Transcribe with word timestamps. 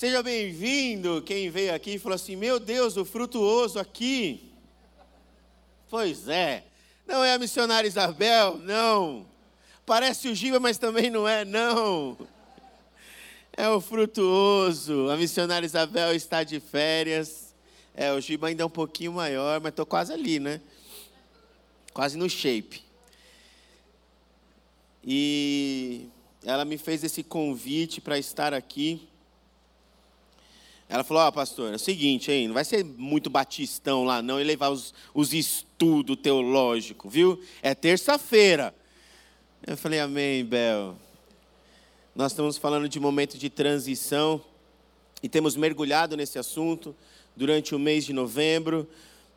Seja 0.00 0.22
bem-vindo 0.22 1.20
quem 1.20 1.50
veio 1.50 1.74
aqui 1.74 1.90
e 1.90 1.98
falou 1.98 2.16
assim: 2.16 2.34
Meu 2.34 2.58
Deus, 2.58 2.96
o 2.96 3.04
frutuoso 3.04 3.78
aqui. 3.78 4.50
Pois 5.90 6.26
é. 6.26 6.64
Não 7.06 7.22
é 7.22 7.34
a 7.34 7.38
missionária 7.38 7.86
Isabel, 7.86 8.56
não. 8.56 9.26
Parece 9.84 10.28
o 10.28 10.34
Giba, 10.34 10.58
mas 10.58 10.78
também 10.78 11.10
não 11.10 11.28
é, 11.28 11.44
não. 11.44 12.16
É 13.54 13.68
o 13.68 13.78
frutuoso. 13.78 15.10
A 15.10 15.18
missionária 15.18 15.66
Isabel 15.66 16.14
está 16.14 16.42
de 16.42 16.60
férias. 16.60 17.54
É, 17.94 18.10
o 18.10 18.22
Giba 18.22 18.46
ainda 18.46 18.62
é 18.62 18.66
um 18.66 18.70
pouquinho 18.70 19.12
maior, 19.12 19.60
mas 19.60 19.68
estou 19.68 19.84
quase 19.84 20.14
ali, 20.14 20.40
né? 20.40 20.62
Quase 21.92 22.16
no 22.16 22.30
shape. 22.30 22.82
E 25.04 26.06
ela 26.42 26.64
me 26.64 26.78
fez 26.78 27.04
esse 27.04 27.22
convite 27.22 28.00
para 28.00 28.18
estar 28.18 28.54
aqui. 28.54 29.09
Ela 30.90 31.04
falou: 31.04 31.22
Ó, 31.22 31.28
oh, 31.28 31.32
pastor, 31.32 31.72
é 31.72 31.76
o 31.76 31.78
seguinte, 31.78 32.32
hein? 32.32 32.48
Não 32.48 32.54
vai 32.54 32.64
ser 32.64 32.84
muito 32.84 33.30
batistão 33.30 34.02
lá, 34.02 34.20
não, 34.20 34.40
e 34.40 34.44
levar 34.44 34.70
os, 34.70 34.92
os 35.14 35.32
estudos 35.32 36.16
teológicos, 36.16 37.10
viu? 37.10 37.40
É 37.62 37.76
terça-feira. 37.76 38.74
Eu 39.64 39.76
falei: 39.76 40.00
Amém, 40.00 40.44
Bel. 40.44 40.96
Nós 42.12 42.32
estamos 42.32 42.58
falando 42.58 42.88
de 42.88 42.98
momento 42.98 43.38
de 43.38 43.48
transição 43.48 44.42
e 45.22 45.28
temos 45.28 45.54
mergulhado 45.54 46.16
nesse 46.16 46.40
assunto 46.40 46.94
durante 47.36 47.72
o 47.72 47.78
mês 47.78 48.04
de 48.04 48.12
novembro. 48.12 48.88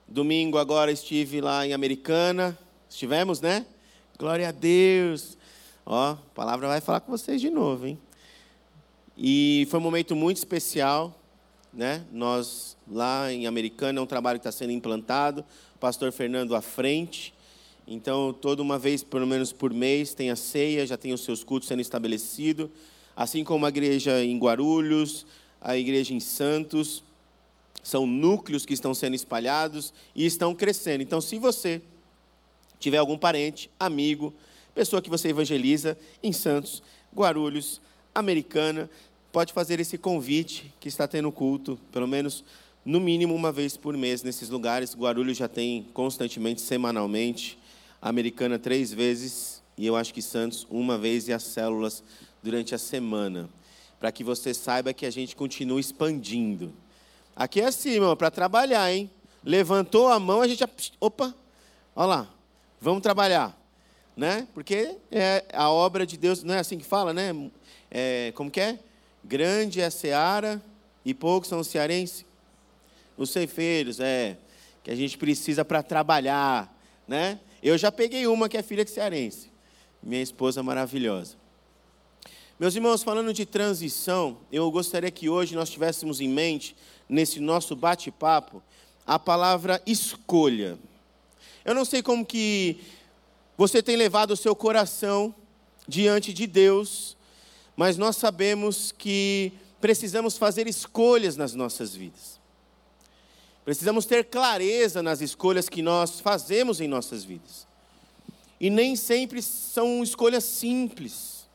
Domingo 0.08 0.58
agora 0.58 0.92
estive 0.92 1.40
lá 1.40 1.68
em 1.68 1.72
Americana. 1.72 2.58
Estivemos, 2.90 3.40
né? 3.40 3.64
Glória 4.18 4.50
a 4.50 4.52
Deus. 4.52 5.38
Ó, 5.86 6.14
a 6.14 6.18
palavra 6.34 6.68
vai 6.68 6.82
falar 6.82 7.02
com 7.02 7.12
vocês 7.12 7.40
de 7.40 7.52
novo, 7.52 7.86
hein? 7.86 8.00
E 9.16 9.68
foi 9.70 9.80
um 9.80 9.84
momento 9.84 10.16
muito 10.16 10.38
especial 10.38 11.20
né? 11.74 12.06
Nós 12.12 12.78
lá 12.90 13.32
em 13.32 13.48
Americana 13.48 14.00
é 14.00 14.02
um 14.02 14.06
trabalho 14.06 14.40
que 14.40 14.48
está 14.48 14.52
sendo 14.52 14.72
implantado, 14.72 15.44
pastor 15.80 16.12
Fernando 16.12 16.56
à 16.56 16.62
frente. 16.62 17.34
Então, 17.88 18.32
toda 18.32 18.62
uma 18.62 18.80
vez, 18.80 19.04
pelo 19.04 19.28
menos 19.28 19.52
por 19.52 19.74
mês, 19.74 20.14
tem 20.14 20.30
a 20.30 20.36
ceia, 20.36 20.86
já 20.86 20.96
tem 20.96 21.12
os 21.14 21.22
seus 21.22 21.44
cultos 21.44 21.68
sendo 21.68 21.82
estabelecido, 21.82 22.72
assim 23.16 23.44
como 23.44 23.66
a 23.66 23.70
igreja 23.70 24.24
em 24.24 24.38
Guarulhos, 24.38 25.26
a 25.60 25.78
igreja 25.78 26.14
em 26.14 26.20
Santos, 26.20 27.04
são 27.82 28.08
núcleos 28.08 28.66
que 28.66 28.74
estão 28.74 28.94
sendo 28.94 29.16
espalhados 29.16 29.94
e 30.16 30.26
estão 30.26 30.56
crescendo. 30.56 31.02
Então, 31.04 31.20
se 31.20 31.38
você 31.38 31.82
tiver 32.80 32.98
algum 32.98 33.18
parente, 33.18 33.70
amigo, 33.80 34.34
pessoa 34.74 35.02
que 35.02 35.10
você 35.10 35.30
evangeliza 35.30 35.98
em 36.22 36.32
Santos, 36.32 36.82
Guarulhos, 37.14 37.82
Americana, 38.16 38.90
pode 39.34 39.52
fazer 39.52 39.80
esse 39.80 39.98
convite 39.98 40.72
que 40.80 40.88
está 40.88 41.08
tendo 41.08 41.32
culto, 41.32 41.80
pelo 41.92 42.08
menos 42.08 42.44
no 42.86 43.00
mínimo 43.00 43.34
uma 43.34 43.52
vez 43.52 43.76
por 43.76 43.98
mês 43.98 44.22
nesses 44.22 44.48
lugares. 44.48 44.96
Guarulhos 44.96 45.36
já 45.36 45.48
tem 45.48 45.88
constantemente, 45.92 46.62
semanalmente, 46.62 47.58
Americana 48.00 48.60
três 48.60 48.94
vezes 48.94 49.64
e 49.76 49.88
eu 49.88 49.96
acho 49.96 50.14
que 50.14 50.22
Santos 50.22 50.68
uma 50.70 51.00
vez 51.00 51.28
e 51.28 51.34
as 51.34 51.42
células 51.42 52.04
durante 52.44 52.76
a 52.76 52.78
semana, 52.78 53.50
para 54.00 54.12
que 54.12 54.24
você 54.24 54.54
saiba 54.54 54.94
que 54.94 55.04
a 55.04 55.10
gente 55.10 55.36
continua 55.36 55.80
expandindo. 55.80 56.72
Aqui 57.36 57.60
é 57.60 57.66
assim, 57.66 57.90
irmão, 57.90 58.16
para 58.16 58.30
trabalhar, 58.30 58.94
hein? 58.94 59.10
Levantou 59.44 60.10
a 60.10 60.20
mão, 60.20 60.42
a 60.42 60.48
gente 60.48 60.64
opa, 61.00 61.34
olha 61.96 62.06
lá, 62.06 62.30
vamos 62.80 63.02
trabalhar, 63.02 63.60
né? 64.16 64.48
Porque 64.54 64.96
é 65.12 65.44
a 65.52 65.72
obra 65.72 66.06
de 66.06 66.18
Deus, 66.18 66.44
não 66.44 66.54
é 66.54 66.60
assim 66.60 66.78
que 66.78 66.86
fala, 66.86 67.12
né? 67.16 67.34
É, 67.90 68.32
como 68.36 68.52
que 68.52 68.60
é? 68.60 68.78
Grande 69.24 69.80
é 69.80 69.86
a 69.86 69.92
seara 69.92 70.62
e 71.06 71.14
poucos 71.14 71.50
são 71.50 71.60
os 71.60 71.68
cearenses. 71.68 72.26
Os 73.18 73.30
ceifeiros, 73.30 74.00
é, 74.00 74.38
que 74.84 74.92
a 74.92 74.96
gente 74.96 75.18
precisa 75.18 75.64
para 75.64 75.82
trabalhar, 75.82 76.76
né? 77.08 77.40
Eu 77.62 77.78
já 77.78 77.92
peguei 77.92 78.28
uma 78.28 78.50
que 78.50 78.58
é 78.58 78.64
filha 78.64 78.84
de 78.84 78.92
cearense, 78.92 79.50
minha 80.02 80.22
esposa 80.22 80.62
maravilhosa. 80.62 81.38
Meus 82.60 82.76
irmãos, 82.76 83.02
falando 83.02 83.34
de 83.34 83.46
transição, 83.46 84.38
eu 84.52 84.70
gostaria 84.70 85.10
que 85.10 85.30
hoje 85.30 85.56
nós 85.56 85.70
tivéssemos 85.70 86.20
em 86.20 86.28
mente, 86.28 86.76
nesse 87.08 87.40
nosso 87.40 87.76
bate-papo, 87.76 88.62
a 89.08 89.18
palavra 89.18 89.82
escolha. 89.86 90.78
Eu 91.64 91.74
não 91.74 91.86
sei 91.86 92.04
como 92.04 92.26
que 92.26 92.80
você 93.58 93.82
tem 93.82 93.96
levado 93.96 94.32
o 94.32 94.38
seu 94.38 94.56
coração 94.56 95.34
diante 95.88 96.34
de 96.34 96.46
Deus 96.46 97.16
mas 97.76 97.98
nós 97.98 98.18
sabemos 98.18 98.92
que 98.92 99.52
precisamos 99.82 100.38
fazer 100.38 100.68
escolhas 100.68 101.36
nas 101.36 101.54
nossas 101.54 101.96
vidas. 101.96 102.40
Precisamos 103.66 104.06
ter 104.06 104.26
clareza 104.26 105.02
nas 105.02 105.22
escolhas 105.22 105.70
que 105.70 105.82
nós 105.82 106.20
fazemos 106.20 106.82
em 106.82 106.88
nossas 106.88 107.24
vidas. 107.24 107.66
E 108.60 108.70
nem 108.70 108.96
sempre 108.96 109.42
são 109.42 110.04
escolhas 110.04 110.44
simples. 110.44 111.48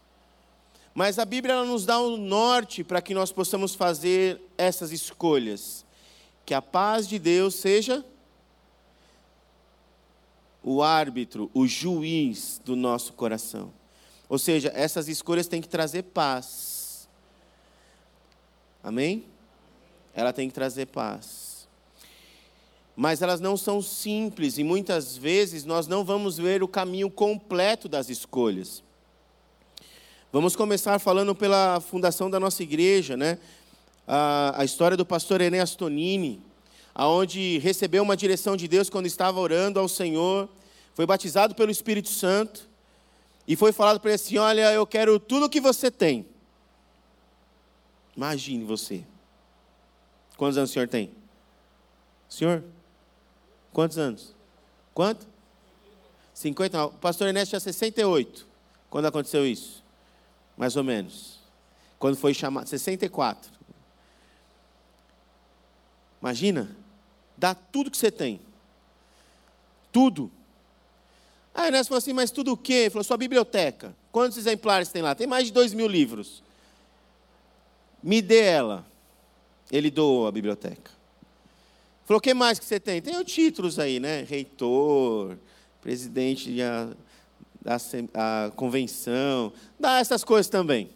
Mas 0.94 1.18
a 1.18 1.24
Bíblia 1.24 1.62
nos 1.64 1.86
dá 1.86 2.00
um 2.00 2.16
norte 2.16 2.82
para 2.82 3.00
que 3.00 3.14
nós 3.14 3.30
possamos 3.30 3.74
fazer 3.74 4.40
essas 4.56 4.90
escolhas. 4.90 5.84
Que 6.44 6.54
a 6.54 6.62
paz 6.62 7.06
de 7.06 7.18
Deus 7.18 7.54
seja 7.54 8.04
o 10.62 10.82
árbitro, 10.82 11.50
o 11.54 11.66
juiz 11.66 12.60
do 12.64 12.74
nosso 12.74 13.12
coração. 13.12 13.72
Ou 14.28 14.38
seja, 14.38 14.70
essas 14.74 15.08
escolhas 15.08 15.48
têm 15.48 15.60
que 15.60 15.68
trazer 15.68 16.02
paz. 16.02 17.08
Amém? 18.82 19.24
Ela 20.14 20.32
tem 20.32 20.48
que 20.48 20.54
trazer 20.54 20.86
paz. 20.86 21.66
Mas 22.94 23.22
elas 23.22 23.40
não 23.40 23.56
são 23.56 23.80
simples 23.80 24.58
e 24.58 24.64
muitas 24.64 25.16
vezes 25.16 25.64
nós 25.64 25.86
não 25.86 26.04
vamos 26.04 26.36
ver 26.36 26.62
o 26.62 26.68
caminho 26.68 27.08
completo 27.08 27.88
das 27.88 28.10
escolhas. 28.10 28.82
Vamos 30.30 30.54
começar 30.54 30.98
falando 30.98 31.34
pela 31.34 31.80
fundação 31.80 32.28
da 32.28 32.38
nossa 32.38 32.62
igreja, 32.62 33.16
né? 33.16 33.38
A, 34.06 34.60
a 34.60 34.64
história 34.64 34.96
do 34.96 35.06
pastor 35.06 35.40
Enéas 35.40 35.74
Tonini, 35.74 36.42
aonde 36.94 37.58
recebeu 37.58 38.02
uma 38.02 38.16
direção 38.16 38.56
de 38.56 38.68
Deus 38.68 38.90
quando 38.90 39.06
estava 39.06 39.38
orando 39.40 39.78
ao 39.80 39.88
Senhor, 39.88 40.48
foi 40.92 41.06
batizado 41.06 41.54
pelo 41.54 41.70
Espírito 41.70 42.08
Santo 42.08 42.68
e 43.48 43.56
foi 43.56 43.72
falado 43.72 43.98
para 43.98 44.10
ele 44.10 44.16
assim: 44.16 44.36
Olha, 44.36 44.70
eu 44.72 44.86
quero 44.86 45.18
tudo 45.18 45.48
que 45.48 45.58
você 45.58 45.90
tem. 45.90 46.26
Imagine 48.14 48.62
você. 48.62 49.02
Quantos 50.36 50.58
anos 50.58 50.68
o 50.68 50.72
senhor 50.72 50.86
tem? 50.86 51.10
Senhor? 52.28 52.62
Quantos 53.72 53.96
anos? 53.96 54.34
Quanto? 54.92 55.26
50. 56.34 56.76
Não. 56.76 56.86
O 56.88 56.92
pastor 56.92 57.26
Ernesto 57.28 57.50
tinha 57.50 57.60
68. 57.60 58.46
Quando 58.90 59.06
aconteceu 59.06 59.46
isso? 59.46 59.82
Mais 60.56 60.76
ou 60.76 60.84
menos. 60.84 61.38
Quando 61.98 62.16
foi 62.16 62.34
chamado. 62.34 62.68
64. 62.68 63.50
Imagina. 66.20 66.76
Dá 67.36 67.54
tudo 67.54 67.90
que 67.90 67.96
você 67.96 68.10
tem. 68.10 68.40
Tudo. 69.90 70.30
Aí 71.58 71.66
Ernesto 71.66 71.88
falou 71.88 71.98
assim, 71.98 72.12
mas 72.12 72.30
tudo 72.30 72.52
o 72.52 72.56
quê? 72.56 72.72
Ele 72.72 72.90
falou, 72.90 73.02
sua 73.02 73.16
biblioteca. 73.16 73.92
Quantos 74.12 74.38
exemplares 74.38 74.90
tem 74.90 75.02
lá? 75.02 75.16
Tem 75.16 75.26
mais 75.26 75.48
de 75.48 75.52
dois 75.52 75.74
mil 75.74 75.88
livros. 75.88 76.40
Me 78.00 78.22
dê 78.22 78.42
ela. 78.42 78.86
Ele 79.68 79.90
doou 79.90 80.28
a 80.28 80.30
biblioteca. 80.30 80.92
Falou, 82.04 82.18
o 82.18 82.20
que 82.20 82.32
mais 82.32 82.60
que 82.60 82.64
você 82.64 82.78
tem? 82.78 83.02
Tem 83.02 83.16
os 83.16 83.24
títulos 83.24 83.80
aí, 83.80 83.98
né? 83.98 84.22
Reitor, 84.22 85.36
presidente 85.82 86.56
da, 87.60 87.76
da 88.12 88.52
convenção. 88.54 89.52
Dá 89.80 89.98
essas 89.98 90.22
coisas 90.22 90.48
também. 90.48 90.90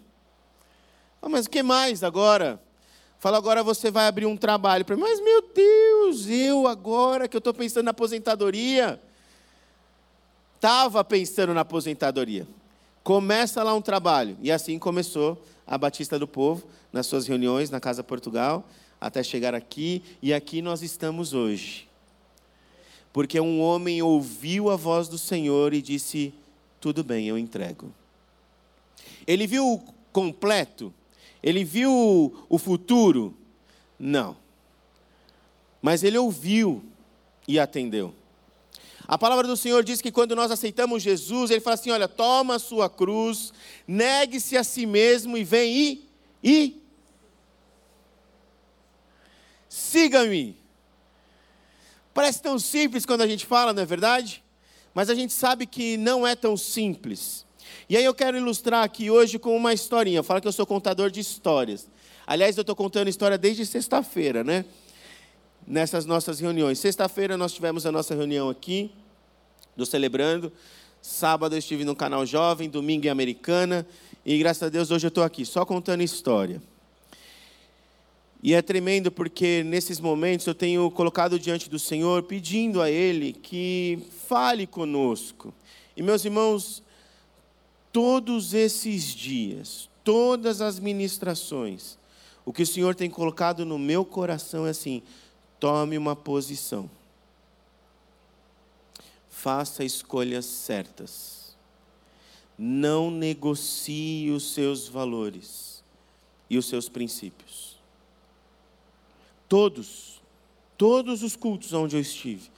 Ah, 1.21 1.29
mas 1.29 1.47
o 1.47 1.51
que 1.51 1.65
mais 1.65 2.05
agora? 2.05 2.63
Fala, 3.19 3.37
agora 3.37 3.65
você 3.65 3.91
vai 3.91 4.07
abrir 4.07 4.27
um 4.27 4.37
trabalho 4.37 4.85
para 4.85 4.95
mim. 4.95 5.03
Mas, 5.03 5.21
meu 5.21 5.43
Deus, 5.43 6.29
eu 6.29 6.69
agora 6.69 7.27
que 7.27 7.37
eu 7.37 7.41
estou 7.41 7.53
pensando 7.53 7.87
na 7.87 7.91
aposentadoria 7.91 9.01
estava 10.63 11.03
pensando 11.03 11.53
na 11.53 11.63
aposentadoria. 11.63 12.47
Começa 13.03 13.65
lá 13.65 13.75
um 13.75 13.83
trabalho. 13.83 14.39
E 14.41 14.53
assim 14.53 14.79
começou 14.79 15.45
a 15.67 15.77
Batista 15.77 16.21
do 16.21 16.29
Povo, 16.29 16.65
nas 16.93 17.09
suas 17.09 17.27
reuniões 17.27 17.69
na 17.69 17.81
Casa 17.81 18.05
Portugal, 18.05 18.65
até 19.01 19.25
chegar 19.25 19.57
aqui. 19.57 20.05
E 20.23 20.33
aqui 20.33 20.63
nós 20.63 20.81
estamos 20.81 21.33
hoje. 21.33 21.89
Porque 23.13 23.41
um 23.41 23.61
homem 23.61 24.03
ouviu 24.03 24.71
a 24.71 24.77
voz 24.77 25.09
do 25.09 25.19
Senhor 25.19 25.75
e 25.75 25.83
disse: 25.83 26.33
Tudo 26.81 27.03
bem, 27.03 27.27
eu 27.27 27.37
entrego. 27.37 27.93
Ele 29.27 29.49
viu 29.49 29.67
o 29.67 29.79
completo? 30.13 30.95
Ele 31.43 31.65
viu 31.65 32.47
o 32.49 32.57
futuro? 32.57 33.37
Não. 33.99 34.37
Mas 35.83 36.05
ele 36.05 36.19
ouviu 36.19 36.85
e 37.49 37.59
atendeu. 37.59 38.15
A 39.07 39.19
palavra 39.19 39.47
do 39.47 39.57
Senhor 39.57 39.83
diz 39.83 40.01
que 40.01 40.13
quando 40.13 40.37
nós 40.37 40.51
aceitamos 40.51 41.03
Jesus, 41.03 41.51
Ele 41.51 41.61
fala 41.61 41.75
assim: 41.75 41.91
olha, 41.91 42.09
toma 42.09 42.57
a 42.57 42.59
sua 42.59 42.89
cruz, 42.89 43.53
negue-se 43.87 44.57
a 44.57 44.65
si 44.65 44.87
mesmo 44.87 45.37
e 45.37 45.45
vem 45.45 45.77
e. 45.77 46.09
e 46.43 46.83
Siga-me. 49.69 50.57
Parece 52.13 52.43
tão 52.43 52.59
simples 52.59 53.07
quando 53.07 53.23
a 53.23 53.27
gente 53.27 53.47
fala, 53.47 53.73
não 53.73 53.83
é 53.83 53.87
verdade? 53.87 54.43
Mas 54.95 55.09
a 55.09 55.15
gente 55.15 55.33
sabe 55.33 55.65
que 55.65 55.97
não 55.97 56.27
é 56.27 56.37
tão 56.37 56.57
simples. 56.57 57.47
E 57.89 57.97
aí 57.97 58.05
eu 58.05 58.15
quero 58.15 58.37
ilustrar 58.37 58.85
aqui 58.85 59.11
hoje 59.11 59.39
com 59.39 59.57
uma 59.57 59.73
historinha. 59.73 60.23
Fala 60.23 60.41
que 60.41 60.47
eu 60.47 60.53
sou 60.53 60.67
contador 60.67 61.11
de 61.11 61.21
histórias. 61.21 61.89
Aliás, 62.27 62.57
eu 62.57 62.61
estou 62.61 62.77
contando 62.77 63.09
história 63.09 63.39
desde 63.39 63.65
sexta-feira, 63.65 64.45
né? 64.45 64.65
Nessas 65.67 66.05
nossas 66.05 66.41
reuniões. 66.41 66.79
Sexta-feira 66.79 67.37
nós 67.37 67.53
tivemos 67.53 67.87
a 67.87 67.93
nossa 67.93 68.15
reunião 68.15 68.49
aqui, 68.49 68.91
do 69.77 69.87
Celebrando. 69.87 70.53
Sábado 71.01 71.55
eu 71.55 71.59
estive 71.59 71.85
no 71.85 71.97
canal 71.97 72.27
Jovem, 72.27 72.69
domingo 72.69 73.07
em 73.07 73.11
Americana. 73.11 73.87
E 74.25 74.39
graças 74.39 74.63
a 74.63 74.69
Deus 74.69 74.91
hoje 74.91 75.07
eu 75.07 75.09
estou 75.09 75.25
aqui, 75.25 75.45
só 75.45 75.65
contando 75.65 76.03
história. 76.03 76.61
E 78.43 78.55
é 78.55 78.61
tremendo 78.61 79.11
porque 79.13 79.63
nesses 79.63 80.01
momentos 80.01 80.47
eu 80.47 80.55
tenho 80.55 80.91
colocado 80.91 81.39
diante 81.39 81.71
do 81.71 81.79
Senhor, 81.79 82.25
pedindo 82.25 82.83
a 82.83 82.91
Ele 82.91 83.33
que 83.33 84.01
fale 84.29 84.67
conosco. 84.67 85.55
E 85.97 86.03
meus 86.03 86.25
irmãos, 86.25 86.83
todos 87.93 88.53
esses 88.53 89.15
dias, 89.15 89.89
todas 90.03 90.61
as 90.61 90.81
ministrações, 90.81 91.97
o 92.45 92.53
que 92.53 92.63
o 92.63 92.67
Senhor 92.67 92.97
tem 92.97 93.09
colocado 93.09 93.65
no 93.65 93.79
meu 93.79 94.05
coração 94.05 94.67
é 94.67 94.71
assim: 94.71 95.03
tome 95.63 95.97
uma 95.97 96.17
posição. 96.17 96.91
Faça 99.31 99.85
escolhas 99.85 100.45
certas. 100.45 101.57
Não 102.59 103.13
negocie 103.13 104.29
os 104.33 104.55
seus 104.55 104.89
valores 104.89 105.85
e 106.51 106.59
os 106.59 106.67
seus 106.67 106.89
princípios. 106.89 107.77
Todos, 109.49 110.21
todos 110.77 111.23
os 111.23 111.37
cultos 111.37 111.73
onde 111.73 111.95
eu 111.95 112.01
estive, 112.01 112.51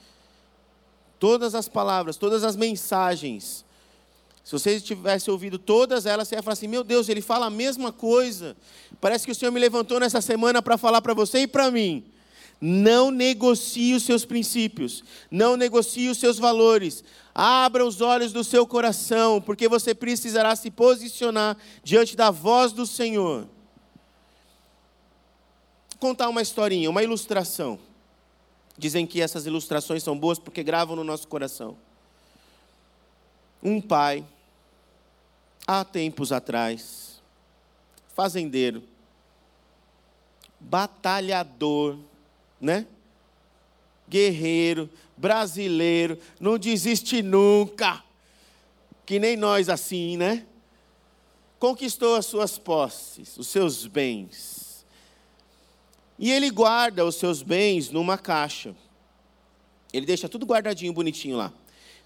todas 1.19 1.53
as 1.53 1.69
palavras, 1.69 2.17
todas 2.17 2.43
as 2.43 2.55
mensagens 2.55 3.63
se 4.43 4.51
você 4.51 4.79
tivesse 4.79 5.31
ouvido 5.31 5.57
todas 5.57 6.05
elas, 6.05 6.27
você 6.27 6.35
ia 6.35 6.43
falar 6.43 6.53
assim: 6.53 6.67
meu 6.67 6.83
Deus, 6.83 7.09
ele 7.09 7.19
fala 7.19 7.47
a 7.47 7.49
mesma 7.49 7.91
coisa. 7.91 8.55
Parece 9.01 9.25
que 9.25 9.31
o 9.31 9.35
Senhor 9.35 9.51
me 9.51 9.59
levantou 9.59 9.99
nessa 9.99 10.21
semana 10.21 10.61
para 10.61 10.77
falar 10.77 11.01
para 11.01 11.15
você 11.15 11.39
e 11.39 11.47
para 11.47 11.71
mim. 11.71 12.05
Não 12.59 13.11
negocie 13.11 13.93
os 13.93 14.03
seus 14.03 14.25
princípios, 14.25 15.03
não 15.29 15.57
negocie 15.57 16.09
os 16.09 16.17
seus 16.17 16.37
valores. 16.37 17.03
Abra 17.33 17.85
os 17.85 17.99
olhos 17.99 18.31
do 18.31 18.43
seu 18.43 18.65
coração, 18.65 19.41
porque 19.41 19.67
você 19.67 19.93
precisará 19.93 20.55
se 20.55 20.71
posicionar 20.71 21.57
diante 21.83 22.15
da 22.15 22.31
voz 22.31 22.71
do 22.71 22.85
Senhor. 22.85 23.41
Vou 25.89 25.99
contar 25.99 26.29
uma 26.29 26.41
historinha, 26.41 26.89
uma 26.89 27.03
ilustração. 27.03 27.77
Dizem 28.77 29.05
que 29.05 29.21
essas 29.21 29.45
ilustrações 29.45 30.03
são 30.03 30.17
boas 30.17 30.39
porque 30.39 30.63
gravam 30.63 30.95
no 30.95 31.03
nosso 31.03 31.27
coração. 31.27 31.77
Um 33.61 33.81
pai 33.81 34.25
há 35.65 35.83
tempos 35.83 36.31
atrás, 36.31 37.21
fazendeiro, 38.13 38.83
batalhador, 40.59 41.97
né? 42.59 42.85
Guerreiro, 44.07 44.89
brasileiro, 45.17 46.19
não 46.39 46.57
desiste 46.57 47.21
nunca, 47.21 48.03
que 49.05 49.19
nem 49.19 49.35
nós 49.35 49.69
assim, 49.69 50.17
né? 50.17 50.45
Conquistou 51.59 52.15
as 52.15 52.25
suas 52.25 52.57
posses, 52.57 53.37
os 53.37 53.47
seus 53.47 53.87
bens. 53.87 54.85
E 56.17 56.31
ele 56.31 56.49
guarda 56.49 57.05
os 57.05 57.15
seus 57.15 57.41
bens 57.41 57.89
numa 57.89 58.17
caixa. 58.17 58.75
Ele 59.91 60.05
deixa 60.05 60.29
tudo 60.29 60.45
guardadinho, 60.45 60.93
bonitinho 60.93 61.37
lá. 61.37 61.51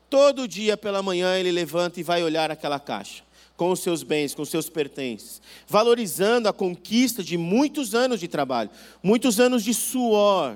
Todo 0.10 0.48
dia 0.48 0.76
pela 0.76 1.04
manhã 1.04 1.38
ele 1.38 1.52
levanta 1.52 2.00
e 2.00 2.04
vai 2.04 2.24
olhar 2.24 2.50
aquela 2.50 2.80
caixa 2.80 3.29
com 3.60 3.72
os 3.72 3.82
seus 3.82 4.04
bens, 4.04 4.34
com 4.34 4.42
os 4.42 4.48
seus 4.48 4.70
pertences, 4.70 5.42
valorizando 5.68 6.48
a 6.48 6.54
conquista 6.54 7.22
de 7.22 7.38
muitos 7.38 7.94
anos 7.94 8.18
de 8.18 8.26
trabalho, 8.26 8.70
muitos 9.04 9.38
anos 9.38 9.66
de 9.66 9.74
suor. 9.74 10.56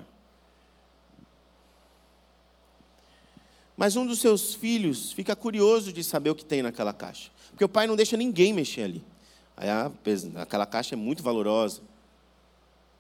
Mas 3.75 3.97
um 3.97 4.05
dos 4.05 4.21
seus 4.21 4.55
filhos 4.55 5.11
fica 5.11 5.35
curioso 5.35 5.91
de 5.91 6.01
saber 6.01 6.29
o 6.29 6.35
que 6.35 6.45
tem 6.45 6.61
naquela 6.61 6.93
caixa, 6.93 7.29
porque 7.49 7.65
o 7.65 7.67
pai 7.67 7.87
não 7.87 7.97
deixa 7.97 8.15
ninguém 8.15 8.53
mexer 8.53 8.83
ali. 8.83 9.03
aquela 10.37 10.65
caixa 10.65 10.95
é 10.95 10.97
muito 10.97 11.21
valorosa, 11.21 11.81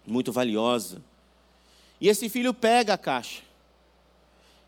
muito 0.05 0.33
valiosa. 0.33 1.01
E 2.01 2.09
esse 2.09 2.27
filho 2.27 2.53
pega 2.53 2.95
a 2.95 2.97
caixa. 2.97 3.41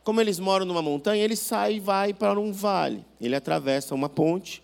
Como 0.01 0.21
eles 0.21 0.39
moram 0.39 0.65
numa 0.65 0.81
montanha, 0.81 1.21
ele 1.21 1.35
sai 1.35 1.73
e 1.73 1.79
vai 1.81 2.13
para 2.13 2.39
um 2.39 2.53
vale. 2.53 3.03
Ele 3.19 3.35
atravessa 3.35 3.93
uma 3.93 4.07
ponte 4.07 4.63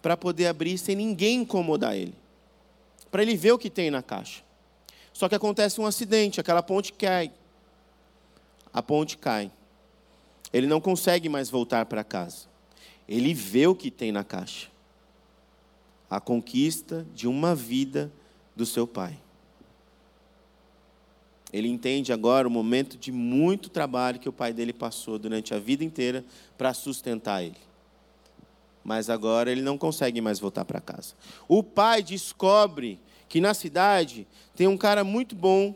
para 0.00 0.16
poder 0.16 0.46
abrir 0.46 0.78
sem 0.78 0.94
ninguém 0.94 1.40
incomodar 1.40 1.96
ele. 1.96 2.14
Para 3.10 3.22
ele 3.22 3.36
ver 3.36 3.52
o 3.52 3.58
que 3.58 3.70
tem 3.70 3.90
na 3.90 4.02
caixa. 4.02 4.42
Só 5.12 5.28
que 5.28 5.34
acontece 5.34 5.80
um 5.80 5.86
acidente, 5.86 6.40
aquela 6.40 6.62
ponte 6.62 6.92
cai. 6.92 7.32
A 8.72 8.82
ponte 8.82 9.16
cai. 9.16 9.50
Ele 10.52 10.66
não 10.66 10.80
consegue 10.80 11.28
mais 11.28 11.50
voltar 11.50 11.86
para 11.86 12.04
casa. 12.04 12.46
Ele 13.08 13.34
vê 13.34 13.66
o 13.66 13.74
que 13.74 13.90
tem 13.90 14.12
na 14.12 14.22
caixa. 14.22 14.68
A 16.08 16.20
conquista 16.20 17.06
de 17.14 17.26
uma 17.26 17.54
vida 17.54 18.12
do 18.54 18.64
seu 18.64 18.86
pai. 18.86 19.18
Ele 21.52 21.68
entende 21.68 22.12
agora 22.12 22.46
o 22.46 22.50
momento 22.50 22.98
de 22.98 23.10
muito 23.10 23.70
trabalho 23.70 24.20
que 24.20 24.28
o 24.28 24.32
pai 24.32 24.52
dele 24.52 24.72
passou 24.72 25.18
durante 25.18 25.54
a 25.54 25.58
vida 25.58 25.82
inteira 25.82 26.24
para 26.58 26.74
sustentar 26.74 27.42
ele 27.42 27.67
mas 28.88 29.10
agora 29.10 29.52
ele 29.52 29.60
não 29.60 29.76
consegue 29.76 30.18
mais 30.18 30.40
voltar 30.40 30.64
para 30.64 30.80
casa. 30.80 31.12
O 31.46 31.62
pai 31.62 32.02
descobre 32.02 32.98
que 33.28 33.38
na 33.38 33.52
cidade 33.52 34.26
tem 34.56 34.66
um 34.66 34.78
cara 34.78 35.04
muito 35.04 35.36
bom. 35.36 35.74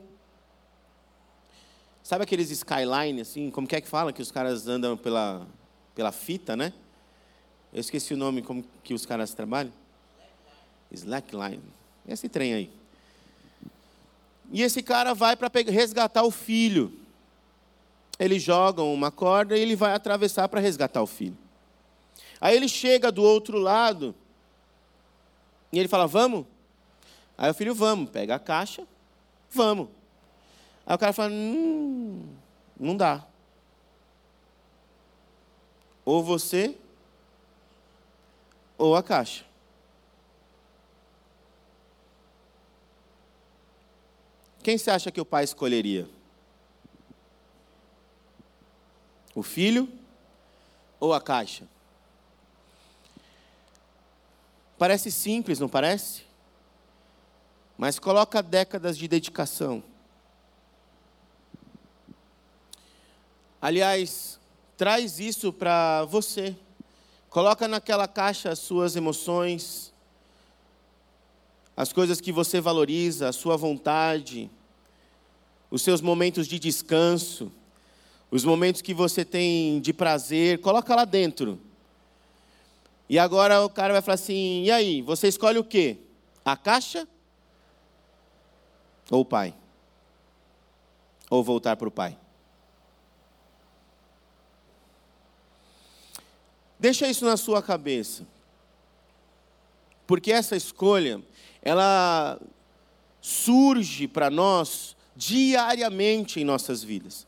Sabe 2.03 2.25
aqueles 2.25 2.51
skyline 2.51 3.21
assim, 3.21 3.51
como 3.51 3.67
que 3.69 3.77
é 3.77 3.83
que 3.83 3.87
fala 3.87 4.15
que 4.15 4.23
os 4.23 4.31
caras 4.31 4.67
andam 4.67 4.97
pela 4.97 5.47
pela 5.95 6.11
fita, 6.11 6.57
né? 6.57 6.73
Eu 7.71 7.81
esqueci 7.81 8.15
o 8.15 8.17
nome 8.17 8.41
como 8.41 8.65
que 8.83 8.95
os 8.95 9.05
caras 9.05 9.35
trabalham. 9.35 9.75
Slackline. 10.91 11.63
Esse 12.09 12.31
trem 12.31 12.55
aí. 12.55 12.71
E 14.51 14.63
esse 14.63 14.83
cara 14.83 15.13
vai 15.13 15.37
para 15.37 15.51
resgatar 15.71 16.23
o 16.23 16.31
filho. 16.31 16.99
Eles 18.19 18.43
jogam 18.43 18.93
uma 18.93 19.11
corda 19.11 19.55
e 19.55 19.61
ele 19.61 19.77
vai 19.77 19.93
atravessar 19.93 20.49
para 20.49 20.61
resgatar 20.61 21.03
o 21.03 21.07
filho. 21.07 21.42
Aí 22.43 22.57
ele 22.57 22.67
chega 22.69 23.13
do 23.13 23.23
outro 23.23 23.57
lado 23.57 24.13
e 25.73 25.79
ele 25.79 25.87
fala: 25.87 26.09
Vamos? 26.09 26.45
Aí 27.39 27.49
o 27.49 27.55
filho, 27.55 27.73
vamos, 27.73 28.11
pega 28.11 28.35
a 28.35 28.39
caixa, 28.41 28.85
vamos. 29.49 29.89
Aí 30.85 30.97
o 30.97 30.99
cara 30.99 31.13
fala: 31.13 31.31
Hum, 31.31 32.35
não 32.77 32.97
dá. 32.97 33.25
Ou 36.05 36.21
você, 36.21 36.77
ou 38.77 38.97
a 38.97 39.05
caixa. 39.05 39.45
Quem 44.65 44.77
você 44.77 44.91
acha 44.91 45.13
que 45.13 45.21
o 45.21 45.25
pai 45.25 45.45
escolheria? 45.45 46.09
O 49.33 49.45
filho 49.45 49.89
ou 50.99 51.15
a 51.15 51.21
caixa? 51.21 51.71
Parece 54.83 55.13
simples, 55.13 55.61
não 55.61 55.69
parece? 55.69 56.23
Mas 57.79 58.01
coloca 58.01 58.43
décadas 58.43 58.99
de 58.99 59.07
dedicação. 59.07 59.81
Aliás, 63.61 64.41
traz 64.77 65.21
isso 65.21 65.53
para 65.53 66.05
você. 66.07 66.57
Coloca 67.31 67.69
naquela 67.69 68.09
caixa 68.09 68.51
as 68.51 68.59
suas 68.59 68.97
emoções, 68.97 69.95
as 71.77 71.93
coisas 71.93 72.21
que 72.21 72.33
você 72.33 72.61
valoriza, 72.61 73.29
a 73.29 73.33
sua 73.33 73.57
vontade, 73.57 74.51
os 75.71 75.83
seus 75.83 76.01
momentos 76.01 76.49
de 76.49 76.59
descanso, 76.59 77.53
os 78.33 78.45
momentos 78.45 78.83
que 78.83 78.93
você 78.93 79.25
tem 79.25 79.81
de 79.81 79.93
prazer, 79.93 80.59
coloca 80.61 80.93
lá 80.93 81.05
dentro. 81.05 81.61
E 83.13 83.19
agora 83.19 83.63
o 83.63 83.69
cara 83.69 83.93
vai 83.93 84.01
falar 84.01 84.15
assim: 84.15 84.63
e 84.63 84.71
aí, 84.71 85.03
você 85.03 85.29
escolhe 85.29 85.59
o 85.59 85.65
quê? 85.65 85.99
A 86.43 86.57
caixa 86.57 87.07
ou 89.11 89.21
o 89.21 89.25
pai? 89.25 89.55
Ou 91.29 91.45
voltar 91.45 91.77
para 91.77 91.89
o 91.89 91.91
pai? 91.91 92.17
Deixa 96.81 97.07
isso 97.07 97.27
na 97.27 97.37
sua 97.37 97.63
cabeça. 97.63 98.27
Porque 100.07 100.33
essa 100.33 100.57
escolha, 100.57 101.23
ela 101.61 102.41
surge 103.21 104.09
para 104.09 104.31
nós 104.31 104.97
diariamente 105.15 106.41
em 106.41 106.45
nossas 106.45 106.83
vidas. 106.83 107.27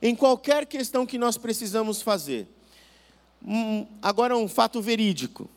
Em 0.00 0.14
qualquer 0.14 0.64
questão 0.64 1.04
que 1.04 1.18
nós 1.18 1.36
precisamos 1.36 2.00
fazer. 2.00 2.46
Agora, 4.00 4.36
um 4.36 4.48
fato 4.48 4.80
verídico. 4.80 5.48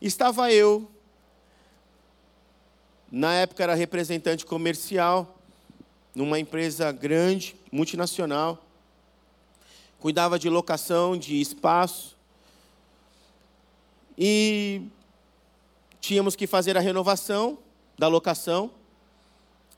Estava 0.00 0.52
eu, 0.52 0.88
na 3.10 3.34
época 3.34 3.62
era 3.62 3.74
representante 3.74 4.44
comercial, 4.44 5.38
numa 6.14 6.38
empresa 6.38 6.92
grande, 6.92 7.56
multinacional, 7.72 8.64
cuidava 9.98 10.38
de 10.38 10.48
locação 10.48 11.16
de 11.16 11.40
espaço, 11.40 12.16
e 14.16 14.82
tínhamos 16.00 16.36
que 16.36 16.46
fazer 16.46 16.76
a 16.76 16.80
renovação 16.80 17.58
da 17.98 18.06
locação, 18.06 18.70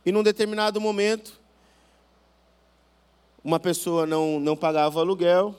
e 0.04 0.12
num 0.12 0.22
determinado 0.22 0.80
momento, 0.80 1.40
uma 3.42 3.60
pessoa 3.60 4.04
não, 4.06 4.38
não 4.40 4.56
pagava 4.56 5.00
aluguel, 5.00 5.54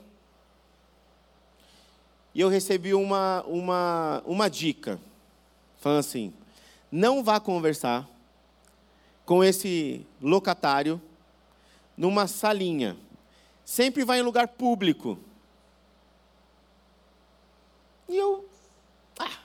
e 2.38 2.41
eu 2.41 2.50
recebi 2.50 2.94
uma, 2.94 3.44
uma, 3.48 4.22
uma 4.24 4.48
dica, 4.48 5.00
falando 5.79 6.01
assim: 6.01 6.32
não 6.91 7.24
vá 7.24 7.39
conversar 7.39 8.08
com 9.25 9.44
esse 9.44 10.06
locatário 10.22 11.01
numa 11.98 12.27
salinha. 12.27 12.96
Sempre 13.65 14.06
vai 14.06 14.20
em 14.20 14.22
lugar 14.22 14.50
público. 14.50 15.17
E 18.08 18.15
eu, 18.15 18.48
ah, 19.17 19.39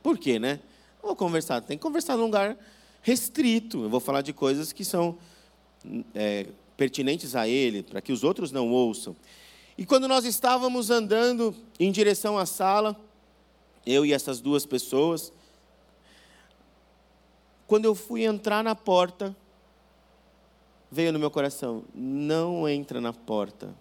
por 0.00 0.16
quê, 0.16 0.38
né? 0.38 0.60
Não 1.02 1.08
vou 1.08 1.16
conversar, 1.16 1.60
tem 1.60 1.76
que 1.76 1.82
conversar 1.82 2.16
num 2.16 2.26
lugar 2.26 2.56
restrito. 3.02 3.82
Eu 3.82 3.90
vou 3.90 3.98
falar 3.98 4.22
de 4.22 4.32
coisas 4.32 4.72
que 4.72 4.84
são 4.84 5.18
é, 6.14 6.46
pertinentes 6.76 7.34
a 7.34 7.48
ele, 7.48 7.82
para 7.82 8.00
que 8.00 8.12
os 8.12 8.22
outros 8.22 8.52
não 8.52 8.70
ouçam. 8.70 9.16
E 9.78 9.84
quando 9.84 10.08
nós 10.08 10.24
estávamos 10.24 10.90
andando 10.90 11.54
em 11.78 11.92
direção 11.92 12.38
à 12.38 12.46
sala, 12.46 12.96
eu 13.84 14.06
e 14.06 14.12
essas 14.12 14.40
duas 14.40 14.64
pessoas, 14.64 15.32
quando 17.66 17.84
eu 17.84 17.94
fui 17.94 18.24
entrar 18.24 18.64
na 18.64 18.74
porta, 18.74 19.36
veio 20.90 21.12
no 21.12 21.18
meu 21.18 21.30
coração: 21.30 21.84
não 21.94 22.68
entra 22.68 23.00
na 23.00 23.12
porta. 23.12 23.74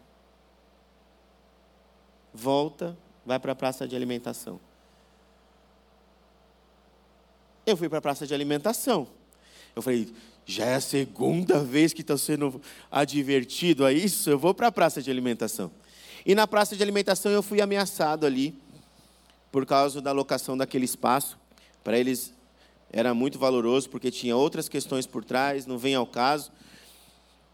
Volta, 2.34 2.98
vai 3.25 3.40
para 3.40 3.54
a 3.54 3.56
praça 3.56 3.88
de 3.88 3.96
alimentação. 3.96 4.60
Eu 7.66 7.78
fui 7.78 7.88
para 7.88 8.00
a 8.00 8.02
praça 8.02 8.28
de 8.28 8.34
alimentação. 8.34 9.08
Eu 9.75 9.82
falei, 9.82 10.14
já 10.46 10.66
é 10.66 10.75
a 10.75 10.82
segunda 10.82 11.64
vez 11.64 11.94
que 11.94 12.02
estou 12.02 12.18
sendo 12.18 12.62
advertido 12.92 13.86
a 13.86 13.92
isso, 13.92 14.30
eu 14.30 14.38
vou 14.38 14.54
para 14.54 14.68
a 14.68 14.72
praça 14.72 15.02
de 15.02 15.10
alimentação. 15.10 15.72
E 16.25 16.34
na 16.34 16.48
praça 16.48 16.75
de 16.75 16.82
alimentação 16.82 17.32
eu 17.32 17.44
fui 17.44 17.62
ameaçado 17.62 18.25
ali, 18.25 18.55
por 19.51 19.65
causa 19.65 20.01
da 20.01 20.12
locação 20.12 20.58
daquele 20.58 20.86
espaço. 20.86 21.38
Para 21.84 22.00
eles 22.00 22.34
era 22.91 23.13
muito 23.13 23.38
valoroso, 23.38 23.89
porque 23.89 24.10
tinha 24.10 24.36
outras 24.36 24.67
questões 24.67 25.05
por 25.05 25.24
trás, 25.24 25.67
não 25.67 25.77
vem 25.77 25.94
ao 25.94 26.08
caso. 26.08 26.51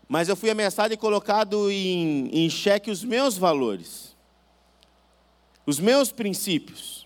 Mas 0.07 0.29
eu 0.29 0.35
fui 0.35 0.49
ameaçado 0.49 0.93
e 0.93 0.97
colocado 0.97 1.69
em, 1.69 2.29
em 2.31 2.49
xeque 2.49 2.89
os 2.89 3.03
meus 3.03 3.37
valores, 3.37 4.15
os 5.65 5.79
meus 5.79 6.11
princípios. 6.11 7.05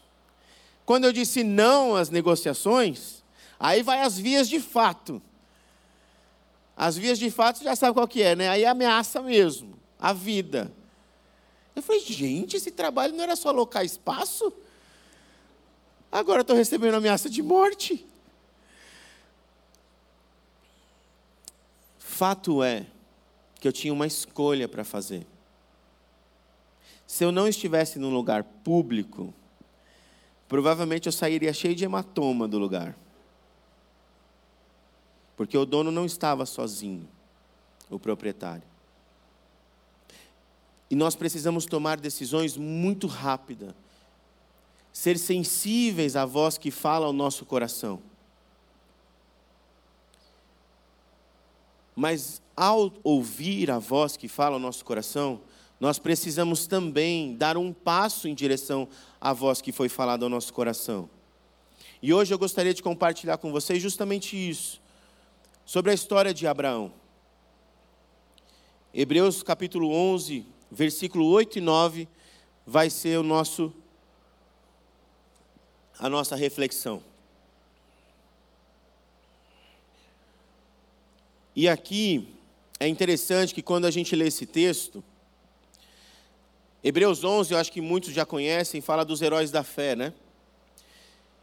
Quando 0.85 1.05
eu 1.05 1.13
disse 1.13 1.43
não 1.43 1.95
às 1.95 2.09
negociações, 2.11 3.23
aí 3.59 3.81
vai 3.81 4.01
as 4.01 4.19
vias 4.19 4.47
de 4.47 4.59
fato. 4.59 5.21
As 6.77 6.95
vias 6.95 7.17
de 7.17 7.31
fato 7.31 7.57
você 7.57 7.63
já 7.63 7.75
sabe 7.75 7.93
qual 7.93 8.07
que 8.07 8.21
é, 8.21 8.35
né? 8.35 8.49
Aí 8.49 8.63
é 8.63 8.67
ameaça 8.67 9.21
mesmo, 9.21 9.79
a 9.99 10.13
vida. 10.13 10.71
Eu 11.75 11.81
falei, 11.81 12.01
gente, 12.01 12.55
esse 12.55 12.71
trabalho 12.71 13.13
não 13.13 13.23
era 13.23 13.35
só 13.35 13.49
alocar 13.49 13.83
espaço? 13.83 14.53
Agora 16.11 16.41
estou 16.41 16.55
recebendo 16.55 16.95
ameaça 16.95 17.29
de 17.29 17.43
morte. 17.43 18.05
Fato 21.99 22.63
é 22.63 22.85
que 23.59 23.67
eu 23.67 23.73
tinha 23.73 23.91
uma 23.91 24.07
escolha 24.07 24.69
para 24.69 24.85
fazer. 24.85 25.27
Se 27.05 27.23
eu 27.25 27.31
não 27.31 27.47
estivesse 27.47 27.99
num 27.99 28.13
lugar 28.13 28.43
público, 28.43 29.33
provavelmente 30.47 31.07
eu 31.07 31.11
sairia 31.11 31.51
cheio 31.51 31.75
de 31.75 31.83
hematoma 31.83 32.47
do 32.47 32.57
lugar. 32.57 32.95
Porque 35.35 35.57
o 35.57 35.65
dono 35.65 35.91
não 35.91 36.05
estava 36.05 36.45
sozinho, 36.45 37.05
o 37.89 37.99
proprietário. 37.99 38.74
E 40.89 40.95
nós 40.95 41.15
precisamos 41.15 41.65
tomar 41.65 41.99
decisões 41.99 42.55
muito 42.57 43.07
rápidas. 43.07 43.73
Ser 44.93 45.17
sensíveis 45.17 46.15
à 46.15 46.25
voz 46.25 46.57
que 46.57 46.71
fala 46.71 47.05
ao 47.05 47.13
nosso 47.13 47.45
coração. 47.45 48.01
Mas 51.95 52.41
ao 52.55 52.93
ouvir 53.03 53.71
a 53.71 53.79
voz 53.79 54.15
que 54.15 54.27
fala 54.27 54.55
ao 54.55 54.59
nosso 54.59 54.83
coração, 54.85 55.41
nós 55.79 55.99
precisamos 55.99 56.67
também 56.67 57.35
dar 57.35 57.57
um 57.57 57.73
passo 57.73 58.27
em 58.27 58.35
direção 58.35 58.87
à 59.19 59.33
voz 59.33 59.61
que 59.61 59.71
foi 59.71 59.89
falada 59.89 60.25
ao 60.25 60.29
nosso 60.29 60.53
coração. 60.53 61.09
E 62.01 62.13
hoje 62.13 62.33
eu 62.33 62.39
gostaria 62.39 62.73
de 62.73 62.83
compartilhar 62.83 63.37
com 63.37 63.51
vocês 63.51 63.81
justamente 63.81 64.35
isso, 64.37 64.81
sobre 65.65 65.91
a 65.91 65.93
história 65.93 66.33
de 66.33 66.45
Abraão. 66.47 66.93
Hebreus 68.93 69.43
capítulo 69.43 69.91
11, 69.91 70.45
versículo 70.75 71.25
8 71.27 71.59
e 71.59 71.61
9 71.61 72.07
vai 72.67 72.89
ser 72.89 73.17
o 73.17 73.23
nosso 73.23 73.73
a 75.97 76.09
nossa 76.09 76.35
reflexão. 76.35 77.01
E 81.55 81.69
aqui 81.69 82.27
é 82.77 82.85
interessante 82.85 83.55
que 83.55 83.61
quando 83.61 83.85
a 83.85 83.91
gente 83.91 84.13
lê 84.13 84.27
esse 84.27 84.45
texto, 84.45 85.01
Hebreus 86.83 87.23
11, 87.23 87.53
eu 87.53 87.57
acho 87.57 87.71
que 87.71 87.79
muitos 87.79 88.13
já 88.13 88.25
conhecem, 88.25 88.81
fala 88.81 89.05
dos 89.05 89.21
heróis 89.21 89.51
da 89.51 89.63
fé, 89.63 89.95
né? 89.95 90.13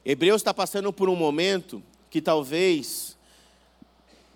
Hebreus 0.04 0.42
está 0.42 0.52
passando 0.52 0.92
por 0.92 1.08
um 1.08 1.16
momento 1.16 1.82
que 2.10 2.20
talvez, 2.20 3.16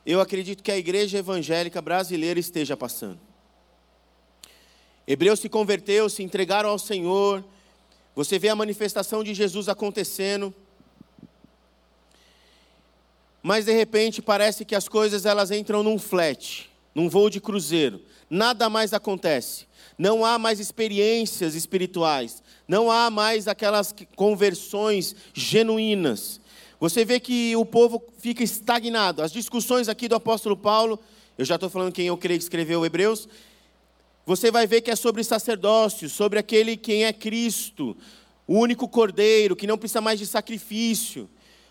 eu 0.07 0.19
acredito 0.19 0.63
que 0.63 0.73
a 0.73 0.79
igreja 0.79 1.19
evangélica 1.19 1.83
brasileira 1.83 2.41
esteja 2.41 2.75
passando. 2.75 3.26
Hebreus 5.07 5.41
se 5.41 5.49
converteu, 5.49 6.09
se 6.09 6.23
entregaram 6.23 6.71
ao 6.71 6.79
Senhor. 6.79 7.45
Você 8.15 8.39
vê 8.39 8.49
a 8.49 8.57
manifestação 8.57 9.23
de 9.23 9.35
Jesus 9.35 9.69
acontecendo. 9.69 10.53
Mas 13.43 13.67
de 13.67 13.73
repente 13.73 14.21
parece 14.21 14.65
que 14.65 14.75
as 14.75 14.89
coisas 14.89 15.25
elas 15.25 15.53
entram 15.53 15.83
num 15.85 15.99
flat, 15.99 16.69
num 16.93 17.09
voo 17.09 17.31
de 17.31 17.41
cruzeiro. 17.41 18.01
Nada 18.29 18.69
mais 18.69 18.93
acontece. 18.93 19.67
Não 19.97 20.25
há 20.25 20.39
mais 20.39 20.59
experiências 20.59 21.55
espirituais. 21.55 22.43
Não 22.67 22.91
há 22.91 23.09
mais 23.09 23.47
aquelas 23.47 23.95
conversões 24.17 25.15
genuínas. 25.33 26.41
Você 26.81 27.05
vê 27.05 27.21
que 27.21 27.55
o 27.55 27.65
povo 27.65 28.03
fica 28.19 28.43
estagnado. 28.43 29.23
As 29.23 29.33
discussões 29.33 29.89
aqui 29.89 30.09
do 30.09 30.17
apóstolo 30.17 30.57
Paulo, 30.57 30.99
eu 31.39 31.45
já 31.45 31.55
estou 31.55 31.71
falando 31.71 31.93
quem 31.93 32.09
eu 32.09 32.17
creio 32.17 32.39
que 32.39 32.45
escreveu 32.45 32.85
Hebreus, 32.85 33.29
você 34.27 34.51
vai 34.51 34.67
ver 34.67 34.81
que 34.81 34.91
é 34.91 34.97
sobre 34.97 35.23
sacerdócio, 35.23 36.11
sobre 36.11 36.37
aquele 36.41 36.77
quem 36.77 37.05
é 37.05 37.13
Cristo, 37.13 37.97
o 38.45 38.59
único 38.59 38.89
cordeiro, 38.89 39.55
que 39.55 39.69
não 39.69 39.79
precisa 39.79 40.01
mais 40.01 40.19
de 40.19 40.27
sacrifício. 40.27 41.31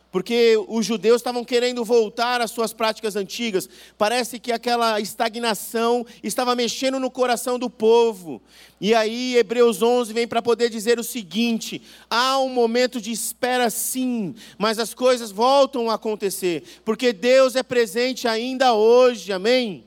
Porque 0.09 0.55
os 0.69 0.85
judeus 0.85 1.17
estavam 1.17 1.43
querendo 1.43 1.83
voltar 1.83 2.39
às 2.39 2.49
suas 2.49 2.71
práticas 2.71 3.17
antigas. 3.17 3.67
Parece 3.97 4.39
que 4.39 4.53
aquela 4.53 4.97
estagnação 5.01 6.05
estava 6.23 6.55
mexendo 6.55 6.97
no 6.97 7.11
coração 7.11 7.59
do 7.59 7.69
povo. 7.69 8.41
E 8.79 8.93
aí, 8.93 9.35
Hebreus 9.35 9.81
11 9.81 10.13
vem 10.13 10.25
para 10.25 10.41
poder 10.41 10.69
dizer 10.69 10.97
o 10.97 11.03
seguinte: 11.03 11.81
há 12.09 12.39
um 12.39 12.47
momento 12.47 13.01
de 13.01 13.11
espera, 13.11 13.69
sim, 13.69 14.33
mas 14.57 14.79
as 14.79 14.93
coisas 14.93 15.31
voltam 15.31 15.89
a 15.89 15.95
acontecer, 15.95 16.63
porque 16.85 17.11
Deus 17.11 17.57
é 17.57 17.63
presente 17.63 18.25
ainda 18.25 18.73
hoje, 18.73 19.33
amém? 19.33 19.83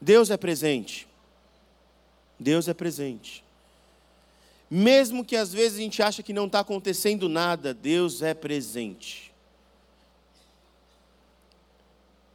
Deus 0.00 0.30
é 0.30 0.38
presente. 0.38 1.11
Deus 2.38 2.68
é 2.68 2.74
presente. 2.74 3.44
Mesmo 4.70 5.24
que 5.24 5.36
às 5.36 5.52
vezes 5.52 5.78
a 5.78 5.82
gente 5.82 6.02
acha 6.02 6.22
que 6.22 6.32
não 6.32 6.46
está 6.46 6.60
acontecendo 6.60 7.28
nada, 7.28 7.74
Deus 7.74 8.22
é 8.22 8.32
presente. 8.32 9.30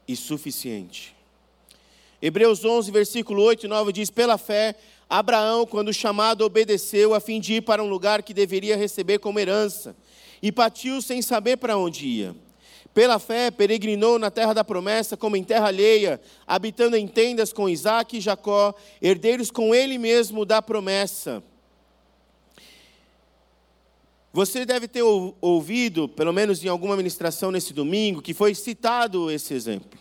E 0.07 0.15
suficiente. 0.15 1.15
Hebreus 2.21 2.63
11, 2.63 2.91
versículo 2.91 3.43
8 3.43 3.65
e 3.65 3.69
9 3.69 3.91
diz: 3.91 4.09
Pela 4.09 4.37
fé, 4.37 4.75
Abraão, 5.09 5.65
quando 5.65 5.93
chamado, 5.93 6.43
obedeceu 6.43 7.13
a 7.13 7.19
fim 7.19 7.39
de 7.39 7.55
ir 7.55 7.61
para 7.61 7.83
um 7.83 7.89
lugar 7.89 8.23
que 8.23 8.33
deveria 8.33 8.77
receber 8.77 9.19
como 9.19 9.39
herança, 9.39 9.95
e 10.41 10.51
partiu 10.51 11.01
sem 11.01 11.21
saber 11.21 11.57
para 11.57 11.77
onde 11.77 12.05
ia. 12.05 12.35
Pela 12.97 13.19
fé, 13.19 13.51
peregrinou 13.51 14.17
na 14.17 14.31
terra 14.31 14.53
da 14.53 14.63
promessa, 14.63 15.15
como 15.15 15.37
em 15.37 15.43
terra 15.43 15.67
alheia, 15.67 16.19
habitando 16.47 16.97
em 16.97 17.07
tendas 17.07 17.53
com 17.53 17.69
Isaac 17.69 18.17
e 18.17 18.19
Jacó, 18.19 18.73
herdeiros 18.99 19.51
com 19.51 19.75
ele 19.75 19.99
mesmo 19.99 20.43
da 20.43 20.63
promessa. 20.63 21.43
Você 24.33 24.65
deve 24.65 24.87
ter 24.87 25.03
ouvido, 25.03 26.09
pelo 26.09 26.33
menos 26.33 26.65
em 26.65 26.69
alguma 26.69 26.97
ministração 26.97 27.51
nesse 27.51 27.71
domingo, 27.71 28.19
que 28.19 28.33
foi 28.33 28.55
citado 28.55 29.29
esse 29.29 29.53
exemplo. 29.53 29.99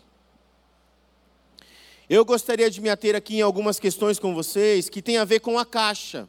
Eu 2.09 2.25
gostaria 2.25 2.71
de 2.71 2.81
me 2.81 2.89
ater 2.89 3.15
aqui 3.15 3.37
em 3.37 3.43
algumas 3.43 3.79
questões 3.79 4.19
com 4.19 4.35
vocês 4.35 4.89
que 4.89 5.03
tem 5.03 5.19
a 5.19 5.25
ver 5.27 5.41
com 5.41 5.59
a 5.59 5.67
caixa. 5.67 6.27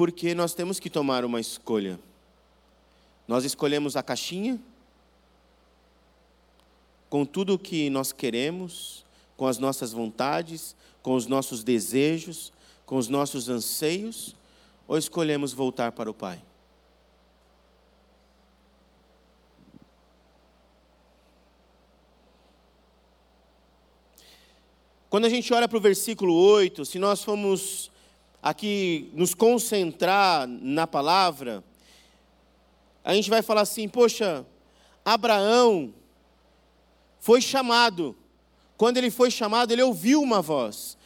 Porque 0.00 0.34
nós 0.34 0.54
temos 0.54 0.80
que 0.80 0.88
tomar 0.88 1.26
uma 1.26 1.38
escolha. 1.38 2.00
Nós 3.28 3.44
escolhemos 3.44 3.96
a 3.96 4.02
caixinha 4.02 4.58
com 7.10 7.26
tudo 7.26 7.52
o 7.52 7.58
que 7.58 7.90
nós 7.90 8.10
queremos, 8.10 9.04
com 9.36 9.46
as 9.46 9.58
nossas 9.58 9.92
vontades, 9.92 10.74
com 11.02 11.14
os 11.14 11.26
nossos 11.26 11.62
desejos, 11.62 12.50
com 12.86 12.96
os 12.96 13.08
nossos 13.08 13.50
anseios, 13.50 14.34
ou 14.88 14.96
escolhemos 14.96 15.52
voltar 15.52 15.92
para 15.92 16.10
o 16.10 16.14
Pai? 16.14 16.42
Quando 25.10 25.26
a 25.26 25.28
gente 25.28 25.52
olha 25.52 25.68
para 25.68 25.76
o 25.76 25.80
versículo 25.82 26.32
8, 26.32 26.86
se 26.86 26.98
nós 26.98 27.22
formos 27.22 27.90
aqui 28.42 29.10
nos 29.14 29.34
concentrar 29.34 30.46
na 30.46 30.86
palavra, 30.86 31.62
a 33.04 33.14
gente 33.14 33.30
vai 33.30 33.42
falar 33.42 33.62
assim: 33.62 33.88
poxa, 33.88 34.46
Abraão 35.04 35.92
foi 37.18 37.40
chamado. 37.40 38.16
Quando 38.76 38.96
ele 38.96 39.10
foi 39.10 39.30
chamado, 39.30 39.72
ele 39.72 39.82
ouviu 39.82 40.22
uma 40.22 40.40
voz. 40.40 40.96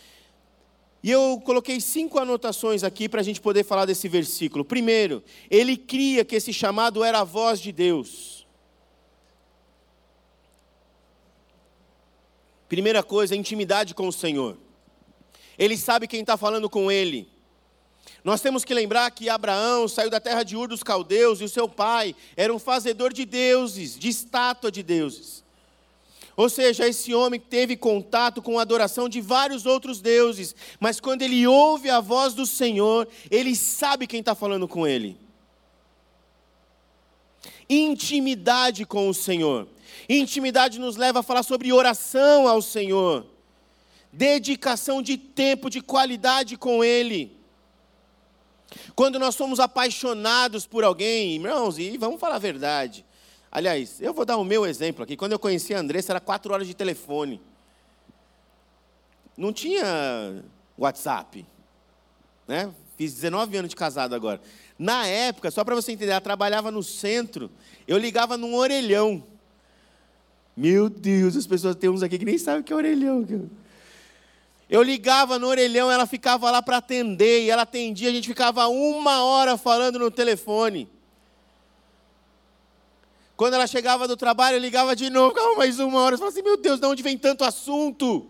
E 1.02 1.10
eu 1.10 1.42
coloquei 1.44 1.80
cinco 1.80 2.18
anotações 2.18 2.82
aqui 2.82 3.08
para 3.08 3.20
a 3.20 3.22
gente 3.22 3.40
poder 3.40 3.62
falar 3.64 3.84
desse 3.84 4.08
versículo. 4.08 4.64
Primeiro, 4.64 5.22
ele 5.50 5.76
cria 5.76 6.24
que 6.24 6.36
esse 6.36 6.52
chamado 6.52 7.04
era 7.04 7.20
a 7.20 7.24
voz 7.24 7.60
de 7.60 7.72
Deus. 7.72 8.46
Primeira 12.68 13.02
coisa, 13.02 13.36
intimidade 13.36 13.94
com 13.94 14.08
o 14.08 14.12
Senhor. 14.12 14.56
Ele 15.58 15.76
sabe 15.76 16.06
quem 16.06 16.20
está 16.20 16.36
falando 16.36 16.68
com 16.68 16.90
ele. 16.90 17.28
Nós 18.22 18.40
temos 18.40 18.64
que 18.64 18.72
lembrar 18.72 19.10
que 19.10 19.28
Abraão 19.28 19.86
saiu 19.86 20.10
da 20.10 20.20
terra 20.20 20.42
de 20.42 20.56
Ur 20.56 20.68
dos 20.68 20.82
Caldeus 20.82 21.40
e 21.40 21.44
o 21.44 21.48
seu 21.48 21.68
pai 21.68 22.14
era 22.36 22.52
um 22.52 22.58
fazedor 22.58 23.12
de 23.12 23.24
deuses, 23.24 23.98
de 23.98 24.08
estátua 24.08 24.70
de 24.70 24.82
deuses. 24.82 25.44
Ou 26.36 26.48
seja, 26.48 26.88
esse 26.88 27.14
homem 27.14 27.38
teve 27.38 27.76
contato 27.76 28.42
com 28.42 28.58
a 28.58 28.62
adoração 28.62 29.08
de 29.08 29.20
vários 29.20 29.66
outros 29.66 30.00
deuses, 30.00 30.54
mas 30.80 30.98
quando 30.98 31.22
ele 31.22 31.46
ouve 31.46 31.88
a 31.88 32.00
voz 32.00 32.34
do 32.34 32.44
Senhor, 32.44 33.06
ele 33.30 33.54
sabe 33.54 34.06
quem 34.06 34.20
está 34.20 34.34
falando 34.34 34.66
com 34.66 34.86
ele. 34.86 35.16
Intimidade 37.68 38.84
com 38.84 39.08
o 39.08 39.14
Senhor. 39.14 39.68
Intimidade 40.08 40.80
nos 40.80 40.96
leva 40.96 41.20
a 41.20 41.22
falar 41.22 41.42
sobre 41.42 41.72
oração 41.72 42.48
ao 42.48 42.60
Senhor, 42.60 43.24
dedicação 44.16 45.02
de 45.02 45.16
tempo, 45.16 45.68
de 45.68 45.80
qualidade 45.80 46.56
com 46.56 46.82
Ele. 46.82 47.36
Quando 48.94 49.18
nós 49.18 49.34
somos 49.34 49.60
apaixonados 49.60 50.66
por 50.66 50.84
alguém, 50.84 51.34
irmãos, 51.34 51.78
e 51.78 51.96
vamos 51.96 52.20
falar 52.20 52.36
a 52.36 52.40
verdade. 52.40 53.04
Aliás, 53.50 54.00
eu 54.00 54.12
vou 54.12 54.24
dar 54.24 54.36
o 54.36 54.44
meu 54.44 54.66
exemplo 54.66 55.04
aqui. 55.04 55.16
Quando 55.16 55.32
eu 55.32 55.38
conheci 55.38 55.74
a 55.74 55.78
Andressa, 55.78 56.12
era 56.12 56.20
quatro 56.20 56.52
horas 56.52 56.66
de 56.66 56.74
telefone. 56.74 57.40
Não 59.36 59.52
tinha 59.52 60.42
WhatsApp. 60.76 61.46
Né? 62.46 62.72
Fiz 62.96 63.14
19 63.14 63.56
anos 63.56 63.70
de 63.70 63.76
casado 63.76 64.14
agora. 64.14 64.40
Na 64.78 65.06
época, 65.06 65.50
só 65.50 65.64
para 65.64 65.74
você 65.74 65.92
entender, 65.92 66.12
ela 66.12 66.20
trabalhava 66.20 66.70
no 66.70 66.82
centro. 66.82 67.50
Eu 67.86 67.96
ligava 67.96 68.36
num 68.36 68.54
orelhão. 68.54 69.24
Meu 70.56 70.88
Deus, 70.88 71.36
as 71.36 71.46
pessoas 71.46 71.76
tem 71.76 71.90
uns 71.90 72.02
aqui 72.02 72.18
que 72.18 72.24
nem 72.24 72.38
sabem 72.38 72.60
o 72.60 72.64
que 72.64 72.72
é 72.72 72.76
orelhão. 72.76 73.24
Eu 74.68 74.82
ligava 74.82 75.38
no 75.38 75.46
orelhão, 75.46 75.90
ela 75.90 76.06
ficava 76.06 76.50
lá 76.50 76.62
para 76.62 76.78
atender, 76.78 77.44
e 77.44 77.50
ela 77.50 77.62
atendia, 77.62 78.08
a 78.08 78.12
gente 78.12 78.28
ficava 78.28 78.66
uma 78.68 79.24
hora 79.24 79.56
falando 79.56 79.98
no 79.98 80.10
telefone. 80.10 80.88
Quando 83.36 83.54
ela 83.54 83.66
chegava 83.66 84.08
do 84.08 84.16
trabalho, 84.16 84.56
eu 84.56 84.60
ligava 84.60 84.94
de 84.94 85.10
novo, 85.10 85.34
ficava 85.34 85.56
mais 85.56 85.78
uma 85.78 86.00
hora. 86.00 86.14
Eu 86.14 86.18
falava 86.18 86.34
assim, 86.34 86.42
meu 86.44 86.56
Deus, 86.56 86.80
de 86.80 86.86
onde 86.86 87.02
vem 87.02 87.18
tanto 87.18 87.44
assunto? 87.44 88.28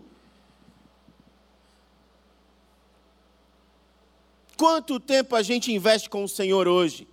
Quanto 4.57 4.99
tempo 4.99 5.35
a 5.35 5.41
gente 5.41 5.71
investe 5.71 6.09
com 6.09 6.23
o 6.23 6.29
Senhor 6.29 6.67
hoje? 6.67 7.07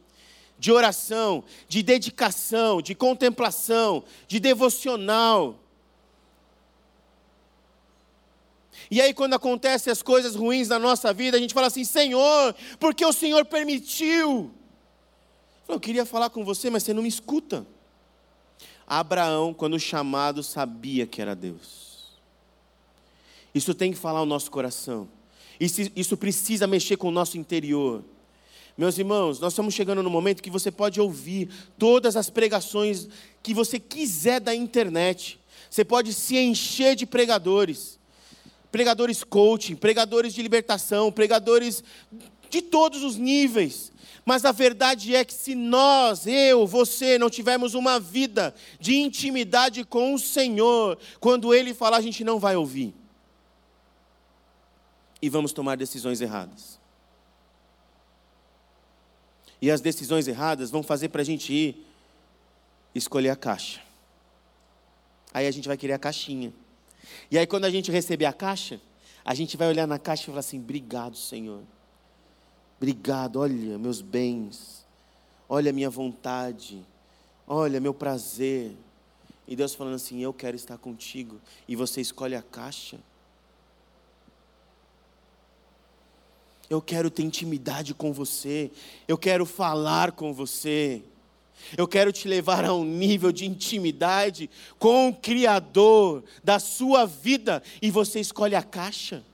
de 0.62 0.70
oração, 0.70 1.42
de 1.66 1.82
dedicação, 1.82 2.80
de 2.80 2.94
contemplação, 2.94 4.04
de 4.28 4.38
devocional. 4.38 5.58
E 8.90 9.00
aí, 9.00 9.12
quando 9.12 9.34
acontecem 9.34 9.90
as 9.90 10.02
coisas 10.02 10.34
ruins 10.34 10.68
na 10.68 10.78
nossa 10.78 11.12
vida, 11.12 11.36
a 11.36 11.40
gente 11.40 11.54
fala 11.54 11.66
assim: 11.66 11.84
Senhor, 11.84 12.54
porque 12.78 13.04
o 13.04 13.12
Senhor 13.12 13.44
permitiu? 13.44 14.50
Eu 15.68 15.80
queria 15.80 16.04
falar 16.04 16.30
com 16.30 16.44
você, 16.44 16.68
mas 16.70 16.82
você 16.82 16.92
não 16.92 17.02
me 17.02 17.08
escuta. 17.08 17.66
Abraão, 18.86 19.54
quando 19.54 19.78
chamado, 19.78 20.42
sabia 20.42 21.06
que 21.06 21.22
era 21.22 21.34
Deus. 21.34 21.92
Isso 23.54 23.74
tem 23.74 23.92
que 23.92 23.98
falar 23.98 24.22
o 24.22 24.26
nosso 24.26 24.50
coração. 24.50 25.08
Isso, 25.58 25.80
isso 25.94 26.16
precisa 26.16 26.66
mexer 26.66 26.96
com 26.96 27.08
o 27.08 27.12
nosso 27.12 27.38
interior. 27.38 28.02
Meus 28.76 28.98
irmãos, 28.98 29.38
nós 29.38 29.52
estamos 29.52 29.74
chegando 29.74 30.02
no 30.02 30.10
momento 30.10 30.42
que 30.42 30.50
você 30.50 30.70
pode 30.70 31.00
ouvir 31.00 31.48
todas 31.78 32.16
as 32.16 32.30
pregações 32.30 33.06
que 33.42 33.52
você 33.52 33.78
quiser 33.78 34.40
da 34.40 34.54
internet. 34.54 35.38
Você 35.70 35.84
pode 35.84 36.12
se 36.12 36.36
encher 36.36 36.96
de 36.96 37.06
pregadores. 37.06 37.98
Pregadores 38.72 39.22
coaching, 39.22 39.76
pregadores 39.76 40.34
de 40.34 40.42
libertação, 40.42 41.12
pregadores 41.12 41.84
de 42.50 42.60
todos 42.60 43.04
os 43.04 43.16
níveis. 43.16 43.92
Mas 44.24 44.44
a 44.44 44.52
verdade 44.52 45.14
é 45.14 45.24
que 45.24 45.34
se 45.34 45.54
nós, 45.54 46.26
eu, 46.26 46.66
você, 46.66 47.18
não 47.18 47.28
tivermos 47.28 47.74
uma 47.74 48.00
vida 48.00 48.54
de 48.80 48.96
intimidade 48.96 49.84
com 49.84 50.14
o 50.14 50.18
Senhor, 50.18 50.98
quando 51.20 51.54
Ele 51.54 51.74
falar, 51.74 51.98
a 51.98 52.02
gente 52.02 52.24
não 52.24 52.38
vai 52.38 52.56
ouvir. 52.56 52.94
E 55.20 55.28
vamos 55.28 55.52
tomar 55.52 55.76
decisões 55.76 56.20
erradas. 56.20 56.80
E 59.60 59.70
as 59.70 59.80
decisões 59.80 60.26
erradas 60.26 60.70
vão 60.70 60.82
fazer 60.82 61.08
para 61.08 61.22
a 61.22 61.24
gente 61.24 61.52
ir 61.52 61.86
escolher 62.94 63.30
a 63.30 63.36
caixa. 63.36 63.80
Aí 65.32 65.46
a 65.46 65.50
gente 65.50 65.68
vai 65.68 65.76
querer 65.76 65.92
a 65.92 65.98
caixinha. 65.98 66.52
E 67.32 67.38
aí 67.38 67.46
quando 67.46 67.64
a 67.64 67.70
gente 67.70 67.90
receber 67.90 68.26
a 68.26 68.32
caixa, 68.32 68.78
a 69.24 69.32
gente 69.32 69.56
vai 69.56 69.66
olhar 69.66 69.86
na 69.86 69.98
caixa 69.98 70.24
e 70.24 70.26
falar 70.26 70.40
assim: 70.40 70.58
obrigado, 70.60 71.16
Senhor. 71.16 71.62
Obrigado, 72.76 73.36
olha 73.36 73.78
meus 73.78 74.02
bens, 74.02 74.84
olha 75.48 75.72
minha 75.72 75.88
vontade, 75.88 76.84
olha 77.46 77.80
meu 77.80 77.94
prazer. 77.94 78.76
E 79.48 79.56
Deus 79.56 79.74
falando 79.74 79.94
assim: 79.94 80.20
eu 80.20 80.34
quero 80.34 80.56
estar 80.56 80.76
contigo. 80.76 81.40
E 81.66 81.74
você 81.74 82.02
escolhe 82.02 82.34
a 82.34 82.42
caixa. 82.42 82.98
Eu 86.68 86.82
quero 86.82 87.10
ter 87.10 87.22
intimidade 87.22 87.94
com 87.94 88.12
você. 88.12 88.70
Eu 89.08 89.16
quero 89.16 89.46
falar 89.46 90.12
com 90.12 90.34
você. 90.34 91.02
Eu 91.76 91.86
quero 91.86 92.12
te 92.12 92.28
levar 92.28 92.64
a 92.64 92.74
um 92.74 92.84
nível 92.84 93.32
de 93.32 93.46
intimidade 93.46 94.50
com 94.78 95.08
o 95.08 95.14
Criador 95.14 96.24
da 96.42 96.58
sua 96.58 97.06
vida. 97.06 97.62
E 97.80 97.90
você 97.90 98.20
escolhe 98.20 98.54
a 98.54 98.62
caixa. 98.62 99.24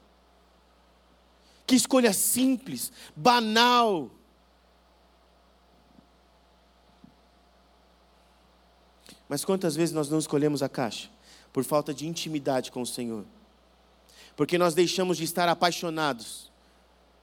Que 1.67 1.75
escolha 1.75 2.13
simples, 2.13 2.93
banal. 3.15 4.11
Mas 9.29 9.45
quantas 9.45 9.77
vezes 9.77 9.95
nós 9.95 10.09
não 10.09 10.19
escolhemos 10.19 10.63
a 10.63 10.69
caixa? 10.69 11.11
Por 11.53 11.65
falta 11.65 11.93
de 11.93 12.07
intimidade 12.07 12.73
com 12.73 12.83
o 12.83 12.87
Senhor. 12.87 13.25
Porque 14.37 14.57
nós 14.57 14.75
deixamos 14.75 15.17
de 15.17 15.25
estar 15.25 15.49
apaixonados 15.49 16.49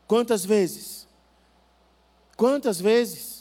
Quantas 0.07 0.45
vezes? 0.45 1.07
Quantas 2.35 2.79
vezes? 2.79 3.34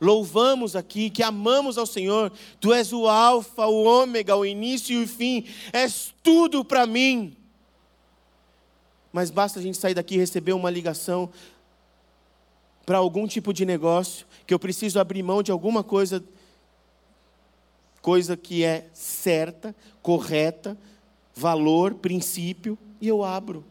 Louvamos 0.00 0.76
aqui 0.76 1.08
que 1.08 1.22
amamos 1.22 1.78
ao 1.78 1.86
Senhor, 1.86 2.30
Tu 2.60 2.72
és 2.72 2.92
o 2.92 3.08
Alfa, 3.08 3.66
o 3.66 3.84
Ômega, 3.84 4.36
o 4.36 4.44
início 4.44 5.00
e 5.00 5.04
o 5.04 5.08
fim, 5.08 5.46
és 5.72 6.14
tudo 6.22 6.64
para 6.64 6.86
mim. 6.86 7.36
Mas 9.12 9.30
basta 9.30 9.58
a 9.58 9.62
gente 9.62 9.78
sair 9.78 9.94
daqui 9.94 10.14
e 10.14 10.18
receber 10.18 10.52
uma 10.52 10.70
ligação: 10.70 11.30
para 12.84 12.98
algum 12.98 13.26
tipo 13.26 13.52
de 13.52 13.64
negócio, 13.64 14.26
que 14.46 14.52
eu 14.52 14.58
preciso 14.58 15.00
abrir 15.00 15.22
mão 15.22 15.42
de 15.42 15.50
alguma 15.50 15.82
coisa, 15.82 16.22
coisa 18.02 18.36
que 18.36 18.62
é 18.62 18.90
certa, 18.92 19.74
correta, 20.02 20.76
valor, 21.34 21.94
princípio, 21.94 22.78
e 23.00 23.08
eu 23.08 23.24
abro. 23.24 23.64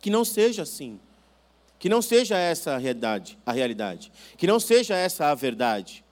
Que 0.00 0.08
não 0.08 0.24
seja 0.24 0.62
assim. 0.62 0.98
Que 1.84 1.88
não 1.90 2.00
seja 2.00 2.38
essa 2.38 2.76
a 2.76 2.78
realidade, 2.78 3.38
a 3.44 3.52
realidade. 3.52 4.10
Que 4.38 4.46
não 4.46 4.58
seja 4.58 4.96
essa 4.96 5.26
a 5.26 5.34
verdade. 5.34 6.02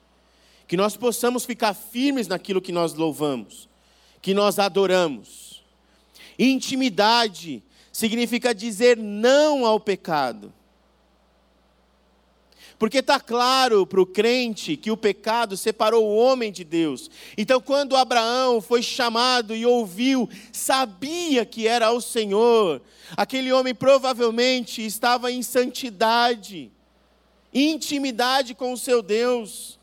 Que 0.67 0.77
nós 0.77 0.95
possamos 0.95 1.45
ficar 1.45 1.73
firmes 1.73 2.27
naquilo 2.27 2.61
que 2.61 2.71
nós 2.71 2.93
louvamos, 2.93 3.67
que 4.21 4.35
nós 4.35 4.59
adoramos. 4.59 5.63
Intimidade 6.37 7.63
significa 7.91 8.53
dizer 8.53 8.97
não 8.97 9.65
ao 9.65 9.79
pecado. 9.79 10.53
Porque 12.77 12.99
está 12.99 13.19
claro 13.19 13.85
para 13.85 14.01
o 14.01 14.05
crente 14.05 14.75
que 14.75 14.91
o 14.91 14.97
pecado 14.97 15.55
separou 15.55 16.05
o 16.05 16.15
homem 16.15 16.51
de 16.51 16.63
Deus. 16.63 17.09
Então, 17.37 17.61
quando 17.61 17.95
Abraão 17.95 18.61
foi 18.61 18.81
chamado 18.81 19.55
e 19.55 19.65
ouviu, 19.65 20.29
sabia 20.51 21.45
que 21.45 21.67
era 21.67 21.91
o 21.91 22.01
Senhor, 22.01 22.81
aquele 23.15 23.51
homem 23.51 23.73
provavelmente 23.73 24.85
estava 24.85 25.31
em 25.31 25.41
santidade, 25.41 26.71
intimidade 27.53 28.53
com 28.53 28.73
o 28.73 28.77
seu 28.77 29.01
Deus. 29.01 29.79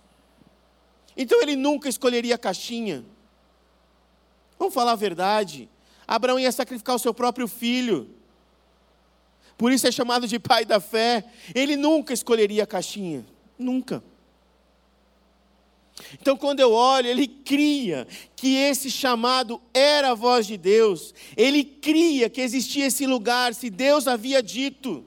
Então, 1.16 1.40
ele 1.40 1.56
nunca 1.56 1.88
escolheria 1.88 2.34
a 2.34 2.38
caixinha. 2.38 3.04
Vamos 4.58 4.74
falar 4.74 4.92
a 4.92 4.96
verdade. 4.96 5.68
Abraão 6.06 6.38
ia 6.38 6.52
sacrificar 6.52 6.96
o 6.96 6.98
seu 6.98 7.14
próprio 7.14 7.46
filho 7.46 8.19
por 9.60 9.70
isso 9.70 9.86
é 9.86 9.92
chamado 9.92 10.26
de 10.26 10.38
pai 10.38 10.64
da 10.64 10.80
fé. 10.80 11.22
Ele 11.54 11.76
nunca 11.76 12.14
escolheria 12.14 12.62
a 12.62 12.66
caixinha, 12.66 13.26
nunca. 13.58 14.02
Então, 16.14 16.34
quando 16.34 16.60
eu 16.60 16.72
olho, 16.72 17.06
ele 17.06 17.28
cria 17.28 18.08
que 18.34 18.54
esse 18.54 18.90
chamado 18.90 19.60
era 19.74 20.12
a 20.12 20.14
voz 20.14 20.46
de 20.46 20.56
Deus, 20.56 21.14
ele 21.36 21.62
cria 21.62 22.30
que 22.30 22.40
existia 22.40 22.86
esse 22.86 23.06
lugar, 23.06 23.52
se 23.52 23.68
Deus 23.68 24.08
havia 24.08 24.42
dito. 24.42 25.04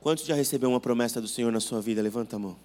Quantos 0.00 0.24
já 0.24 0.34
recebeu 0.34 0.70
uma 0.70 0.80
promessa 0.80 1.20
do 1.20 1.28
Senhor 1.28 1.52
na 1.52 1.60
sua 1.60 1.80
vida? 1.80 2.02
Levanta 2.02 2.34
a 2.34 2.40
mão. 2.40 2.58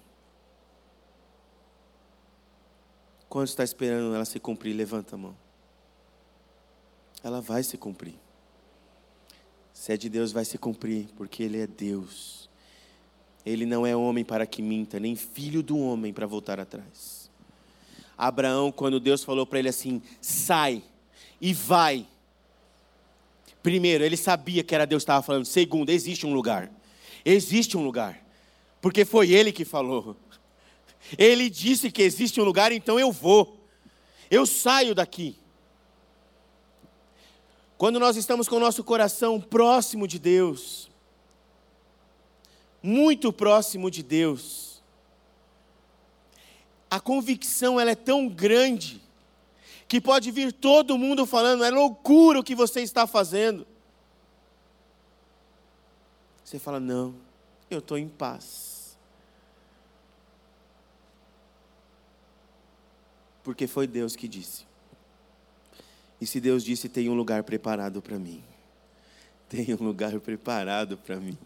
Quantos 3.28 3.52
está 3.52 3.62
esperando 3.62 4.12
ela 4.16 4.24
se 4.24 4.40
cumprir? 4.40 4.74
Levanta 4.74 5.14
a 5.14 5.18
mão 5.18 5.47
ela 7.22 7.40
vai 7.40 7.62
se 7.62 7.76
cumprir. 7.76 8.14
Se 9.72 9.92
é 9.92 9.96
de 9.96 10.08
Deus, 10.08 10.32
vai 10.32 10.44
se 10.44 10.58
cumprir, 10.58 11.08
porque 11.16 11.42
Ele 11.42 11.60
é 11.60 11.66
Deus. 11.66 12.48
Ele 13.46 13.64
não 13.64 13.86
é 13.86 13.96
homem 13.96 14.24
para 14.24 14.46
que 14.46 14.60
minta, 14.60 15.00
nem 15.00 15.16
filho 15.16 15.62
do 15.62 15.78
homem 15.78 16.12
para 16.12 16.26
voltar 16.26 16.60
atrás. 16.60 17.30
Abraão, 18.16 18.72
quando 18.72 18.98
Deus 18.98 19.22
falou 19.22 19.46
para 19.46 19.60
ele 19.60 19.68
assim: 19.68 20.02
sai 20.20 20.82
e 21.40 21.54
vai. 21.54 22.06
Primeiro, 23.62 24.04
ele 24.04 24.16
sabia 24.16 24.64
que 24.64 24.74
era 24.74 24.84
Deus 24.84 25.02
que 25.02 25.04
estava 25.04 25.22
falando. 25.22 25.44
Segundo, 25.44 25.90
existe 25.90 26.26
um 26.26 26.34
lugar. 26.34 26.70
Existe 27.24 27.76
um 27.76 27.84
lugar. 27.84 28.22
Porque 28.80 29.04
foi 29.04 29.30
ele 29.30 29.52
que 29.52 29.64
falou. 29.64 30.16
Ele 31.16 31.48
disse 31.48 31.90
que 31.90 32.02
existe 32.02 32.40
um 32.40 32.44
lugar, 32.44 32.72
então 32.72 32.98
eu 32.98 33.12
vou. 33.12 33.64
Eu 34.30 34.44
saio 34.44 34.94
daqui. 34.94 35.38
Quando 37.78 38.00
nós 38.00 38.16
estamos 38.16 38.48
com 38.48 38.56
o 38.56 38.60
nosso 38.60 38.82
coração 38.82 39.40
próximo 39.40 40.08
de 40.08 40.18
Deus, 40.18 40.90
muito 42.82 43.32
próximo 43.32 43.88
de 43.88 44.02
Deus, 44.02 44.82
a 46.90 46.98
convicção 46.98 47.78
ela 47.78 47.92
é 47.92 47.94
tão 47.94 48.28
grande 48.28 49.00
que 49.86 50.00
pode 50.00 50.32
vir 50.32 50.52
todo 50.52 50.98
mundo 50.98 51.24
falando, 51.24 51.62
é 51.62 51.70
loucura 51.70 52.40
o 52.40 52.44
que 52.44 52.54
você 52.54 52.80
está 52.80 53.06
fazendo. 53.06 53.64
Você 56.44 56.58
fala, 56.58 56.80
não, 56.80 57.14
eu 57.70 57.78
estou 57.78 57.96
em 57.96 58.08
paz. 58.08 58.98
Porque 63.44 63.68
foi 63.68 63.86
Deus 63.86 64.16
que 64.16 64.26
disse. 64.26 64.66
E 66.20 66.26
se 66.26 66.40
Deus 66.40 66.64
disse: 66.64 66.88
tem 66.88 67.08
um 67.08 67.14
lugar 67.14 67.42
preparado 67.42 68.02
para 68.02 68.18
mim, 68.18 68.42
tem 69.48 69.74
um 69.74 69.84
lugar 69.84 70.18
preparado 70.20 70.96
para 70.96 71.16
mim. 71.16 71.38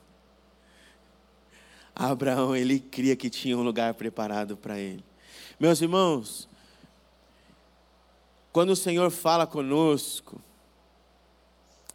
Abraão, 1.94 2.56
ele 2.56 2.80
cria 2.80 3.14
que 3.14 3.28
tinha 3.28 3.56
um 3.56 3.62
lugar 3.62 3.92
preparado 3.94 4.56
para 4.56 4.78
ele. 4.78 5.04
Meus 5.60 5.80
irmãos, 5.80 6.48
quando 8.50 8.70
o 8.70 8.76
Senhor 8.76 9.10
fala 9.10 9.46
conosco, 9.46 10.40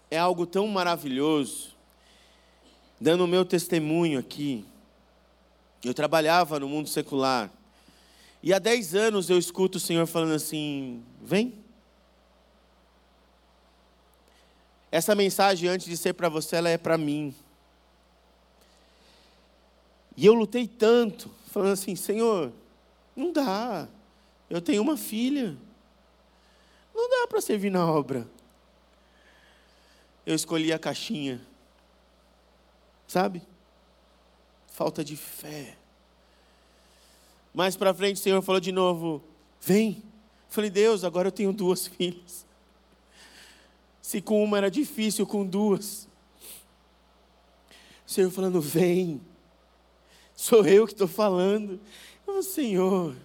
é 0.10 0.18
algo 0.18 0.46
tão 0.46 0.68
maravilhoso. 0.68 1.76
Dando 3.00 3.26
o 3.26 3.28
meu 3.28 3.46
testemunho 3.46 4.20
aqui, 4.20 4.66
eu 5.84 5.94
trabalhava 5.94 6.60
no 6.60 6.68
mundo 6.68 6.90
secular, 6.90 7.52
e 8.42 8.54
há 8.54 8.60
10 8.60 8.96
anos 8.96 9.30
eu 9.30 9.38
escuto 9.38 9.78
o 9.78 9.82
Senhor 9.82 10.06
falando 10.06 10.34
assim: 10.34 11.04
vem. 11.22 11.67
Essa 14.92 15.14
mensagem, 15.14 15.70
antes 15.70 15.86
de 15.86 15.98
ser 15.98 16.14
para 16.14 16.30
você, 16.30 16.56
ela 16.56 16.70
é 16.70 16.78
para 16.78 16.98
mim. 16.98 17.36
E 20.16 20.26
eu 20.26 20.34
lutei 20.34 20.68
tanto, 20.68 21.30
falando 21.48 21.74
assim: 21.74 21.96
Senhor, 21.96 22.52
não 23.16 23.32
dá. 23.32 23.88
Eu 24.50 24.62
tenho 24.62 24.82
uma 24.82 24.98
filha. 24.98 25.56
Não 26.96 27.10
dá 27.10 27.28
para 27.28 27.42
servir 27.42 27.70
na 27.70 27.86
obra. 27.86 28.28
Eu 30.26 30.34
escolhi 30.34 30.74
a 30.74 30.80
caixinha. 30.80 31.40
Sabe? 33.08 33.42
Falta 34.68 35.04
de 35.04 35.16
fé. 35.16 35.78
Mais 37.54 37.76
para 37.76 37.94
frente 37.94 38.18
o 38.18 38.20
Senhor 38.20 38.42
falou 38.42 38.60
de 38.60 38.72
novo: 38.72 39.24
Vem. 39.62 40.04
falei, 40.50 40.70
Deus, 40.70 41.04
agora 41.04 41.28
eu 41.28 41.32
tenho 41.32 41.54
duas 41.54 41.86
filhas. 41.88 42.47
Se 44.08 44.22
com 44.22 44.42
uma 44.42 44.58
era 44.58 44.72
difícil, 44.72 45.28
com 45.28 45.46
duas. 45.46 46.08
O 48.08 48.10
Senhor 48.10 48.32
falando, 48.32 48.62
vem. 48.62 49.20
Sou 50.34 50.66
eu 50.66 50.88
que 50.88 50.94
estou 50.94 51.10
falando. 51.10 51.78
Eu, 52.26 52.42
Senhor, 52.42 53.18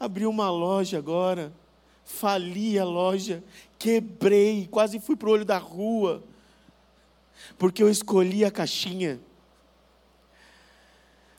abri 0.00 0.24
uma 0.24 0.50
loja 0.50 0.96
agora, 0.96 1.52
fali 2.02 2.78
a 2.78 2.84
loja, 2.86 3.44
quebrei, 3.78 4.66
quase 4.70 4.98
fui 4.98 5.14
para 5.14 5.28
o 5.28 5.32
olho 5.32 5.44
da 5.44 5.58
rua, 5.58 6.24
porque 7.58 7.82
eu 7.82 7.90
escolhi 7.90 8.46
a 8.46 8.50
caixinha. 8.50 9.20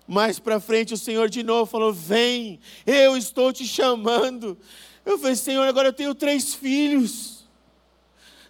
Mais 0.08 0.38
para 0.38 0.60
frente 0.60 0.94
o 0.94 0.98
Senhor 0.98 1.32
de 1.32 1.42
novo 1.42 1.66
falou: 1.66 1.92
Vem, 1.92 2.60
eu 2.86 3.18
estou 3.18 3.52
te 3.52 3.66
chamando. 3.66 4.56
Eu 5.04 5.18
falei: 5.18 5.36
Senhor, 5.36 5.68
agora 5.68 5.88
eu 5.88 5.94
tenho 5.94 6.14
três 6.14 6.54
filhos. 6.54 7.29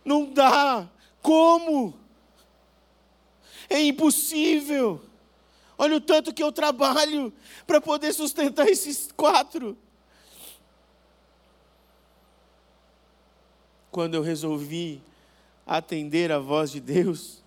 Não 0.03 0.31
dá. 0.31 0.87
Como? 1.21 1.93
É 3.69 3.81
impossível. 3.81 5.01
Olha 5.77 5.95
o 5.95 6.01
tanto 6.01 6.33
que 6.33 6.43
eu 6.43 6.51
trabalho 6.51 7.31
para 7.65 7.79
poder 7.79 8.13
sustentar 8.13 8.67
esses 8.67 9.11
quatro. 9.15 9.77
Quando 13.91 14.15
eu 14.15 14.21
resolvi 14.21 15.01
atender 15.65 16.31
a 16.31 16.39
voz 16.39 16.71
de 16.71 16.79
Deus, 16.79 17.43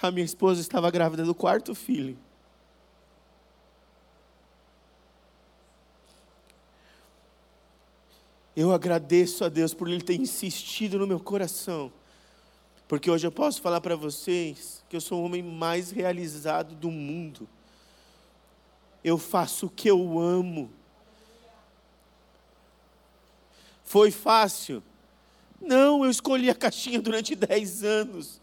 a 0.00 0.10
minha 0.10 0.24
esposa 0.24 0.60
estava 0.60 0.90
grávida 0.90 1.24
do 1.24 1.34
quarto 1.34 1.74
filho. 1.74 2.18
Eu 8.60 8.72
agradeço 8.72 9.44
a 9.44 9.48
Deus 9.48 9.72
por 9.72 9.88
Ele 9.88 10.02
ter 10.02 10.20
insistido 10.20 10.98
no 10.98 11.06
meu 11.06 11.20
coração 11.20 11.92
porque 12.90 13.08
hoje 13.08 13.24
eu 13.24 13.30
posso 13.30 13.62
falar 13.62 13.80
para 13.80 13.94
vocês 13.94 14.82
que 14.88 14.96
eu 14.96 15.00
sou 15.00 15.20
o 15.20 15.24
homem 15.24 15.44
mais 15.44 15.92
realizado 15.92 16.74
do 16.74 16.90
mundo. 16.90 17.48
Eu 19.04 19.16
faço 19.16 19.66
o 19.66 19.70
que 19.70 19.88
eu 19.88 20.18
amo. 20.18 20.68
Foi 23.84 24.10
fácil? 24.10 24.82
Não, 25.60 26.04
eu 26.04 26.10
escolhi 26.10 26.50
a 26.50 26.54
caixinha 26.54 27.00
durante 27.00 27.36
dez 27.36 27.84
anos. 27.84 28.40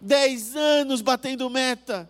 Dez 0.00 0.54
anos 0.54 1.02
batendo 1.02 1.50
meta. 1.50 2.08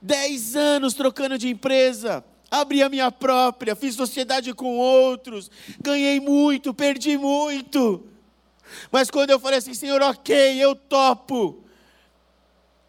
Dez 0.00 0.56
anos 0.56 0.94
trocando 0.94 1.36
de 1.36 1.50
empresa. 1.50 2.24
Abri 2.60 2.82
a 2.82 2.88
minha 2.88 3.10
própria, 3.10 3.74
fiz 3.74 3.94
sociedade 3.94 4.52
com 4.54 4.76
outros. 4.76 5.50
Ganhei 5.82 6.20
muito, 6.20 6.72
perdi 6.72 7.18
muito. 7.18 8.06
Mas 8.90 9.10
quando 9.10 9.30
eu 9.30 9.40
falei 9.40 9.58
assim, 9.58 9.74
Senhor, 9.74 10.00
ok, 10.02 10.62
eu 10.62 10.74
topo. 10.74 11.64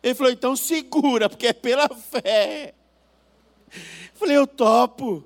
Ele 0.04 0.14
falou, 0.14 0.32
então 0.32 0.56
segura, 0.56 1.28
porque 1.28 1.48
é 1.48 1.54
pela 1.54 1.90
fé. 1.90 2.76
Eu 3.74 3.82
falei, 4.14 4.38
eu 4.38 4.46
topo. 4.46 5.24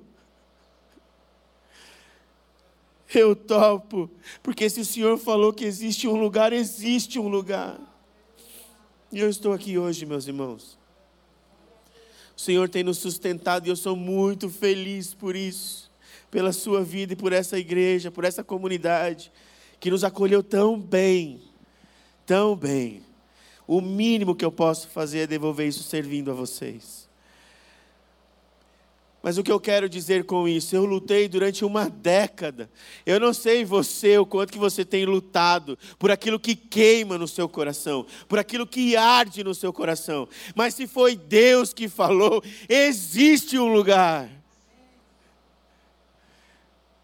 Eu 3.12 3.34
topo, 3.34 4.08
porque 4.40 4.70
se 4.70 4.80
o 4.80 4.84
Senhor 4.84 5.18
falou 5.18 5.52
que 5.52 5.64
existe 5.64 6.06
um 6.06 6.14
lugar, 6.14 6.52
existe 6.52 7.18
um 7.18 7.28
lugar. 7.28 7.78
E 9.12 9.18
eu 9.18 9.28
estou 9.28 9.52
aqui 9.52 9.76
hoje, 9.76 10.06
meus 10.06 10.28
irmãos. 10.28 10.79
O 12.40 12.42
Senhor 12.42 12.70
tem 12.70 12.82
nos 12.82 12.96
sustentado 12.96 13.66
e 13.66 13.68
eu 13.68 13.76
sou 13.76 13.94
muito 13.94 14.48
feliz 14.48 15.12
por 15.12 15.36
isso, 15.36 15.90
pela 16.30 16.54
sua 16.54 16.82
vida 16.82 17.12
e 17.12 17.16
por 17.16 17.34
essa 17.34 17.58
igreja, 17.58 18.10
por 18.10 18.24
essa 18.24 18.42
comunidade 18.42 19.30
que 19.78 19.90
nos 19.90 20.04
acolheu 20.04 20.42
tão 20.42 20.80
bem, 20.80 21.42
tão 22.24 22.56
bem. 22.56 23.02
O 23.66 23.82
mínimo 23.82 24.34
que 24.34 24.42
eu 24.42 24.50
posso 24.50 24.88
fazer 24.88 25.18
é 25.18 25.26
devolver 25.26 25.68
isso 25.68 25.82
servindo 25.82 26.30
a 26.30 26.34
vocês. 26.34 27.09
Mas 29.22 29.36
o 29.36 29.42
que 29.42 29.52
eu 29.52 29.60
quero 29.60 29.88
dizer 29.88 30.24
com 30.24 30.48
isso? 30.48 30.74
Eu 30.74 30.86
lutei 30.86 31.28
durante 31.28 31.62
uma 31.64 31.90
década. 31.90 32.70
Eu 33.04 33.20
não 33.20 33.34
sei 33.34 33.64
você 33.64 34.16
o 34.16 34.24
quanto 34.24 34.52
que 34.52 34.58
você 34.58 34.82
tem 34.82 35.04
lutado 35.04 35.78
por 35.98 36.10
aquilo 36.10 36.40
que 36.40 36.56
queima 36.56 37.18
no 37.18 37.28
seu 37.28 37.46
coração, 37.46 38.06
por 38.26 38.38
aquilo 38.38 38.66
que 38.66 38.96
arde 38.96 39.44
no 39.44 39.54
seu 39.54 39.72
coração. 39.72 40.26
Mas 40.54 40.74
se 40.74 40.86
foi 40.86 41.16
Deus 41.16 41.74
que 41.74 41.86
falou, 41.86 42.42
existe 42.66 43.58
um 43.58 43.70
lugar. 43.70 44.30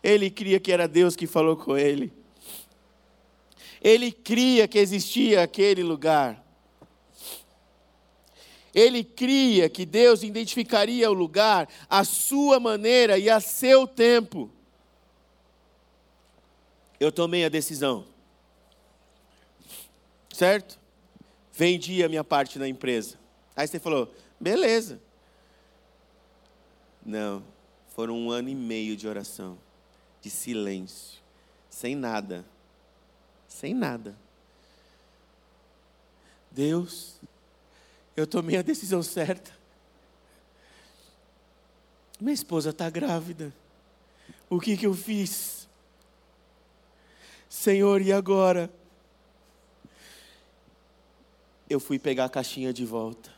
Ele 0.03 0.31
cria 0.31 0.59
que 0.59 0.73
era 0.73 0.89
Deus 0.89 1.17
que 1.17 1.27
falou 1.27 1.57
com 1.57 1.77
ele. 1.77 2.13
Ele 3.83 4.11
cria 4.11 4.67
que 4.67 4.79
existia 4.79 5.43
aquele 5.43 5.83
lugar. 5.83 6.46
Ele 8.77 9.03
cria 9.03 9.71
que 9.71 9.87
Deus 9.87 10.23
identificaria 10.23 11.11
o 11.11 11.15
lugar 11.15 11.67
à 11.89 12.05
sua 12.05 12.61
maneira 12.61 13.19
e 13.19 13.31
a 13.31 13.41
seu 13.41 13.87
tempo. 13.87 14.51
Eu 17.01 17.11
tomei 17.11 17.47
a 17.47 17.49
decisão. 17.49 18.05
Certo? 20.31 20.79
Vendi 21.55 22.05
a 22.05 22.09
minha 22.11 22.23
parte 22.23 22.59
na 22.59 22.69
empresa. 22.69 23.19
Aí 23.57 23.67
você 23.67 23.81
falou, 23.81 24.15
beleza. 24.39 25.01
Não, 27.03 27.43
foram 27.95 28.15
um 28.15 28.31
ano 28.31 28.51
e 28.51 28.55
meio 28.55 28.95
de 28.95 29.09
oração, 29.09 29.57
de 30.21 30.29
silêncio, 30.29 31.23
sem 31.71 31.95
nada, 31.95 32.45
sem 33.49 33.73
nada. 33.73 34.15
Deus, 36.51 37.19
eu 38.17 38.27
tomei 38.27 38.57
a 38.57 38.63
decisão 38.63 39.03
certa. 39.03 39.51
Minha 42.19 42.33
esposa 42.33 42.71
está 42.71 42.89
grávida. 42.89 43.53
O 44.49 44.59
que, 44.59 44.77
que 44.77 44.87
eu 44.87 44.95
fiz? 44.95 45.69
Senhor, 47.49 48.01
e 48.01 48.13
agora? 48.13 48.71
Eu 51.69 51.79
fui 51.79 51.99
pegar 51.99 52.25
a 52.25 52.29
caixinha 52.29 52.73
de 52.73 52.87
volta. 52.87 53.31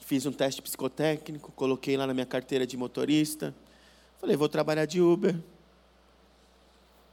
Fiz 0.00 0.26
um 0.26 0.32
teste 0.32 0.60
psicotécnico, 0.60 1.52
coloquei 1.52 1.96
lá 1.96 2.06
na 2.06 2.12
minha 2.14 2.26
carteira 2.26 2.66
de 2.66 2.76
motorista. 2.76 3.54
Falei, 4.20 4.36
vou 4.36 4.48
trabalhar 4.48 4.84
de 4.84 5.00
Uber. 5.00 5.38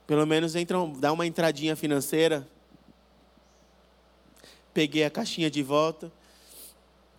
Pelo 0.07 0.25
menos 0.25 0.55
entra, 0.55 0.77
dá 0.97 1.12
uma 1.12 1.27
entradinha 1.27 1.75
financeira 1.75 2.47
peguei 4.73 5.03
a 5.03 5.10
caixinha 5.10 5.49
de 5.49 5.63
volta, 5.63 6.12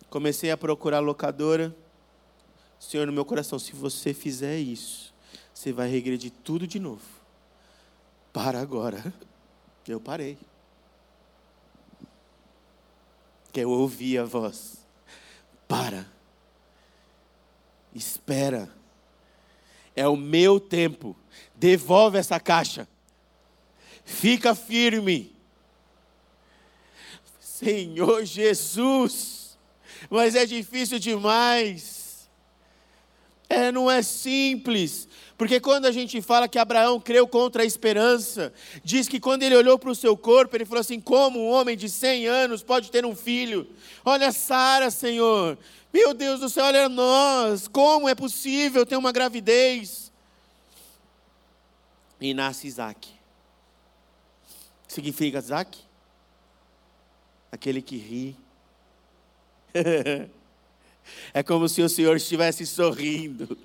comecei 0.09 0.51
a 0.51 0.57
procurar 0.57 0.97
a 0.97 1.01
locadora. 1.01 1.75
Senhor, 2.79 3.05
no 3.05 3.13
meu 3.13 3.25
coração, 3.25 3.59
se 3.59 3.73
você 3.73 4.13
fizer 4.13 4.57
isso, 4.57 5.13
você 5.53 5.71
vai 5.71 5.89
regredir 5.89 6.31
tudo 6.43 6.65
de 6.65 6.79
novo. 6.79 7.05
Para 8.33 8.59
agora. 8.59 9.13
Eu 9.87 9.99
parei. 9.99 10.37
Que 13.51 13.59
eu 13.59 13.69
ouvi 13.69 14.17
a 14.17 14.23
voz. 14.23 14.85
Para. 15.67 16.07
Espera. 17.93 18.69
É 19.95 20.07
o 20.07 20.15
meu 20.15 20.59
tempo. 20.59 21.15
Devolve 21.55 22.17
essa 22.17 22.39
caixa. 22.39 22.87
Fica 24.05 24.55
firme. 24.55 25.35
Senhor 27.63 28.25
Jesus, 28.25 29.57
mas 30.09 30.33
é 30.35 30.47
difícil 30.47 30.97
demais. 30.97 32.27
É, 33.47 33.71
não 33.71 33.91
é 33.91 34.01
simples. 34.01 35.07
Porque 35.37 35.59
quando 35.59 35.85
a 35.85 35.91
gente 35.91 36.21
fala 36.21 36.47
que 36.47 36.57
Abraão 36.57 36.99
creu 36.99 37.27
contra 37.27 37.61
a 37.61 37.65
esperança, 37.65 38.51
diz 38.83 39.07
que 39.07 39.19
quando 39.19 39.43
ele 39.43 39.55
olhou 39.55 39.77
para 39.77 39.91
o 39.91 39.95
seu 39.95 40.17
corpo, 40.17 40.55
ele 40.55 40.65
falou 40.65 40.81
assim: 40.81 40.99
como 40.99 41.39
um 41.39 41.49
homem 41.49 41.77
de 41.77 41.89
100 41.89 42.27
anos 42.27 42.63
pode 42.63 42.89
ter 42.89 43.05
um 43.05 43.15
filho? 43.15 43.67
Olha 44.03 44.31
Sara, 44.31 44.89
Senhor. 44.89 45.57
Meu 45.93 46.13
Deus 46.13 46.39
do 46.39 46.49
céu, 46.49 46.65
olha 46.65 46.87
nós. 46.87 47.67
Como 47.67 48.07
é 48.07 48.15
possível 48.15 48.85
ter 48.85 48.95
uma 48.95 49.11
gravidez? 49.11 50.11
E 52.19 52.33
nasce 52.33 52.67
Isaac. 52.67 53.09
Significa 54.87 55.39
Isaac? 55.39 55.90
Aquele 57.51 57.81
que 57.81 57.97
ri. 57.97 58.35
é 61.33 61.43
como 61.43 61.67
se 61.67 61.81
o 61.81 61.89
Senhor 61.89 62.15
estivesse 62.15 62.65
sorrindo. 62.65 63.57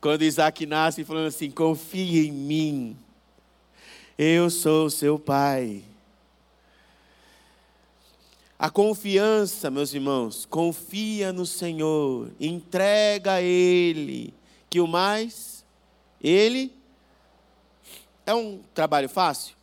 Quando 0.00 0.22
Isaac 0.22 0.64
nasce, 0.64 1.04
falando 1.04 1.26
assim: 1.26 1.50
confie 1.50 2.28
em 2.28 2.32
mim, 2.32 2.96
eu 4.16 4.48
sou 4.48 4.88
seu 4.88 5.18
pai. 5.18 5.84
A 8.58 8.68
confiança, 8.68 9.70
meus 9.70 9.94
irmãos, 9.94 10.44
confia 10.44 11.32
no 11.32 11.46
Senhor, 11.46 12.32
entrega 12.40 13.34
a 13.34 13.42
Ele, 13.42 14.34
que 14.68 14.80
o 14.80 14.86
mais, 14.86 15.64
Ele. 16.20 16.76
É 18.26 18.34
um 18.34 18.60
trabalho 18.74 19.08
fácil? 19.08 19.56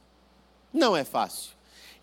Não 0.73 0.95
é 0.95 1.03
fácil. 1.03 1.54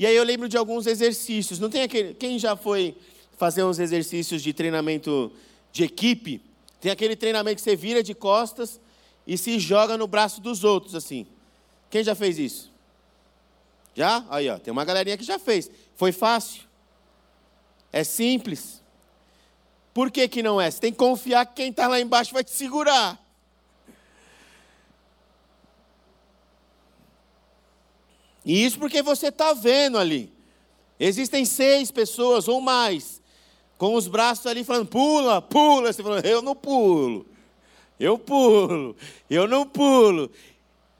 E 0.02 0.06
aí 0.06 0.16
eu 0.16 0.24
lembro 0.24 0.48
de 0.48 0.56
alguns 0.56 0.88
exercícios. 0.88 1.60
Não 1.60 1.70
tem 1.70 1.82
aquele. 1.82 2.12
Quem 2.14 2.36
já 2.36 2.56
foi 2.56 2.96
fazer 3.38 3.62
uns 3.62 3.78
exercícios 3.78 4.42
de 4.42 4.52
treinamento 4.52 5.30
de 5.70 5.84
equipe? 5.84 6.42
Tem 6.80 6.90
aquele 6.90 7.14
treinamento 7.14 7.54
que 7.54 7.62
você 7.62 7.76
vira 7.76 8.02
de 8.02 8.12
costas 8.12 8.80
e 9.24 9.38
se 9.38 9.60
joga 9.60 9.96
no 9.96 10.08
braço 10.08 10.40
dos 10.40 10.64
outros, 10.64 10.96
assim. 10.96 11.24
Quem 11.88 12.02
já 12.02 12.16
fez 12.16 12.36
isso? 12.36 12.72
Já? 13.94 14.26
Aí, 14.28 14.48
ó, 14.50 14.58
tem 14.58 14.72
uma 14.72 14.84
galerinha 14.84 15.16
que 15.16 15.22
já 15.22 15.38
fez. 15.38 15.70
Foi 15.94 16.10
fácil. 16.10 16.64
É 17.92 18.02
simples. 18.02 18.82
Por 19.94 20.10
que, 20.10 20.26
que 20.26 20.42
não 20.42 20.60
é? 20.60 20.68
Você 20.68 20.80
tem 20.80 20.90
que 20.90 20.98
confiar 20.98 21.46
que 21.46 21.54
quem 21.54 21.70
está 21.70 21.86
lá 21.86 22.00
embaixo 22.00 22.34
vai 22.34 22.42
te 22.42 22.50
segurar. 22.50 23.24
E 28.44 28.64
isso 28.64 28.78
porque 28.78 29.02
você 29.02 29.28
está 29.28 29.52
vendo 29.52 29.98
ali. 29.98 30.32
Existem 30.98 31.44
seis 31.44 31.90
pessoas 31.90 32.48
ou 32.48 32.60
mais, 32.60 33.20
com 33.76 33.94
os 33.94 34.06
braços 34.06 34.46
ali 34.46 34.62
falando, 34.62 34.86
pula, 34.86 35.42
pula. 35.42 35.92
Você 35.92 36.02
falando, 36.02 36.24
eu 36.24 36.40
não 36.40 36.54
pulo. 36.54 37.26
Eu 37.98 38.18
pulo, 38.18 38.96
eu 39.28 39.46
não 39.46 39.66
pulo. 39.66 40.30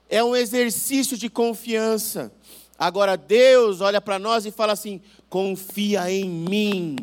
É 0.09 0.23
um 0.23 0.37
exercício 0.37 1.17
de 1.17 1.31
confiança. 1.31 2.33
Agora 2.79 3.17
Deus 3.17 3.81
olha 3.81 4.01
para 4.01 4.19
nós 4.19 4.45
e 4.45 4.51
fala 4.51 4.73
assim: 4.73 5.01
confia 5.31 6.11
em 6.11 6.29
mim, 6.29 6.97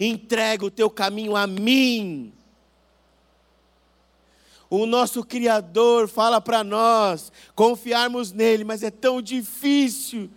entrega 0.00 0.66
o 0.66 0.70
teu 0.70 0.90
caminho 0.90 1.36
a 1.36 1.46
mim. 1.46 2.33
O 4.70 4.86
nosso 4.86 5.22
Criador 5.24 6.08
fala 6.08 6.40
para 6.40 6.64
nós 6.64 7.30
confiarmos 7.54 8.32
nele, 8.32 8.64
mas 8.64 8.82
é 8.82 8.90
tão 8.90 9.20
difícil, 9.22 10.30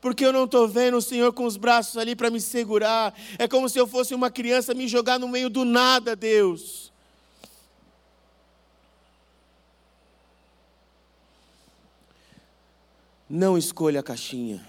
porque 0.00 0.24
eu 0.24 0.32
não 0.32 0.44
estou 0.44 0.66
vendo 0.66 0.96
o 0.96 1.02
Senhor 1.02 1.32
com 1.32 1.44
os 1.44 1.56
braços 1.56 1.96
ali 1.96 2.16
para 2.16 2.30
me 2.30 2.40
segurar. 2.40 3.14
É 3.38 3.46
como 3.46 3.68
se 3.68 3.78
eu 3.78 3.86
fosse 3.86 4.14
uma 4.14 4.30
criança 4.30 4.74
me 4.74 4.88
jogar 4.88 5.18
no 5.18 5.28
meio 5.28 5.50
do 5.50 5.64
nada, 5.64 6.16
Deus. 6.16 6.92
Não 13.28 13.56
escolha 13.56 14.00
a 14.00 14.02
caixinha. 14.02 14.62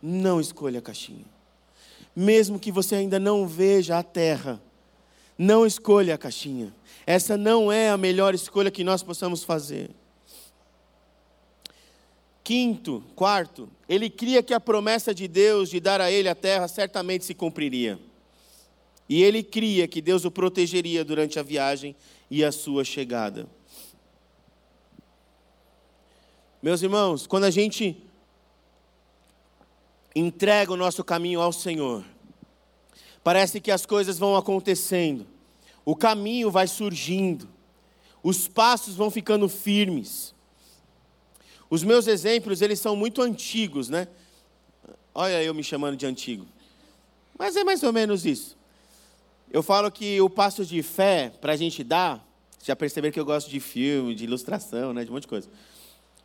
Não 0.00 0.40
escolha 0.40 0.78
a 0.78 0.82
caixinha. 0.82 1.24
Mesmo 2.14 2.58
que 2.58 2.72
você 2.72 2.94
ainda 2.94 3.18
não 3.18 3.46
veja 3.46 3.98
a 3.98 4.02
terra, 4.02 4.58
não 5.36 5.66
escolha 5.66 6.14
a 6.14 6.18
caixinha. 6.18 6.72
Essa 7.06 7.36
não 7.36 7.70
é 7.70 7.88
a 7.88 7.96
melhor 7.96 8.34
escolha 8.34 8.70
que 8.70 8.82
nós 8.82 9.02
possamos 9.02 9.44
fazer. 9.44 9.90
Quinto, 12.42 13.02
quarto, 13.14 13.68
ele 13.88 14.10
cria 14.10 14.42
que 14.42 14.52
a 14.52 14.60
promessa 14.60 15.14
de 15.14 15.28
Deus 15.28 15.70
de 15.70 15.80
dar 15.80 16.00
a 16.00 16.10
ele 16.10 16.28
a 16.28 16.34
terra 16.34 16.66
certamente 16.66 17.24
se 17.24 17.34
cumpriria. 17.34 17.98
E 19.08 19.22
ele 19.22 19.42
cria 19.42 19.86
que 19.86 20.00
Deus 20.00 20.24
o 20.24 20.30
protegeria 20.30 21.04
durante 21.04 21.38
a 21.38 21.42
viagem 21.42 21.94
e 22.30 22.44
a 22.44 22.50
sua 22.50 22.84
chegada. 22.84 23.46
Meus 26.60 26.82
irmãos, 26.82 27.26
quando 27.26 27.44
a 27.44 27.50
gente 27.50 28.02
entrega 30.14 30.72
o 30.72 30.76
nosso 30.76 31.04
caminho 31.04 31.40
ao 31.40 31.52
Senhor, 31.52 32.04
parece 33.22 33.60
que 33.60 33.70
as 33.70 33.86
coisas 33.86 34.18
vão 34.18 34.34
acontecendo, 34.34 35.26
o 35.86 35.94
caminho 35.94 36.50
vai 36.50 36.66
surgindo, 36.66 37.48
os 38.20 38.48
passos 38.48 38.96
vão 38.96 39.08
ficando 39.08 39.48
firmes. 39.48 40.34
Os 41.70 41.84
meus 41.84 42.08
exemplos, 42.08 42.60
eles 42.60 42.80
são 42.80 42.96
muito 42.96 43.22
antigos, 43.22 43.88
né? 43.88 44.08
Olha 45.14 45.42
eu 45.42 45.54
me 45.54 45.62
chamando 45.62 45.96
de 45.96 46.04
antigo. 46.04 46.44
Mas 47.38 47.54
é 47.54 47.62
mais 47.62 47.84
ou 47.84 47.92
menos 47.92 48.26
isso. 48.26 48.56
Eu 49.48 49.62
falo 49.62 49.90
que 49.90 50.20
o 50.20 50.28
passo 50.28 50.64
de 50.64 50.82
fé 50.82 51.32
para 51.40 51.52
a 51.52 51.56
gente 51.56 51.84
dar, 51.84 52.26
já 52.64 52.74
perceberam 52.74 53.12
que 53.12 53.20
eu 53.20 53.24
gosto 53.24 53.48
de 53.48 53.60
filme, 53.60 54.12
de 54.12 54.24
ilustração, 54.24 54.92
né, 54.92 55.04
de 55.04 55.10
um 55.10 55.14
monte 55.14 55.22
de 55.22 55.28
coisa. 55.28 55.48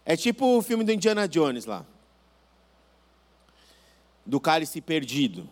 É 0.03 0.17
tipo 0.17 0.57
o 0.57 0.61
filme 0.63 0.83
do 0.83 0.91
Indiana 0.91 1.27
Jones 1.27 1.65
lá. 1.65 1.85
Do 4.25 4.39
cálice 4.39 4.81
perdido. 4.81 5.47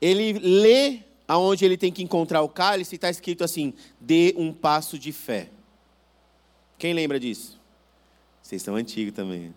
Ele 0.00 0.34
lê 0.34 1.00
aonde 1.26 1.64
ele 1.64 1.76
tem 1.76 1.92
que 1.92 2.02
encontrar 2.02 2.42
o 2.42 2.48
cálice 2.48 2.94
está 2.94 3.10
escrito 3.10 3.44
assim: 3.44 3.74
dê 4.00 4.34
um 4.36 4.52
passo 4.52 4.98
de 4.98 5.12
fé. 5.12 5.50
Quem 6.78 6.92
lembra 6.92 7.18
disso? 7.18 7.58
Vocês 8.42 8.62
são 8.62 8.76
antigos 8.76 9.14
também. 9.14 9.54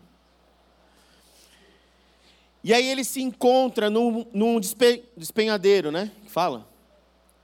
E 2.64 2.74
aí 2.74 2.86
ele 2.86 3.04
se 3.04 3.22
encontra 3.22 3.90
num, 3.90 4.26
num 4.34 4.60
despe, 4.60 5.04
despenhadeiro, 5.16 5.92
né? 5.92 6.12
Fala. 6.28 6.68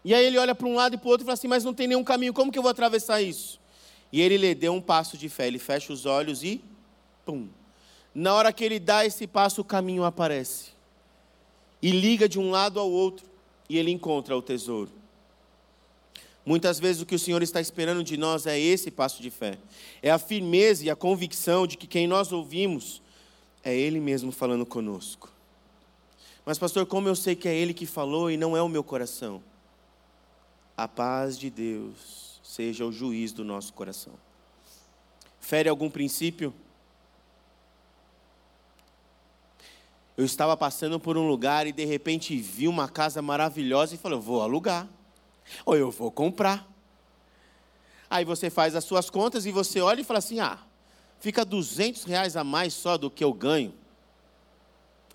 E 0.04 0.14
aí 0.14 0.26
ele 0.26 0.38
olha 0.38 0.54
para 0.54 0.68
um 0.68 0.76
lado 0.76 0.96
e 0.96 0.98
para 0.98 1.08
o 1.08 1.12
outro 1.12 1.24
e 1.24 1.26
fala 1.26 1.34
assim: 1.34 1.48
Mas 1.48 1.64
não 1.64 1.74
tem 1.74 1.88
nenhum 1.88 2.04
caminho, 2.04 2.34
como 2.34 2.52
que 2.52 2.58
eu 2.58 2.64
vou 2.64 2.72
atravessar 2.72 3.22
isso? 3.22 3.60
E 4.12 4.22
ele 4.22 4.38
lhe 4.38 4.54
deu 4.54 4.74
um 4.74 4.82
passo 4.82 5.18
de 5.18 5.28
fé. 5.30 5.48
Ele 5.48 5.60
fecha 5.60 5.92
os 5.92 6.06
olhos 6.06 6.44
e. 6.44 6.62
Pum. 7.26 7.48
Na 8.14 8.34
hora 8.34 8.54
que 8.54 8.64
ele 8.64 8.80
dá 8.80 9.06
esse 9.06 9.26
passo, 9.26 9.62
o 9.62 9.66
caminho 9.66 10.04
aparece. 10.04 10.72
E 11.82 11.90
liga 11.92 12.30
de 12.30 12.38
um 12.38 12.52
lado 12.52 12.80
ao 12.80 12.90
outro. 12.90 13.33
E 13.74 13.78
ele 13.80 13.90
encontra 13.90 14.38
o 14.38 14.42
tesouro. 14.44 14.92
Muitas 16.46 16.80
vezes 16.80 17.02
o 17.02 17.08
que 17.08 17.16
o 17.16 17.20
Senhor 17.20 17.42
está 17.42 17.60
esperando 17.60 18.04
de 18.04 18.16
nós 18.18 18.46
é 18.46 18.60
esse 18.60 18.92
passo 18.92 19.20
de 19.20 19.32
fé. 19.32 19.58
É 20.00 20.12
a 20.12 20.20
firmeza 20.20 20.86
e 20.86 20.92
a 20.92 20.96
convicção 20.96 21.66
de 21.66 21.76
que 21.76 21.88
quem 21.88 22.06
nós 22.06 22.32
ouvimos 22.32 23.02
é 23.64 23.76
Ele 23.76 24.00
mesmo 24.00 24.32
falando 24.32 24.64
conosco. 24.64 25.34
Mas, 26.46 26.60
pastor, 26.60 26.86
como 26.86 27.08
eu 27.08 27.16
sei 27.16 27.36
que 27.36 27.48
é 27.48 27.56
Ele 27.56 27.74
que 27.74 27.88
falou 27.88 28.30
e 28.30 28.38
não 28.38 28.56
é 28.56 28.62
o 28.62 28.70
meu 28.70 28.84
coração? 28.84 29.42
A 30.78 30.88
paz 30.88 31.36
de 31.36 31.50
Deus 31.50 32.40
seja 32.44 32.86
o 32.86 32.92
juiz 32.92 33.34
do 33.34 33.44
nosso 33.44 33.74
coração. 33.74 34.14
Fere 35.40 35.68
algum 35.68 35.90
princípio? 35.90 36.54
Eu 40.15 40.26
estava 40.26 40.56
passando 40.56 40.99
por 40.99 41.17
um 41.17 41.28
lugar 41.28 41.65
e 41.65 41.71
de 41.71 41.86
repente 41.86 42.38
vi 42.38 42.67
uma 42.67 42.88
casa 42.88 43.21
maravilhosa 43.21 43.95
e 43.95 43.97
falei: 43.97 44.19
vou 44.19 44.41
alugar 44.41 44.88
ou 45.65 45.76
eu 45.76 45.89
vou 45.89 46.12
comprar. 46.12 46.69
Aí 48.10 48.23
você 48.23 48.49
faz 48.49 48.76
as 48.76 48.84
suas 48.84 49.10
contas 49.10 49.45
e 49.47 49.52
você 49.52 49.82
olha 49.82 50.02
e 50.02 50.04
fala 50.04 50.19
assim: 50.19 50.39
ah, 50.39 50.60
fica 51.19 51.43
200 51.43 52.04
reais 52.04 52.38
a 52.38 52.43
mais 52.43 52.73
só 52.73 52.95
do 52.95 53.10
que 53.10 53.23
eu 53.23 53.34
ganho. 53.34 53.73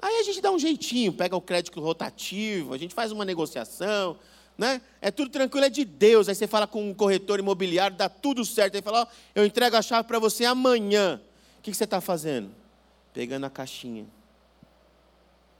Aí 0.02 0.16
a 0.16 0.22
gente 0.24 0.40
dá 0.40 0.50
um 0.50 0.58
jeitinho, 0.58 1.12
pega 1.12 1.36
o 1.36 1.40
crédito 1.40 1.80
rotativo, 1.80 2.74
a 2.74 2.78
gente 2.78 2.94
faz 2.94 3.12
uma 3.12 3.24
negociação, 3.24 4.16
né? 4.56 4.80
É 5.00 5.12
tudo 5.12 5.30
tranquilo, 5.30 5.66
é 5.66 5.70
de 5.70 5.84
Deus. 5.84 6.28
Aí 6.28 6.34
você 6.34 6.48
fala 6.48 6.66
com 6.66 6.90
um 6.90 6.94
corretor 6.94 7.38
imobiliário, 7.38 7.96
dá 7.96 8.08
tudo 8.08 8.44
certo. 8.44 8.74
Aí 8.74 8.82
fala: 8.82 9.02
ó, 9.02 9.06
eu 9.32 9.46
entrego 9.46 9.76
a 9.76 9.82
chave 9.82 10.08
para 10.08 10.18
você 10.18 10.44
amanhã. 10.44 11.20
O 11.60 11.62
que 11.62 11.72
você 11.72 11.84
está 11.84 12.00
fazendo? 12.00 12.50
Pegando 13.14 13.46
a 13.46 13.50
caixinha. 13.50 14.17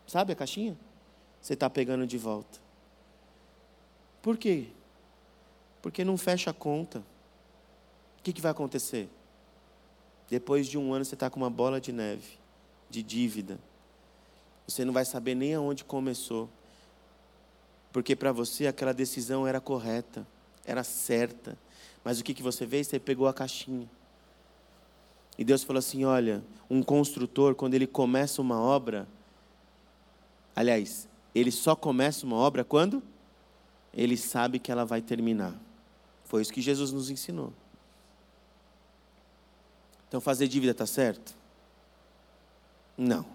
Sabe 0.09 0.33
a 0.33 0.37
caixinha? 0.37 0.75
Você 1.39 1.53
está 1.53 1.69
pegando 1.69 2.07
de 2.07 2.17
volta. 2.17 2.59
Por 4.23 4.39
quê? 4.39 4.69
Porque 5.83 6.03
não 6.03 6.17
fecha 6.17 6.51
a 6.51 6.55
conta. 6.55 7.01
O 8.19 8.23
que, 8.23 8.33
que 8.33 8.41
vai 8.41 8.51
acontecer? 8.51 9.11
Depois 10.31 10.67
de 10.67 10.79
um 10.79 10.95
ano 10.95 11.05
você 11.05 11.15
está 11.15 11.29
com 11.29 11.39
uma 11.39 11.51
bola 11.51 11.79
de 11.79 11.93
neve, 11.93 12.39
de 12.89 13.03
dívida. 13.03 13.59
Você 14.67 14.83
não 14.83 14.95
vai 14.95 15.05
saber 15.05 15.35
nem 15.35 15.55
aonde 15.55 15.85
começou. 15.85 16.49
Porque 17.93 18.17
para 18.17 18.33
você 18.33 18.67
aquela 18.67 18.95
decisão 18.95 19.47
era 19.47 19.61
correta, 19.61 20.27
era 20.65 20.83
certa. 20.85 21.57
Mas 22.03 22.19
o 22.19 22.25
que, 22.25 22.33
que 22.33 22.43
você 22.43 22.67
fez? 22.67 22.87
Você 22.87 22.99
pegou 22.99 23.29
a 23.29 23.35
caixinha. 23.35 23.89
E 25.37 25.45
Deus 25.45 25.63
falou 25.63 25.79
assim: 25.79 26.07
olha, 26.07 26.43
um 26.69 26.83
construtor, 26.83 27.55
quando 27.55 27.75
ele 27.75 27.87
começa 27.87 28.41
uma 28.41 28.59
obra, 28.59 29.07
aliás, 30.61 31.09
ele 31.35 31.51
só 31.51 31.75
começa 31.77 32.27
uma 32.27 32.37
obra 32.37 32.65
quando? 32.65 33.03
ele 33.99 34.17
sabe 34.17 34.59
que 34.61 34.71
ela 34.71 34.85
vai 34.85 35.01
terminar. 35.01 35.55
Foi 36.25 36.41
isso 36.41 36.53
que 36.53 36.61
Jesus 36.61 36.93
nos 36.93 37.11
ensinou. 37.11 37.53
Então, 40.07 40.21
fazer 40.21 40.47
dívida 40.47 40.71
está 40.71 40.87
certo? 40.87 41.35
Não. 42.97 43.27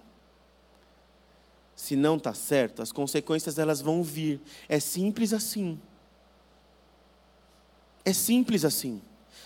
Se 1.76 1.96
não 1.96 2.16
está 2.16 2.34
certo, 2.34 2.82
as 2.82 2.94
consequências 2.94 3.58
elas 3.58 3.82
vão 3.82 4.02
vir. 4.02 4.40
É 4.70 4.80
simples 4.80 5.34
assim. 5.34 5.80
É 8.06 8.14
simples 8.14 8.64
assim. 8.64 9.02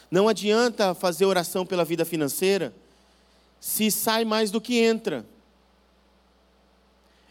Não 0.09 0.27
adianta 0.27 0.93
fazer 0.93 1.25
oração 1.25 1.65
pela 1.65 1.83
vida 1.83 2.05
financeira 2.05 2.73
se 3.59 3.89
sai 3.89 4.23
mais 4.23 4.51
do 4.51 4.61
que 4.61 4.77
entra. 4.79 5.25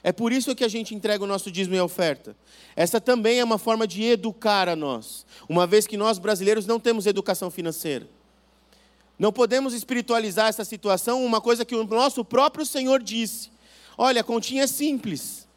É 0.07 0.12
por 0.12 0.33
isso 0.33 0.55
que 0.55 0.62
a 0.62 0.69
gente 0.69 0.95
entrega 0.95 1.25
o 1.25 1.27
nosso 1.27 1.51
dízimo 1.51 1.75
e 1.75 1.81
oferta. 1.81 2.37
Essa 2.77 3.01
também 3.01 3.40
é 3.40 3.45
uma 3.45 3.59
forma 3.59 3.88
de 3.88 4.05
educar 4.05 4.69
a 4.69 4.77
nós, 4.77 5.27
uma 5.49 5.66
vez 5.66 5.85
que 5.85 5.97
nós 5.97 6.16
brasileiros 6.16 6.64
não 6.64 6.79
temos 6.79 7.07
educação 7.07 7.51
financeira. 7.51 8.09
Não 9.19 9.33
podemos 9.33 9.75
espiritualizar 9.75 10.47
essa 10.47 10.64
situação, 10.64 11.25
uma 11.25 11.40
coisa 11.40 11.64
que 11.64 11.75
o 11.75 11.83
nosso 11.83 12.25
próprio 12.25 12.64
Senhor 12.64 13.03
disse. 13.03 13.51
Olha, 13.99 14.21
a 14.21 14.25
continha 14.25 14.62
é 14.62 14.66
simples. 14.69 15.49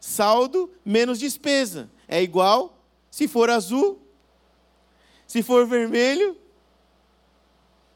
Saldo 0.00 0.72
menos 0.82 1.18
despesa 1.18 1.90
é 2.08 2.22
igual 2.22 2.74
se 3.10 3.28
for 3.28 3.50
azul, 3.50 4.00
se 5.26 5.42
for 5.42 5.66
vermelho. 5.66 6.34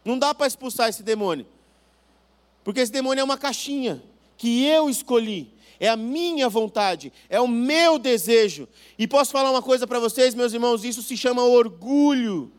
Não 0.05 0.19
dá 0.19 0.35
para 0.35 0.47
expulsar 0.47 0.91
esse 0.91 1.03
demônio. 1.03 1.47
Porque 2.63 2.81
esse 2.81 2.93
demônio 2.93 3.23
é 3.23 3.25
uma 3.25 3.39
caixinha 3.39 4.03
que 4.39 4.65
eu 4.65 4.89
escolhi, 4.89 5.53
é 5.81 5.89
a 5.89 5.97
minha 5.97 6.49
vontade, 6.49 7.13
é 7.29 7.41
o 7.41 7.49
meu 7.49 7.99
desejo. 7.99 8.67
E 8.99 9.07
posso 9.07 9.33
falar 9.33 9.51
uma 9.51 9.63
coisa 9.63 9.87
para 9.87 10.01
vocês, 10.01 10.35
meus 10.35 10.53
irmãos: 10.53 10.85
isso 10.85 11.03
se 11.03 11.17
chama 11.17 11.43
orgulho. 11.43 12.51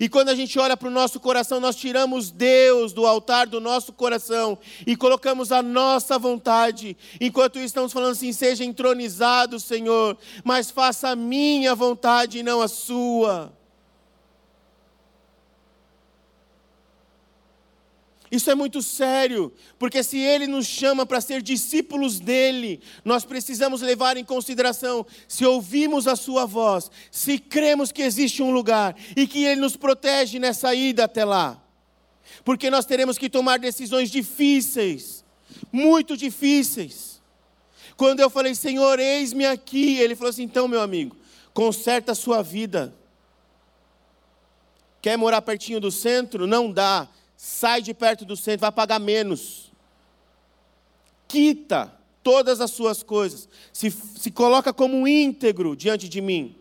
E 0.00 0.08
quando 0.08 0.30
a 0.30 0.34
gente 0.34 0.58
olha 0.58 0.78
para 0.78 0.88
o 0.88 0.90
nosso 0.90 1.20
coração, 1.20 1.60
nós 1.60 1.76
tiramos 1.76 2.30
Deus 2.30 2.94
do 2.94 3.06
altar 3.06 3.46
do 3.46 3.60
nosso 3.60 3.92
coração 3.92 4.56
e 4.86 4.96
colocamos 4.96 5.52
a 5.52 5.62
nossa 5.62 6.18
vontade. 6.18 6.96
Enquanto 7.20 7.58
estamos 7.58 7.92
falando 7.92 8.12
assim: 8.12 8.32
seja 8.32 8.64
entronizado, 8.64 9.60
Senhor, 9.60 10.16
mas 10.42 10.70
faça 10.70 11.10
a 11.10 11.16
minha 11.16 11.74
vontade 11.74 12.38
e 12.38 12.42
não 12.42 12.62
a 12.62 12.68
sua. 12.68 13.59
Isso 18.30 18.48
é 18.48 18.54
muito 18.54 18.80
sério, 18.80 19.52
porque 19.76 20.04
se 20.04 20.16
Ele 20.18 20.46
nos 20.46 20.64
chama 20.64 21.04
para 21.04 21.20
ser 21.20 21.42
discípulos 21.42 22.20
dele, 22.20 22.80
nós 23.04 23.24
precisamos 23.24 23.80
levar 23.80 24.16
em 24.16 24.24
consideração 24.24 25.04
se 25.26 25.44
ouvimos 25.44 26.06
a 26.06 26.14
Sua 26.14 26.46
voz, 26.46 26.90
se 27.10 27.38
cremos 27.38 27.90
que 27.90 28.02
existe 28.02 28.40
um 28.40 28.52
lugar 28.52 28.96
e 29.16 29.26
que 29.26 29.44
Ele 29.44 29.60
nos 29.60 29.76
protege 29.76 30.38
nessa 30.38 30.72
ida 30.72 31.04
até 31.04 31.24
lá. 31.24 31.60
Porque 32.44 32.70
nós 32.70 32.86
teremos 32.86 33.18
que 33.18 33.28
tomar 33.28 33.58
decisões 33.58 34.10
difíceis, 34.10 35.24
muito 35.72 36.16
difíceis. 36.16 37.20
Quando 37.96 38.20
eu 38.20 38.30
falei, 38.30 38.54
Senhor, 38.54 39.00
eis-me 39.00 39.44
aqui, 39.44 39.98
Ele 39.98 40.14
falou 40.14 40.30
assim: 40.30 40.44
então, 40.44 40.68
meu 40.68 40.80
amigo, 40.80 41.16
conserta 41.52 42.12
a 42.12 42.14
sua 42.14 42.42
vida. 42.42 42.94
Quer 45.02 45.18
morar 45.18 45.42
pertinho 45.42 45.80
do 45.80 45.90
centro? 45.90 46.46
Não 46.46 46.70
dá 46.70 47.08
sai 47.42 47.80
de 47.80 47.94
perto 47.94 48.26
do 48.26 48.36
centro, 48.36 48.60
vai 48.60 48.70
pagar 48.70 48.98
menos. 48.98 49.72
Quita 51.26 51.90
todas 52.22 52.60
as 52.60 52.70
suas 52.70 53.02
coisas, 53.02 53.48
se, 53.72 53.90
se 53.90 54.30
coloca 54.30 54.74
como 54.74 55.08
íntegro 55.08 55.74
diante 55.74 56.06
de 56.06 56.20
mim, 56.20 56.54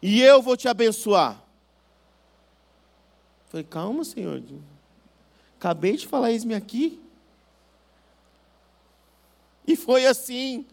e 0.00 0.22
eu 0.22 0.40
vou 0.40 0.56
te 0.56 0.68
abençoar. 0.68 1.44
falei, 3.50 3.64
calma, 3.64 4.04
Senhor. 4.04 4.42
acabei 5.58 5.98
de 5.98 6.06
falar, 6.06 6.32
eis-me 6.32 6.54
aqui. 6.54 6.98
E 9.66 9.76
foi 9.76 10.06
assim. 10.06 10.64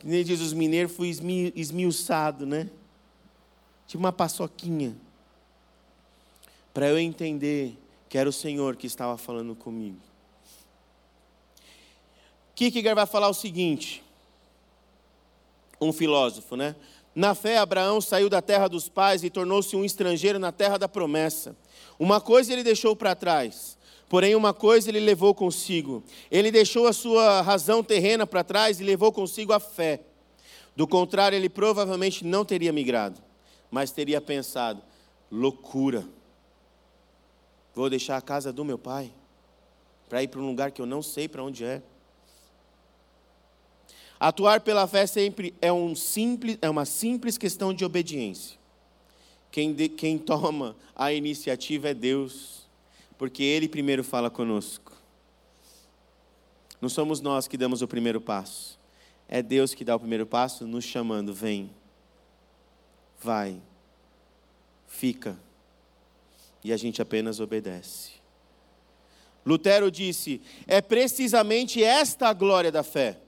Que 0.00 0.06
nem 0.06 0.22
diz 0.22 0.38
os 0.42 0.52
mineiros, 0.52 0.94
fui 0.94 1.08
esmiuçado, 1.54 2.44
né? 2.44 2.68
Tipo 3.86 4.00
uma 4.00 4.12
paçoquinha. 4.12 4.94
Para 6.74 6.88
eu 6.88 6.98
entender 6.98 7.78
que 8.08 8.18
era 8.18 8.28
o 8.28 8.32
Senhor 8.32 8.76
que 8.76 8.86
estava 8.86 9.16
falando 9.16 9.54
comigo. 9.54 10.00
Kierkegaard 12.54 12.94
vai 12.96 13.06
falar 13.06 13.28
o 13.28 13.34
seguinte, 13.34 14.04
um 15.80 15.92
filósofo, 15.92 16.56
né? 16.56 16.76
Na 17.14 17.34
fé, 17.34 17.58
Abraão 17.58 18.00
saiu 18.00 18.28
da 18.28 18.42
terra 18.42 18.68
dos 18.68 18.88
pais 18.88 19.22
e 19.22 19.30
tornou-se 19.30 19.74
um 19.76 19.84
estrangeiro 19.84 20.38
na 20.38 20.50
terra 20.50 20.76
da 20.76 20.88
promessa. 20.88 21.56
Uma 21.98 22.20
coisa 22.20 22.52
ele 22.52 22.64
deixou 22.64 22.96
para 22.96 23.14
trás, 23.14 23.78
porém 24.08 24.34
uma 24.34 24.52
coisa 24.52 24.90
ele 24.90 25.00
levou 25.00 25.32
consigo. 25.32 26.02
Ele 26.30 26.50
deixou 26.50 26.88
a 26.88 26.92
sua 26.92 27.40
razão 27.40 27.84
terrena 27.84 28.26
para 28.26 28.42
trás 28.42 28.80
e 28.80 28.84
levou 28.84 29.12
consigo 29.12 29.52
a 29.52 29.60
fé. 29.60 30.00
Do 30.74 30.88
contrário, 30.88 31.36
ele 31.36 31.48
provavelmente 31.48 32.24
não 32.24 32.44
teria 32.44 32.72
migrado, 32.72 33.20
mas 33.70 33.92
teria 33.92 34.20
pensado: 34.20 34.82
loucura. 35.30 36.04
Vou 37.74 37.90
deixar 37.90 38.16
a 38.16 38.22
casa 38.22 38.52
do 38.52 38.64
meu 38.64 38.78
pai 38.78 39.12
para 40.08 40.22
ir 40.22 40.28
para 40.28 40.40
um 40.40 40.46
lugar 40.46 40.70
que 40.70 40.80
eu 40.80 40.86
não 40.86 41.02
sei 41.02 41.28
para 41.28 41.42
onde 41.42 41.64
é. 41.64 41.82
Atuar 44.18 44.60
pela 44.60 44.86
fé 44.86 45.06
sempre 45.06 45.54
é, 45.60 45.72
um 45.72 45.94
simples, 45.94 46.56
é 46.62 46.70
uma 46.70 46.84
simples 46.84 47.36
questão 47.36 47.74
de 47.74 47.84
obediência. 47.84 48.58
Quem, 49.50 49.72
de, 49.72 49.88
quem 49.88 50.18
toma 50.18 50.76
a 50.94 51.12
iniciativa 51.12 51.88
é 51.88 51.94
Deus, 51.94 52.68
porque 53.18 53.42
Ele 53.42 53.68
primeiro 53.68 54.04
fala 54.04 54.30
conosco. 54.30 54.92
Não 56.80 56.88
somos 56.88 57.20
nós 57.20 57.48
que 57.48 57.56
damos 57.56 57.82
o 57.82 57.88
primeiro 57.88 58.20
passo, 58.20 58.78
é 59.28 59.42
Deus 59.42 59.74
que 59.74 59.84
dá 59.84 59.96
o 59.96 60.00
primeiro 60.00 60.26
passo, 60.26 60.66
nos 60.66 60.84
chamando: 60.84 61.32
vem, 61.32 61.70
vai, 63.20 63.60
fica. 64.86 65.36
E 66.64 66.72
a 66.72 66.76
gente 66.76 67.00
apenas 67.00 67.38
obedece. 67.38 68.12
Lutero 69.46 69.90
disse: 69.90 70.40
é 70.66 70.80
precisamente 70.80 71.84
esta 71.84 72.28
a 72.28 72.32
glória 72.32 72.72
da 72.72 72.82
fé 72.82 73.20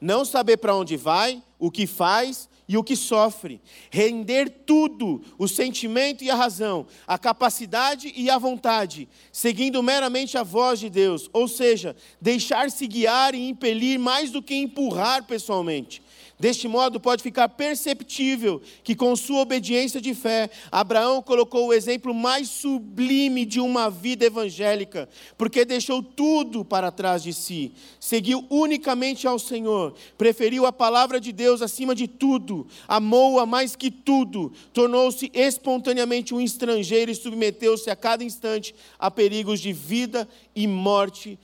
não 0.00 0.24
saber 0.24 0.58
para 0.58 0.74
onde 0.74 0.96
vai, 0.96 1.42
o 1.58 1.70
que 1.70 1.86
faz 1.86 2.48
e 2.68 2.76
o 2.76 2.84
que 2.84 2.96
sofre. 2.96 3.60
Render 3.90 4.50
tudo, 4.66 5.22
o 5.38 5.48
sentimento 5.48 6.22
e 6.22 6.30
a 6.30 6.34
razão, 6.34 6.86
a 7.06 7.18
capacidade 7.18 8.12
e 8.14 8.28
a 8.28 8.38
vontade, 8.38 9.08
seguindo 9.32 9.82
meramente 9.82 10.36
a 10.36 10.42
voz 10.42 10.80
de 10.80 10.90
Deus, 10.90 11.30
ou 11.32 11.48
seja, 11.48 11.96
deixar-se 12.20 12.86
guiar 12.86 13.34
e 13.34 13.48
impelir 13.48 13.98
mais 13.98 14.30
do 14.30 14.42
que 14.42 14.54
empurrar 14.54 15.24
pessoalmente. 15.24 16.02
Deste 16.38 16.68
modo, 16.68 17.00
pode 17.00 17.22
ficar 17.22 17.48
perceptível 17.48 18.60
que, 18.84 18.94
com 18.94 19.16
sua 19.16 19.40
obediência 19.40 20.02
de 20.02 20.14
fé, 20.14 20.50
Abraão 20.70 21.22
colocou 21.22 21.68
o 21.68 21.72
exemplo 21.72 22.12
mais 22.12 22.50
sublime 22.50 23.46
de 23.46 23.58
uma 23.58 23.88
vida 23.88 24.26
evangélica, 24.26 25.08
porque 25.38 25.64
deixou 25.64 26.02
tudo 26.02 26.62
para 26.62 26.92
trás 26.92 27.22
de 27.22 27.32
si, 27.32 27.72
seguiu 27.98 28.44
unicamente 28.50 29.26
ao 29.26 29.38
Senhor, 29.38 29.94
preferiu 30.18 30.66
a 30.66 30.72
palavra 30.72 31.18
de 31.18 31.32
Deus 31.32 31.62
acima 31.62 31.94
de 31.94 32.06
tudo, 32.06 32.66
amou-a 32.86 33.46
mais 33.46 33.74
que 33.74 33.90
tudo, 33.90 34.52
tornou-se 34.74 35.30
espontaneamente 35.32 36.34
um 36.34 36.40
estrangeiro 36.40 37.10
e 37.10 37.14
submeteu-se 37.14 37.88
a 37.88 37.96
cada 37.96 38.22
instante 38.22 38.74
a 38.98 39.10
perigos 39.10 39.58
de 39.58 39.72
vida 39.72 40.28
e 40.54 40.66
morte 40.66 41.38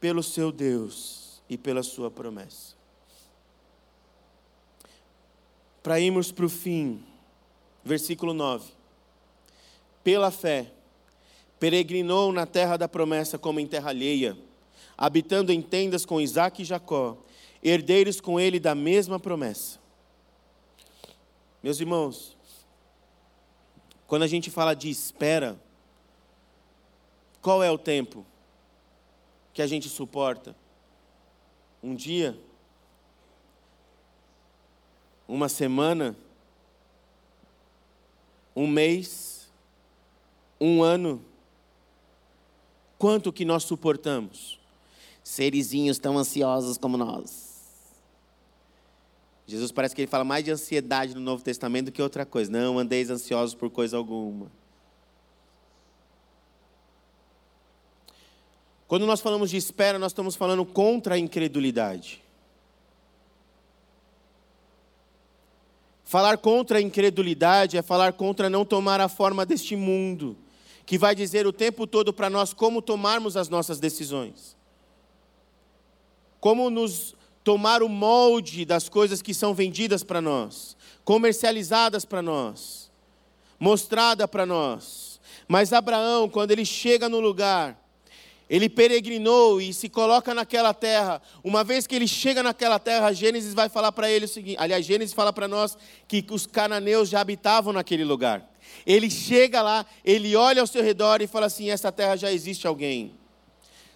pelo 0.00 0.22
seu 0.22 0.50
Deus 0.50 1.42
e 1.50 1.58
pela 1.58 1.82
sua 1.82 2.10
promessa 2.10 2.77
para 5.88 5.98
irmos 5.98 6.30
para 6.30 6.44
o 6.44 6.50
fim, 6.50 7.02
versículo 7.82 8.34
9. 8.34 8.72
Pela 10.04 10.30
fé, 10.30 10.70
peregrinou 11.58 12.30
na 12.30 12.44
terra 12.44 12.76
da 12.76 12.86
promessa 12.86 13.38
como 13.38 13.58
em 13.58 13.66
terra 13.66 13.88
alheia, 13.88 14.36
habitando 14.98 15.50
em 15.50 15.62
tendas 15.62 16.04
com 16.04 16.20
Isaac 16.20 16.60
e 16.60 16.64
Jacó, 16.66 17.16
herdeiros 17.62 18.20
com 18.20 18.38
ele 18.38 18.60
da 18.60 18.74
mesma 18.74 19.18
promessa. 19.18 19.78
Meus 21.62 21.80
irmãos, 21.80 22.36
quando 24.06 24.24
a 24.24 24.28
gente 24.28 24.50
fala 24.50 24.74
de 24.74 24.90
espera, 24.90 25.58
qual 27.40 27.62
é 27.62 27.70
o 27.70 27.78
tempo 27.78 28.26
que 29.54 29.62
a 29.62 29.66
gente 29.66 29.88
suporta? 29.88 30.54
Um 31.82 31.94
dia? 31.94 32.38
Uma 35.28 35.48
semana, 35.48 36.16
um 38.56 38.66
mês, 38.66 39.46
um 40.58 40.82
ano. 40.82 41.22
Quanto 42.98 43.32
que 43.32 43.44
nós 43.44 43.62
suportamos? 43.62 44.58
Serizinhos 45.22 45.98
tão 45.98 46.16
ansiosos 46.16 46.78
como 46.78 46.96
nós. 46.96 47.46
Jesus 49.46 49.70
parece 49.70 49.94
que 49.94 50.00
ele 50.00 50.10
fala 50.10 50.24
mais 50.24 50.44
de 50.44 50.50
ansiedade 50.50 51.14
no 51.14 51.20
Novo 51.20 51.42
Testamento 51.42 51.86
do 51.86 51.92
que 51.92 52.02
outra 52.02 52.26
coisa. 52.26 52.50
Não 52.50 52.78
andeis 52.78 53.10
ansiosos 53.10 53.54
por 53.54 53.70
coisa 53.70 53.96
alguma. 53.96 54.50
Quando 58.86 59.06
nós 59.06 59.20
falamos 59.20 59.50
de 59.50 59.58
espera, 59.58 59.98
nós 59.98 60.12
estamos 60.12 60.34
falando 60.34 60.64
contra 60.64 61.14
a 61.14 61.18
incredulidade. 61.18 62.22
Falar 66.08 66.38
contra 66.38 66.78
a 66.78 66.80
incredulidade 66.80 67.76
é 67.76 67.82
falar 67.82 68.14
contra 68.14 68.48
não 68.48 68.64
tomar 68.64 68.98
a 68.98 69.10
forma 69.10 69.44
deste 69.44 69.76
mundo, 69.76 70.38
que 70.86 70.96
vai 70.96 71.14
dizer 71.14 71.46
o 71.46 71.52
tempo 71.52 71.86
todo 71.86 72.14
para 72.14 72.30
nós 72.30 72.54
como 72.54 72.80
tomarmos 72.80 73.36
as 73.36 73.50
nossas 73.50 73.78
decisões. 73.78 74.56
Como 76.40 76.70
nos 76.70 77.14
tomar 77.44 77.82
o 77.82 77.90
molde 77.90 78.64
das 78.64 78.88
coisas 78.88 79.20
que 79.20 79.34
são 79.34 79.52
vendidas 79.52 80.02
para 80.02 80.22
nós, 80.22 80.78
comercializadas 81.04 82.06
para 82.06 82.22
nós, 82.22 82.90
mostrada 83.60 84.26
para 84.26 84.46
nós. 84.46 85.20
Mas 85.46 85.74
Abraão, 85.74 86.26
quando 86.26 86.52
ele 86.52 86.64
chega 86.64 87.06
no 87.06 87.20
lugar, 87.20 87.78
ele 88.48 88.68
peregrinou 88.68 89.60
e 89.60 89.74
se 89.74 89.88
coloca 89.88 90.34
naquela 90.34 90.72
terra. 90.72 91.20
Uma 91.44 91.62
vez 91.62 91.86
que 91.86 91.94
ele 91.94 92.08
chega 92.08 92.42
naquela 92.42 92.78
terra, 92.78 93.12
Gênesis 93.12 93.52
vai 93.52 93.68
falar 93.68 93.92
para 93.92 94.10
ele 94.10 94.24
o 94.24 94.28
seguinte: 94.28 94.56
aliás, 94.58 94.86
Gênesis 94.86 95.14
fala 95.14 95.32
para 95.32 95.46
nós 95.46 95.76
que 96.06 96.24
os 96.30 96.46
cananeus 96.46 97.08
já 97.08 97.20
habitavam 97.20 97.72
naquele 97.72 98.04
lugar. 98.04 98.48
Ele 98.86 99.10
chega 99.10 99.60
lá, 99.60 99.84
ele 100.04 100.34
olha 100.34 100.62
ao 100.62 100.66
seu 100.66 100.82
redor 100.82 101.20
e 101.20 101.26
fala 101.26 101.46
assim: 101.46 101.68
essa 101.68 101.92
terra 101.92 102.16
já 102.16 102.32
existe 102.32 102.66
alguém. 102.66 103.14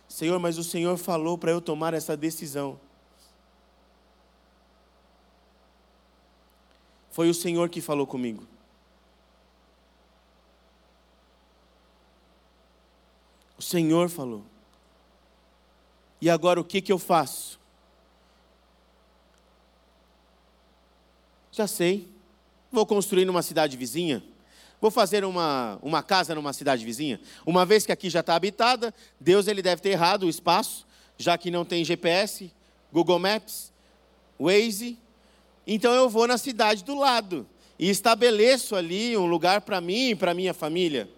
Senhor, 0.06 0.38
mas 0.38 0.58
o 0.58 0.64
Senhor 0.64 0.98
falou 0.98 1.38
para 1.38 1.50
eu 1.50 1.60
tomar 1.60 1.94
essa 1.94 2.14
decisão. 2.14 2.78
Foi 7.10 7.30
o 7.30 7.34
Senhor 7.34 7.70
que 7.70 7.80
falou 7.80 8.06
comigo. 8.06 8.51
O 13.62 13.64
Senhor 13.64 14.08
falou. 14.08 14.44
E 16.20 16.28
agora 16.28 16.60
o 16.60 16.64
que, 16.64 16.80
que 16.80 16.90
eu 16.90 16.98
faço? 16.98 17.60
Já 21.52 21.68
sei. 21.68 22.08
Vou 22.72 22.84
construir 22.84 23.24
numa 23.24 23.40
cidade 23.40 23.76
vizinha. 23.76 24.20
Vou 24.80 24.90
fazer 24.90 25.24
uma, 25.24 25.78
uma 25.80 26.02
casa 26.02 26.34
numa 26.34 26.52
cidade 26.52 26.84
vizinha. 26.84 27.20
Uma 27.46 27.64
vez 27.64 27.86
que 27.86 27.92
aqui 27.92 28.10
já 28.10 28.18
está 28.18 28.34
habitada, 28.34 28.92
Deus 29.20 29.46
ele 29.46 29.62
deve 29.62 29.80
ter 29.80 29.90
errado 29.90 30.24
o 30.24 30.28
espaço, 30.28 30.84
já 31.16 31.38
que 31.38 31.48
não 31.48 31.64
tem 31.64 31.84
GPS, 31.84 32.52
Google 32.92 33.20
Maps, 33.20 33.72
Waze. 34.40 34.98
Então 35.64 35.94
eu 35.94 36.10
vou 36.10 36.26
na 36.26 36.36
cidade 36.36 36.82
do 36.82 36.96
lado 36.96 37.46
e 37.78 37.88
estabeleço 37.88 38.74
ali 38.74 39.16
um 39.16 39.26
lugar 39.26 39.60
para 39.60 39.80
mim 39.80 40.10
e 40.10 40.14
para 40.16 40.34
minha 40.34 40.52
família. 40.52 41.08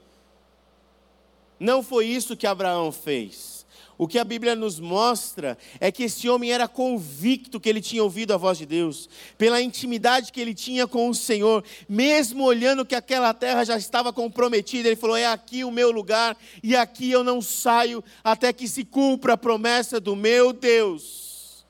Não 1.58 1.82
foi 1.82 2.06
isso 2.06 2.36
que 2.36 2.46
Abraão 2.46 2.90
fez. 2.90 3.54
O 3.96 4.08
que 4.08 4.18
a 4.18 4.24
Bíblia 4.24 4.56
nos 4.56 4.80
mostra 4.80 5.56
é 5.78 5.92
que 5.92 6.02
esse 6.02 6.28
homem 6.28 6.52
era 6.52 6.66
convicto 6.66 7.60
que 7.60 7.68
ele 7.68 7.80
tinha 7.80 8.02
ouvido 8.02 8.34
a 8.34 8.36
voz 8.36 8.58
de 8.58 8.66
Deus, 8.66 9.08
pela 9.38 9.62
intimidade 9.62 10.32
que 10.32 10.40
ele 10.40 10.52
tinha 10.52 10.86
com 10.86 11.08
o 11.08 11.14
Senhor, 11.14 11.64
mesmo 11.88 12.42
olhando 12.44 12.84
que 12.84 12.94
aquela 12.94 13.32
terra 13.32 13.64
já 13.64 13.76
estava 13.76 14.12
comprometida, 14.12 14.88
ele 14.88 14.96
falou: 14.96 15.16
É 15.16 15.26
aqui 15.26 15.62
o 15.64 15.70
meu 15.70 15.92
lugar, 15.92 16.36
e 16.62 16.74
aqui 16.74 17.10
eu 17.10 17.22
não 17.22 17.40
saio 17.40 18.02
até 18.24 18.52
que 18.52 18.66
se 18.66 18.84
cumpra 18.84 19.34
a 19.34 19.38
promessa 19.38 20.00
do 20.00 20.16
meu 20.16 20.52
Deus. 20.52 21.64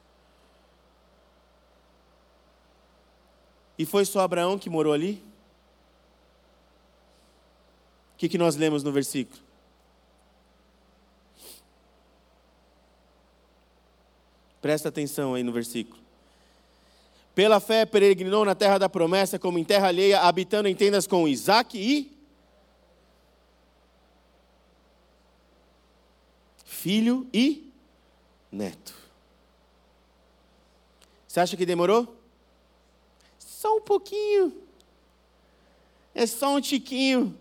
E 3.78 3.84
foi 3.84 4.04
só 4.04 4.20
Abraão 4.20 4.58
que 4.58 4.70
morou 4.70 4.92
ali? 4.92 5.22
O 8.14 8.16
que, 8.16 8.28
que 8.28 8.38
nós 8.38 8.56
lemos 8.56 8.82
no 8.82 8.92
versículo? 8.92 9.42
Presta 14.64 14.88
atenção 14.88 15.34
aí 15.34 15.42
no 15.42 15.52
versículo. 15.52 16.00
Pela 17.34 17.60
fé 17.60 17.84
peregrinou 17.84 18.46
na 18.46 18.54
terra 18.54 18.78
da 18.78 18.88
promessa, 18.88 19.38
como 19.38 19.58
em 19.58 19.62
terra 19.62 19.88
alheia, 19.88 20.20
habitando 20.20 20.66
em 20.66 20.74
tendas 20.74 21.06
com 21.06 21.28
Isaac 21.28 21.76
e 21.76 22.10
filho 26.64 27.28
e 27.30 27.70
neto. 28.50 28.94
Você 31.28 31.40
acha 31.40 31.58
que 31.58 31.66
demorou? 31.66 32.16
Só 33.38 33.76
um 33.76 33.82
pouquinho. 33.82 34.62
É 36.14 36.26
só 36.26 36.56
um 36.56 36.60
tiquinho. 36.62 37.36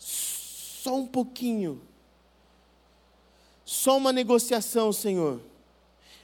Só 0.00 0.96
um 0.96 1.06
pouquinho. 1.06 1.80
Só 3.76 3.98
uma 3.98 4.10
negociação, 4.10 4.90
Senhor. 4.90 5.38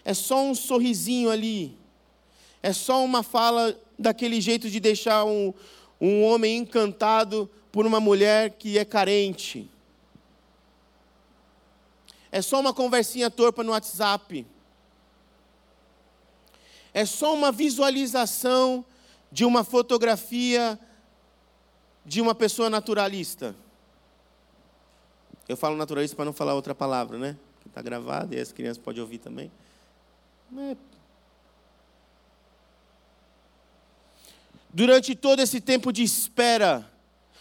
É 0.02 0.14
só 0.14 0.42
um 0.42 0.54
sorrisinho 0.54 1.28
ali. 1.30 1.76
É 2.62 2.72
só 2.72 3.04
uma 3.04 3.22
fala 3.22 3.78
daquele 3.98 4.40
jeito 4.40 4.70
de 4.70 4.80
deixar 4.80 5.24
um, 5.24 5.52
um 6.00 6.24
homem 6.24 6.56
encantado 6.56 7.48
por 7.70 7.84
uma 7.84 8.00
mulher 8.00 8.52
que 8.52 8.78
é 8.78 8.86
carente. 8.86 9.70
É 12.32 12.40
só 12.40 12.58
uma 12.58 12.72
conversinha 12.72 13.30
torpa 13.30 13.62
no 13.62 13.72
WhatsApp. 13.72 14.46
É 16.94 17.04
só 17.04 17.34
uma 17.34 17.52
visualização 17.52 18.82
de 19.30 19.44
uma 19.44 19.62
fotografia 19.62 20.80
de 22.04 22.22
uma 22.22 22.34
pessoa 22.34 22.70
naturalista. 22.70 23.54
Eu 25.52 25.56
falo 25.56 25.76
naturalista 25.76 26.16
para 26.16 26.24
não 26.24 26.32
falar 26.32 26.54
outra 26.54 26.74
palavra, 26.74 27.18
né? 27.18 27.36
Que 27.60 27.68
está 27.68 27.82
gravado 27.82 28.34
e 28.34 28.40
as 28.40 28.52
crianças 28.52 28.78
podem 28.78 29.02
ouvir 29.02 29.18
também. 29.18 29.52
É. 30.56 30.76
Durante 34.72 35.14
todo 35.14 35.40
esse 35.40 35.60
tempo 35.60 35.92
de 35.92 36.02
espera, 36.02 36.90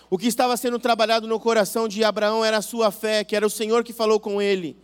o 0.10 0.18
que 0.18 0.28
estava 0.28 0.58
sendo 0.58 0.78
trabalhado 0.78 1.26
no 1.26 1.40
coração 1.40 1.88
de 1.88 2.04
Abraão 2.04 2.44
era 2.44 2.58
a 2.58 2.62
sua 2.62 2.92
fé, 2.92 3.24
que 3.24 3.34
era 3.34 3.48
o 3.48 3.50
Senhor 3.50 3.82
que 3.82 3.94
falou 3.94 4.20
com 4.20 4.42
ele. 4.42 4.76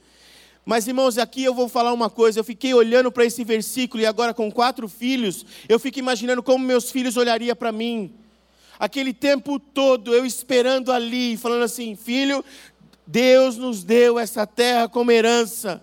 Mas, 0.65 0.87
irmãos, 0.87 1.17
aqui 1.17 1.43
eu 1.43 1.53
vou 1.53 1.67
falar 1.67 1.91
uma 1.91 2.09
coisa. 2.09 2.39
Eu 2.39 2.45
fiquei 2.45 2.73
olhando 2.73 3.11
para 3.11 3.25
esse 3.25 3.43
versículo 3.43 4.01
e 4.01 4.05
agora 4.05 4.33
com 4.33 4.49
quatro 4.49 4.87
filhos, 4.87 5.45
eu 5.67 5.77
fico 5.77 5.99
imaginando 5.99 6.41
como 6.41 6.63
meus 6.63 6.89
filhos 6.89 7.17
olhariam 7.17 7.57
para 7.57 7.73
mim. 7.73 8.13
Aquele 8.79 9.13
tempo 9.13 9.59
todo 9.59 10.13
eu 10.13 10.25
esperando 10.25 10.91
ali, 10.91 11.35
falando 11.35 11.63
assim: 11.63 11.95
Filho, 11.95 12.45
Deus 13.07 13.57
nos 13.57 13.83
deu 13.83 14.19
essa 14.19 14.45
terra 14.45 14.89
como 14.89 15.11
herança. 15.11 15.81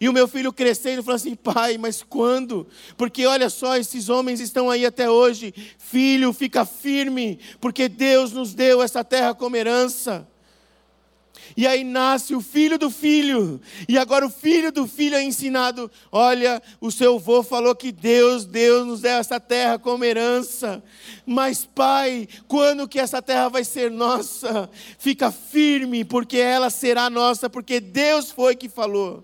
E 0.00 0.08
o 0.08 0.12
meu 0.12 0.28
filho 0.28 0.52
crescendo 0.52 1.02
falou 1.02 1.16
assim: 1.16 1.34
pai, 1.34 1.78
mas 1.78 2.02
quando? 2.02 2.66
Porque 2.96 3.26
olha 3.26 3.48
só, 3.48 3.76
esses 3.76 4.08
homens 4.08 4.40
estão 4.40 4.68
aí 4.68 4.84
até 4.84 5.08
hoje. 5.08 5.54
Filho, 5.78 6.32
fica 6.32 6.64
firme, 6.64 7.38
porque 7.60 7.88
Deus 7.88 8.32
nos 8.32 8.52
deu 8.52 8.82
essa 8.82 9.04
terra 9.04 9.34
como 9.34 9.56
herança. 9.56 10.28
E 11.54 11.66
aí 11.66 11.84
nasce 11.84 12.34
o 12.34 12.40
filho 12.40 12.78
do 12.78 12.90
filho. 12.90 13.60
E 13.86 13.98
agora 13.98 14.26
o 14.26 14.30
filho 14.30 14.72
do 14.72 14.86
filho 14.86 15.14
é 15.14 15.22
ensinado: 15.22 15.90
olha, 16.10 16.62
o 16.80 16.90
seu 16.90 17.16
avô 17.16 17.42
falou 17.42 17.74
que 17.74 17.92
Deus, 17.92 18.46
Deus 18.46 18.86
nos 18.86 19.00
deu 19.02 19.16
essa 19.16 19.38
terra 19.38 19.78
como 19.78 20.04
herança. 20.04 20.82
Mas, 21.26 21.66
pai, 21.66 22.28
quando 22.48 22.88
que 22.88 22.98
essa 22.98 23.20
terra 23.20 23.48
vai 23.48 23.64
ser 23.64 23.90
nossa? 23.90 24.70
Fica 24.98 25.30
firme, 25.30 26.04
porque 26.04 26.38
ela 26.38 26.70
será 26.70 27.10
nossa, 27.10 27.50
porque 27.50 27.80
Deus 27.80 28.30
foi 28.30 28.56
que 28.56 28.68
falou. 28.68 29.22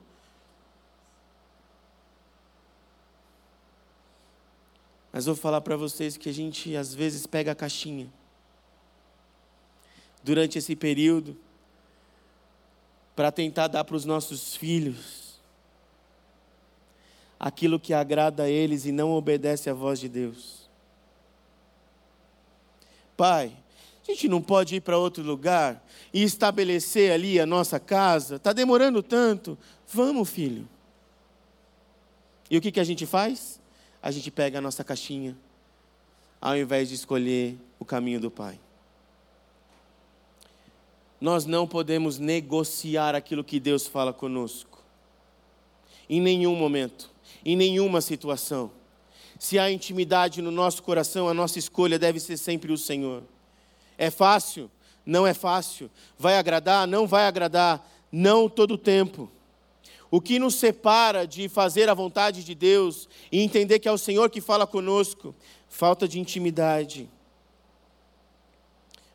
Mas 5.12 5.26
vou 5.26 5.36
falar 5.36 5.60
para 5.60 5.76
vocês 5.76 6.16
que 6.16 6.30
a 6.30 6.32
gente 6.32 6.74
às 6.74 6.94
vezes 6.94 7.26
pega 7.26 7.52
a 7.52 7.54
caixinha. 7.54 8.10
Durante 10.24 10.56
esse 10.56 10.74
período, 10.74 11.36
para 13.14 13.30
tentar 13.30 13.68
dar 13.68 13.84
para 13.84 13.96
os 13.96 14.04
nossos 14.04 14.56
filhos 14.56 15.40
aquilo 17.38 17.80
que 17.80 17.92
agrada 17.92 18.44
a 18.44 18.48
eles 18.48 18.86
e 18.86 18.92
não 18.92 19.12
obedece 19.12 19.68
à 19.68 19.74
voz 19.74 19.98
de 19.98 20.08
Deus. 20.08 20.70
Pai, 23.16 23.52
a 24.02 24.10
gente 24.10 24.28
não 24.28 24.40
pode 24.40 24.76
ir 24.76 24.80
para 24.80 24.96
outro 24.96 25.22
lugar 25.22 25.84
e 26.14 26.22
estabelecer 26.22 27.10
ali 27.10 27.40
a 27.40 27.46
nossa 27.46 27.80
casa? 27.80 28.36
Está 28.36 28.52
demorando 28.52 29.02
tanto. 29.02 29.58
Vamos, 29.88 30.30
filho. 30.30 30.68
E 32.48 32.56
o 32.56 32.60
que, 32.60 32.70
que 32.70 32.80
a 32.80 32.84
gente 32.84 33.06
faz? 33.06 33.60
a 34.02 34.10
gente 34.10 34.30
pega 34.32 34.58
a 34.58 34.60
nossa 34.60 34.82
caixinha, 34.82 35.36
ao 36.40 36.56
invés 36.56 36.88
de 36.88 36.96
escolher 36.96 37.56
o 37.78 37.84
caminho 37.84 38.18
do 38.18 38.30
Pai. 38.30 38.58
Nós 41.22 41.46
não 41.46 41.68
podemos 41.68 42.18
negociar 42.18 43.14
aquilo 43.14 43.44
que 43.44 43.60
Deus 43.60 43.86
fala 43.86 44.12
conosco. 44.12 44.82
Em 46.10 46.20
nenhum 46.20 46.56
momento, 46.56 47.12
em 47.44 47.54
nenhuma 47.54 48.00
situação. 48.00 48.72
Se 49.38 49.56
há 49.56 49.70
intimidade 49.70 50.42
no 50.42 50.50
nosso 50.50 50.82
coração, 50.82 51.28
a 51.28 51.32
nossa 51.32 51.60
escolha 51.60 51.96
deve 51.96 52.18
ser 52.18 52.36
sempre 52.36 52.72
o 52.72 52.76
Senhor. 52.76 53.22
É 53.96 54.10
fácil? 54.10 54.68
Não 55.06 55.24
é 55.24 55.32
fácil. 55.32 55.88
Vai 56.18 56.36
agradar? 56.36 56.88
Não 56.88 57.06
vai 57.06 57.24
agradar. 57.24 57.88
Não 58.10 58.48
todo 58.48 58.74
o 58.74 58.78
tempo. 58.78 59.30
O 60.10 60.20
que 60.20 60.40
nos 60.40 60.56
separa 60.56 61.24
de 61.24 61.48
fazer 61.48 61.88
a 61.88 61.94
vontade 61.94 62.42
de 62.42 62.52
Deus 62.52 63.08
e 63.30 63.40
entender 63.40 63.78
que 63.78 63.86
é 63.86 63.92
o 63.92 63.96
Senhor 63.96 64.28
que 64.28 64.40
fala 64.40 64.66
conosco? 64.66 65.32
Falta 65.68 66.08
de 66.08 66.18
intimidade, 66.18 67.08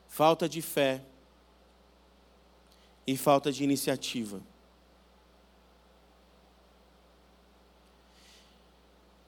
falta 0.07 0.47
de 0.47 0.61
fé 0.61 1.01
e 3.07 3.17
falta 3.17 3.51
de 3.51 3.63
iniciativa. 3.63 4.41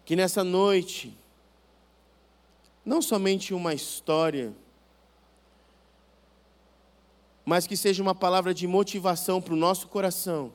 Que 0.06 0.16
nessa 0.16 0.44
noite, 0.44 1.18
não 2.86 3.02
somente 3.02 3.54
uma 3.54 3.74
história, 3.74 4.54
mas 7.46 7.66
que 7.66 7.78
seja 7.78 8.04
uma 8.04 8.14
palavra 8.14 8.54
de 8.54 8.68
motivação 8.68 9.42
para 9.42 9.54
o 9.54 9.58
nosso 9.58 9.88
coração 9.88 10.54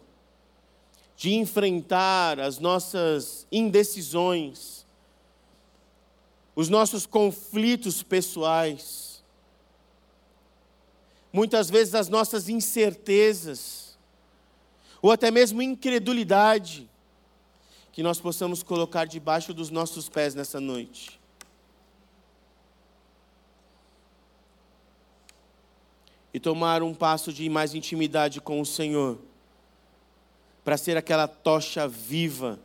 de 1.17 1.35
enfrentar 1.35 2.41
as 2.41 2.59
nossas 2.59 3.47
indecisões, 3.51 4.85
os 6.57 6.69
nossos 6.69 7.07
conflitos 7.07 8.03
pessoais, 8.03 9.14
muitas 11.35 11.69
vezes 11.69 11.97
as 11.97 12.09
nossas 12.09 12.49
incertezas, 12.49 13.99
ou 15.03 15.11
até 15.11 15.33
mesmo 15.33 15.61
incredulidade, 15.61 16.89
que 17.91 18.05
nós 18.05 18.21
possamos 18.21 18.63
colocar 18.63 19.05
debaixo 19.05 19.53
dos 19.53 19.69
nossos 19.69 20.09
pés 20.09 20.33
nessa 20.33 20.61
noite. 20.61 21.21
E 26.33 26.39
tomar 26.39 26.85
um 26.85 26.95
passo 26.95 27.33
de 27.33 27.49
mais 27.49 27.75
intimidade 27.75 28.41
com 28.41 28.61
o 28.61 28.67
Senhor 28.67 29.19
para 30.65 30.77
ser 30.77 30.97
aquela 30.97 31.27
tocha 31.27 31.89
viva. 31.89 32.61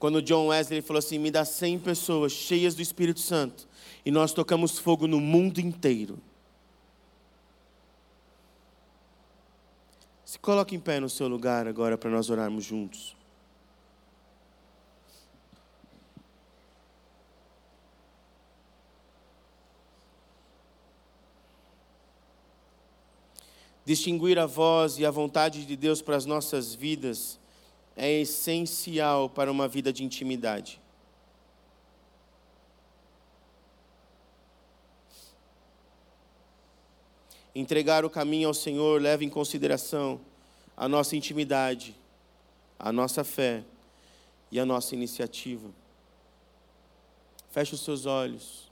Quando 0.00 0.20
John 0.20 0.48
Wesley 0.48 0.82
falou 0.82 0.98
assim: 0.98 1.18
me 1.18 1.30
dá 1.30 1.44
100 1.44 1.78
pessoas 1.78 2.32
cheias 2.32 2.74
do 2.74 2.82
Espírito 2.82 3.20
Santo, 3.20 3.68
e 4.04 4.10
nós 4.10 4.32
tocamos 4.32 4.80
fogo 4.80 5.06
no 5.06 5.20
mundo 5.20 5.60
inteiro. 5.60 6.18
Se 10.30 10.38
coloque 10.38 10.76
em 10.76 10.78
pé 10.78 11.00
no 11.00 11.10
seu 11.10 11.26
lugar 11.26 11.66
agora 11.66 11.98
para 11.98 12.08
nós 12.08 12.30
orarmos 12.30 12.62
juntos. 12.62 13.16
Distinguir 23.84 24.38
a 24.38 24.46
voz 24.46 25.00
e 25.00 25.04
a 25.04 25.10
vontade 25.10 25.66
de 25.66 25.74
Deus 25.74 26.00
para 26.00 26.14
as 26.14 26.24
nossas 26.24 26.76
vidas 26.76 27.40
é 27.96 28.20
essencial 28.20 29.28
para 29.28 29.50
uma 29.50 29.66
vida 29.66 29.92
de 29.92 30.04
intimidade. 30.04 30.79
Entregar 37.54 38.04
o 38.04 38.10
caminho 38.10 38.48
ao 38.48 38.54
Senhor 38.54 39.00
leva 39.00 39.24
em 39.24 39.28
consideração 39.28 40.20
a 40.76 40.88
nossa 40.88 41.16
intimidade, 41.16 41.96
a 42.78 42.92
nossa 42.92 43.24
fé 43.24 43.64
e 44.50 44.58
a 44.58 44.64
nossa 44.64 44.94
iniciativa. 44.94 45.68
Feche 47.50 47.74
os 47.74 47.80
seus 47.80 48.06
olhos. 48.06 48.70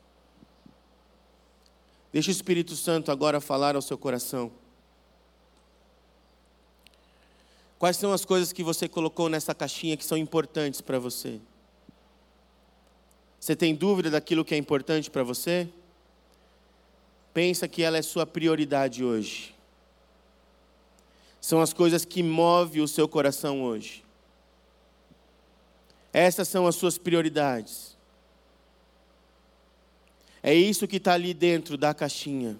Deixe 2.13 2.31
o 2.31 2.33
Espírito 2.33 2.75
Santo 2.77 3.11
agora 3.11 3.41
falar 3.41 3.77
ao 3.77 3.83
seu 3.83 3.99
coração. 3.99 4.51
Quais 7.79 7.97
são 7.97 8.13
as 8.13 8.25
coisas 8.25 8.53
que 8.53 8.63
você 8.63 8.89
colocou 8.89 9.29
nessa 9.29 9.55
caixinha 9.55 9.97
que 9.97 10.05
são 10.05 10.17
importantes 10.17 10.81
para 10.81 10.99
você? 10.99 11.41
Você 13.39 13.55
tem 13.55 13.75
dúvida 13.75 14.11
daquilo 14.11 14.45
que 14.45 14.55
é 14.55 14.59
importante 14.59 15.11
para 15.11 15.23
você? 15.23 15.69
Pensa 17.33 17.69
que 17.69 17.83
ela 17.83 17.99
é 17.99 18.03
sua 18.03 18.27
prioridade 18.27 19.05
hoje. 19.05 19.55
São 21.41 21.61
as 21.61 21.73
coisas 21.73 22.05
que 22.05 22.23
movem 22.23 22.83
o 22.83 22.89
seu 22.89 23.09
coração 23.09 23.63
hoje. 23.63 24.05
Essas 26.13 26.49
são 26.49 26.67
as 26.67 26.75
suas 26.75 26.99
prioridades. 26.99 27.97
É 30.43 30.55
isso 30.55 30.89
que 30.89 30.97
está 30.97 31.15
ali 31.15 31.33
dentro 31.33 31.77
da 31.77 31.95
caixinha. 31.95 32.59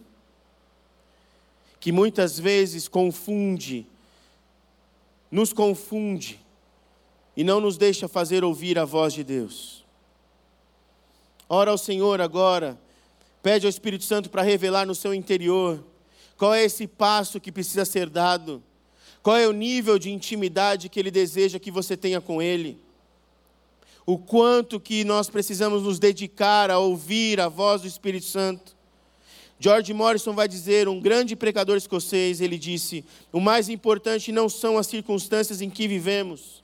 Que 1.81 1.91
muitas 1.91 2.39
vezes 2.39 2.89
confunde 2.89 3.87
nos 5.31 5.53
confunde 5.53 6.41
e 7.37 7.45
não 7.45 7.61
nos 7.61 7.77
deixa 7.77 8.09
fazer 8.09 8.43
ouvir 8.43 8.79
a 8.79 8.85
voz 8.85 9.13
de 9.13 9.23
Deus. 9.23 9.85
Ora 11.49 11.71
ao 11.71 11.79
Senhor 11.79 12.21
agora, 12.21 12.79
pede 13.43 13.67
ao 13.67 13.71
Espírito 13.71 14.05
Santo 14.05 14.31
para 14.31 14.43
revelar 14.43 14.87
no 14.87 14.95
seu 14.95 15.15
interior 15.15 15.85
qual 16.37 16.55
é 16.55 16.65
esse 16.65 16.87
passo 16.87 17.41
que 17.41 17.51
precisa 17.51 17.85
ser 17.85 18.09
dado, 18.09 18.63
qual 19.23 19.37
é 19.37 19.47
o 19.49 19.53
nível 19.53 19.99
de 19.99 20.11
intimidade 20.11 20.89
que 20.89 21.01
Ele 21.01 21.11
deseja 21.11 21.59
que 21.59 21.71
você 21.71 21.97
tenha 21.97 22.21
com 22.21 22.41
Ele, 22.41 22.79
o 24.07 24.17
quanto 24.17 24.81
que 24.81 25.05
nós 25.05 25.29
precisamos 25.29 25.83
nos 25.83 25.99
dedicar 25.99 26.71
a 26.71 26.79
ouvir 26.79 27.41
a 27.41 27.49
voz 27.49 27.83
do 27.83 27.89
Espírito 27.89 28.25
Santo. 28.25 28.77
George 29.61 29.93
Morrison 29.93 30.33
vai 30.33 30.47
dizer, 30.47 30.89
um 30.89 31.01
grande 31.01 31.35
pregador 31.35 31.77
escocês, 31.77 32.41
ele 32.41 32.57
disse: 32.57 33.05
o 33.33 33.41
mais 33.41 33.69
importante 33.69 34.31
não 34.31 34.49
são 34.49 34.79
as 34.79 34.87
circunstâncias 34.87 35.61
em 35.61 35.69
que 35.69 35.89
vivemos, 35.89 36.63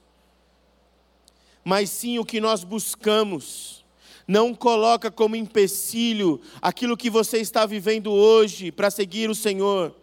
mas 1.65 1.91
sim 1.91 2.19
o 2.19 2.25
que 2.25 2.41
nós 2.41 2.63
buscamos. 2.63 3.84
Não 4.27 4.55
coloca 4.55 5.11
como 5.11 5.37
empecilho 5.37 6.41
aquilo 6.63 6.97
que 6.97 7.11
você 7.11 7.39
está 7.39 7.67
vivendo 7.67 8.11
hoje 8.11 8.73
para 8.73 8.91
seguir 8.91 9.29
o 9.29 9.35
Senhor. 9.35 9.95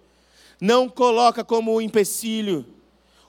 Não 0.59 0.87
coloca 0.87 1.43
como 1.43 1.81
empecilho 1.81 2.65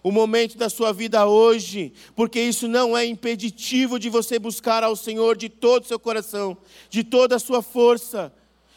o 0.02 0.10
momento 0.10 0.58
da 0.58 0.68
sua 0.68 0.92
vida 0.92 1.26
hoje, 1.26 1.92
porque 2.14 2.40
isso 2.40 2.66
não 2.68 2.96
é 2.96 3.06
impeditivo 3.06 3.98
de 3.98 4.10
você 4.10 4.38
buscar 4.38 4.82
ao 4.82 4.96
Senhor 4.96 5.36
de 5.36 5.48
todo 5.48 5.84
o 5.84 5.86
seu 5.86 5.98
coração, 5.98 6.56
de 6.90 7.04
toda 7.04 7.36
a 7.36 7.38
sua 7.38 7.62
força 7.62 8.32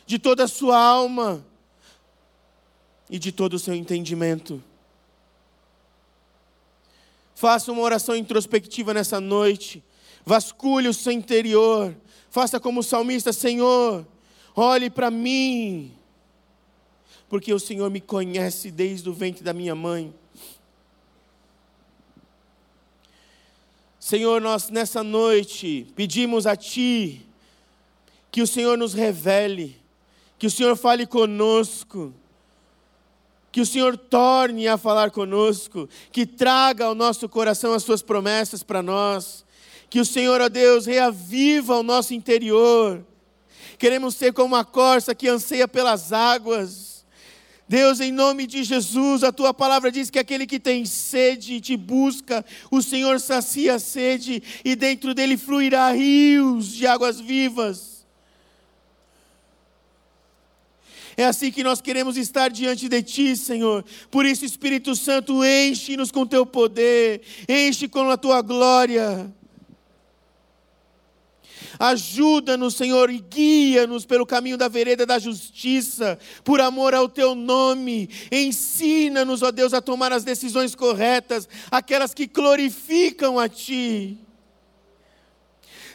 de 0.05 0.19
toda 0.19 0.43
a 0.43 0.47
sua 0.47 0.77
alma 0.77 1.45
e 3.09 3.17
de 3.17 3.31
todo 3.31 3.55
o 3.55 3.59
seu 3.59 3.73
entendimento. 3.73 4.63
Faça 7.33 7.71
uma 7.71 7.81
oração 7.81 8.15
introspectiva 8.15 8.93
nessa 8.93 9.19
noite. 9.19 9.83
Vasculhe 10.25 10.87
o 10.87 10.93
seu 10.93 11.11
interior. 11.11 11.95
Faça 12.35 12.59
como 12.59 12.81
o 12.81 12.83
salmista: 12.83 13.31
Senhor, 13.31 14.05
olhe 14.53 14.89
para 14.89 15.09
mim. 15.09 15.93
Porque 17.29 17.53
o 17.53 17.59
Senhor 17.61 17.89
me 17.89 18.01
conhece 18.01 18.69
desde 18.69 19.09
o 19.09 19.13
ventre 19.13 19.41
da 19.41 19.53
minha 19.53 19.73
mãe. 19.73 20.13
Senhor, 23.97 24.41
nós 24.41 24.69
nessa 24.69 25.01
noite 25.01 25.87
pedimos 25.95 26.45
a 26.45 26.57
Ti 26.57 27.25
que 28.29 28.41
o 28.41 28.47
Senhor 28.47 28.77
nos 28.77 28.93
revele 28.93 29.79
que 30.37 30.45
o 30.45 30.51
Senhor 30.51 30.75
fale 30.75 31.07
conosco, 31.07 32.13
que 33.49 33.61
o 33.61 33.65
Senhor 33.65 33.97
torne 33.97 34.67
a 34.67 34.77
falar 34.77 35.09
conosco, 35.09 35.87
que 36.11 36.25
traga 36.25 36.83
ao 36.83 36.93
nosso 36.93 37.29
coração 37.29 37.73
as 37.73 37.83
Suas 37.83 38.01
promessas 38.01 38.61
para 38.61 38.83
nós, 38.83 39.44
que 39.95 39.99
o 40.01 40.03
Senhor, 40.03 40.41
ó 40.41 40.49
Deus, 40.49 40.85
reaviva 40.85 41.77
o 41.77 41.81
nosso 41.81 42.13
interior. 42.13 43.01
Queremos 43.77 44.13
ser 44.13 44.33
como 44.33 44.53
uma 44.53 44.65
corça 44.65 45.15
que 45.15 45.25
anseia 45.25 45.69
pelas 45.69 46.11
águas. 46.11 47.05
Deus, 47.65 48.01
em 48.01 48.11
nome 48.11 48.45
de 48.45 48.61
Jesus, 48.65 49.23
a 49.23 49.31
tua 49.31 49.53
palavra 49.53 49.89
diz 49.89 50.09
que 50.09 50.19
aquele 50.19 50.45
que 50.45 50.59
tem 50.59 50.85
sede 50.85 51.61
te 51.61 51.77
busca, 51.77 52.43
o 52.69 52.81
Senhor 52.81 53.21
sacia 53.21 53.75
a 53.75 53.79
sede 53.79 54.43
e 54.65 54.75
dentro 54.75 55.13
dele 55.13 55.37
fluirá 55.37 55.89
rios 55.91 56.73
de 56.73 56.85
águas 56.85 57.17
vivas. 57.17 58.05
É 61.15 61.23
assim 61.23 61.53
que 61.53 61.63
nós 61.63 61.79
queremos 61.79 62.17
estar 62.17 62.49
diante 62.49 62.89
de 62.89 63.01
Ti, 63.01 63.37
Senhor. 63.37 63.85
Por 64.11 64.25
isso, 64.25 64.43
Espírito 64.43 64.93
Santo, 64.93 65.41
enche-nos 65.41 66.11
com 66.11 66.25
Teu 66.25 66.45
poder, 66.45 67.21
enche 67.47 67.87
com 67.87 68.09
a 68.09 68.17
Tua 68.17 68.41
glória. 68.41 69.33
Ajuda-nos, 71.79 72.75
Senhor, 72.75 73.09
e 73.09 73.19
guia-nos 73.19 74.05
pelo 74.05 74.25
caminho 74.25 74.57
da 74.57 74.67
vereda 74.67 75.05
da 75.05 75.19
justiça, 75.19 76.17
por 76.43 76.61
amor 76.61 76.93
ao 76.93 77.07
Teu 77.07 77.35
nome. 77.35 78.09
Ensina-nos, 78.31 79.41
ó 79.41 79.51
Deus, 79.51 79.73
a 79.73 79.81
tomar 79.81 80.11
as 80.11 80.23
decisões 80.23 80.75
corretas, 80.75 81.47
aquelas 81.69 82.13
que 82.13 82.27
glorificam 82.27 83.39
a 83.39 83.47
Ti. 83.47 84.24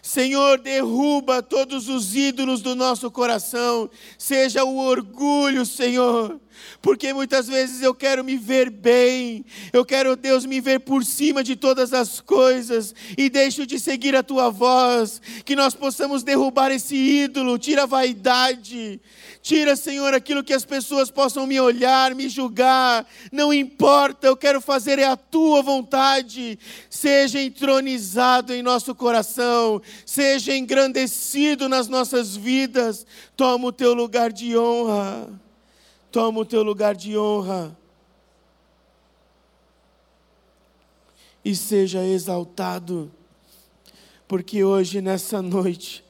Senhor, 0.02 0.58
derruba 0.58 1.42
todos 1.42 1.88
os 1.88 2.14
ídolos 2.16 2.62
do 2.62 2.74
nosso 2.74 3.10
coração, 3.10 3.90
seja 4.16 4.64
o 4.64 4.78
orgulho, 4.78 5.66
Senhor, 5.66 6.40
porque 6.80 7.12
muitas 7.12 7.46
vezes 7.48 7.82
eu 7.82 7.94
quero 7.94 8.24
me 8.24 8.36
ver 8.36 8.70
bem, 8.70 9.44
eu 9.72 9.84
quero, 9.84 10.16
Deus, 10.16 10.46
me 10.46 10.60
ver 10.60 10.80
por 10.80 11.04
cima 11.04 11.42
de 11.42 11.56
todas 11.56 11.92
as 11.92 12.20
coisas. 12.20 12.94
E 13.16 13.28
deixo 13.28 13.66
de 13.66 13.78
seguir 13.78 14.16
a 14.16 14.22
tua 14.22 14.50
voz, 14.50 15.20
que 15.44 15.56
nós 15.56 15.74
possamos 15.74 16.22
derrubar 16.22 16.70
esse 16.70 16.96
ídolo, 16.96 17.58
tira 17.58 17.82
a 17.82 17.86
vaidade, 17.86 19.00
tira, 19.42 19.76
Senhor, 19.76 20.14
aquilo 20.14 20.44
que 20.44 20.52
as 20.52 20.64
pessoas 20.64 21.10
possam 21.10 21.46
me 21.46 21.60
olhar, 21.60 22.14
me 22.14 22.28
julgar, 22.28 23.06
não 23.30 23.52
importa, 23.52 24.26
eu 24.26 24.36
quero 24.36 24.60
fazer 24.60 24.98
é 24.98 25.04
a 25.04 25.16
tua 25.16 25.62
vontade, 25.62 26.58
seja 26.88 27.40
entronizado 27.40 28.52
em 28.54 28.62
nosso 28.62 28.94
coração, 28.94 29.80
seja 30.04 30.56
engrandecido 30.56 31.68
nas 31.68 31.88
nossas 31.88 32.36
vidas, 32.36 33.06
toma 33.36 33.68
o 33.68 33.72
teu 33.72 33.94
lugar 33.94 34.32
de 34.32 34.56
honra. 34.56 35.28
Toma 36.10 36.40
o 36.40 36.44
teu 36.44 36.62
lugar 36.62 36.94
de 36.94 37.16
honra. 37.16 37.76
E 41.44 41.54
seja 41.54 42.04
exaltado, 42.04 43.10
porque 44.28 44.62
hoje, 44.62 45.00
nessa 45.00 45.40
noite, 45.40 46.04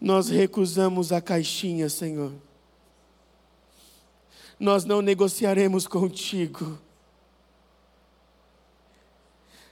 nós 0.00 0.28
recusamos 0.28 1.12
a 1.12 1.20
caixinha, 1.20 1.88
Senhor. 1.88 2.32
Nós 4.58 4.84
não 4.84 5.02
negociaremos 5.02 5.86
contigo. 5.86 6.78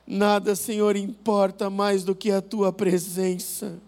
Nada, 0.07 0.55
Senhor, 0.55 0.97
importa 0.97 1.69
mais 1.69 2.05
do 2.05 2.15
que 2.15 2.31
a 2.31 2.41
tua 2.41 2.73
presença 2.73 3.81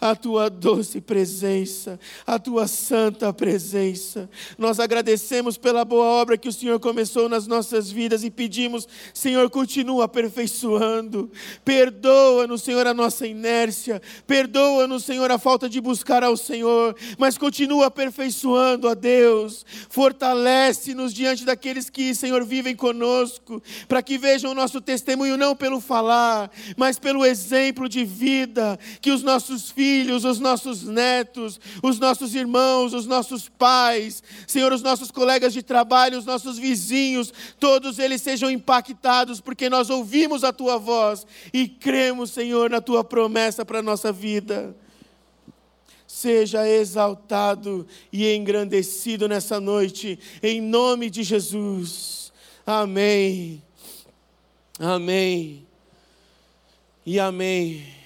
a 0.00 0.14
tua 0.14 0.50
doce 0.50 1.00
presença, 1.00 1.98
a 2.26 2.38
tua 2.38 2.66
santa 2.66 3.32
presença. 3.32 4.28
Nós 4.58 4.80
agradecemos 4.80 5.56
pela 5.56 5.84
boa 5.84 6.04
obra 6.04 6.36
que 6.36 6.48
o 6.48 6.52
Senhor 6.52 6.78
começou 6.80 7.28
nas 7.28 7.46
nossas 7.46 7.90
vidas 7.90 8.24
e 8.24 8.30
pedimos, 8.30 8.88
Senhor, 9.12 9.48
continua 9.50 10.04
aperfeiçoando. 10.04 11.30
Perdoa-nos, 11.64 12.62
Senhor, 12.62 12.86
a 12.86 12.94
nossa 12.94 13.26
inércia, 13.26 14.02
perdoa-nos, 14.26 15.04
Senhor, 15.04 15.30
a 15.30 15.38
falta 15.38 15.68
de 15.68 15.80
buscar 15.80 16.22
ao 16.22 16.36
Senhor, 16.36 16.96
mas 17.18 17.38
continua 17.38 17.86
aperfeiçoando, 17.86 18.88
ó 18.88 18.94
Deus. 18.94 19.64
Fortalece-nos 19.88 21.14
diante 21.14 21.44
daqueles 21.44 21.88
que, 21.88 22.14
Senhor, 22.14 22.44
vivem 22.44 22.74
conosco, 22.74 23.62
para 23.88 24.02
que 24.02 24.18
vejam 24.18 24.50
o 24.50 24.54
nosso 24.54 24.80
testemunho 24.80 25.36
não 25.36 25.54
pelo 25.54 25.80
falar, 25.80 26.50
mas 26.76 26.98
pelo 26.98 27.24
exemplo 27.24 27.88
de 27.88 28.04
vida 28.04 28.78
que 29.00 29.10
os 29.10 29.22
nossos 29.22 29.70
filhos 29.70 29.83
filhos, 29.84 30.24
os 30.24 30.40
nossos 30.40 30.84
netos, 30.84 31.60
os 31.82 31.98
nossos 31.98 32.34
irmãos, 32.34 32.94
os 32.94 33.04
nossos 33.04 33.50
pais, 33.50 34.22
Senhor, 34.46 34.72
os 34.72 34.80
nossos 34.80 35.10
colegas 35.10 35.52
de 35.52 35.62
trabalho, 35.62 36.18
os 36.18 36.24
nossos 36.24 36.56
vizinhos, 36.56 37.30
todos 37.60 37.98
eles 37.98 38.22
sejam 38.22 38.50
impactados, 38.50 39.42
porque 39.42 39.68
nós 39.68 39.90
ouvimos 39.90 40.42
a 40.42 40.54
tua 40.54 40.78
voz 40.78 41.26
e 41.52 41.68
cremos, 41.68 42.30
Senhor, 42.30 42.70
na 42.70 42.80
tua 42.80 43.04
promessa 43.04 43.62
para 43.62 43.80
a 43.80 43.82
nossa 43.82 44.10
vida. 44.10 44.74
Seja 46.06 46.66
exaltado 46.66 47.86
e 48.10 48.34
engrandecido 48.34 49.28
nessa 49.28 49.60
noite, 49.60 50.18
em 50.42 50.62
nome 50.62 51.10
de 51.10 51.22
Jesus. 51.22 52.32
Amém. 52.66 53.62
Amém. 54.78 55.66
E 57.04 57.20
amém. 57.20 58.03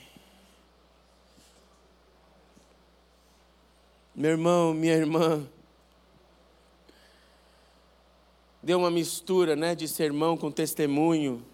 Meu 4.18 4.32
irmão, 4.32 4.74
minha 4.74 4.94
irmã, 4.94 5.46
deu 8.60 8.80
uma 8.80 8.90
mistura 8.90 9.54
né, 9.54 9.76
de 9.76 9.86
sermão 9.86 10.36
com 10.36 10.50
testemunho, 10.50 11.46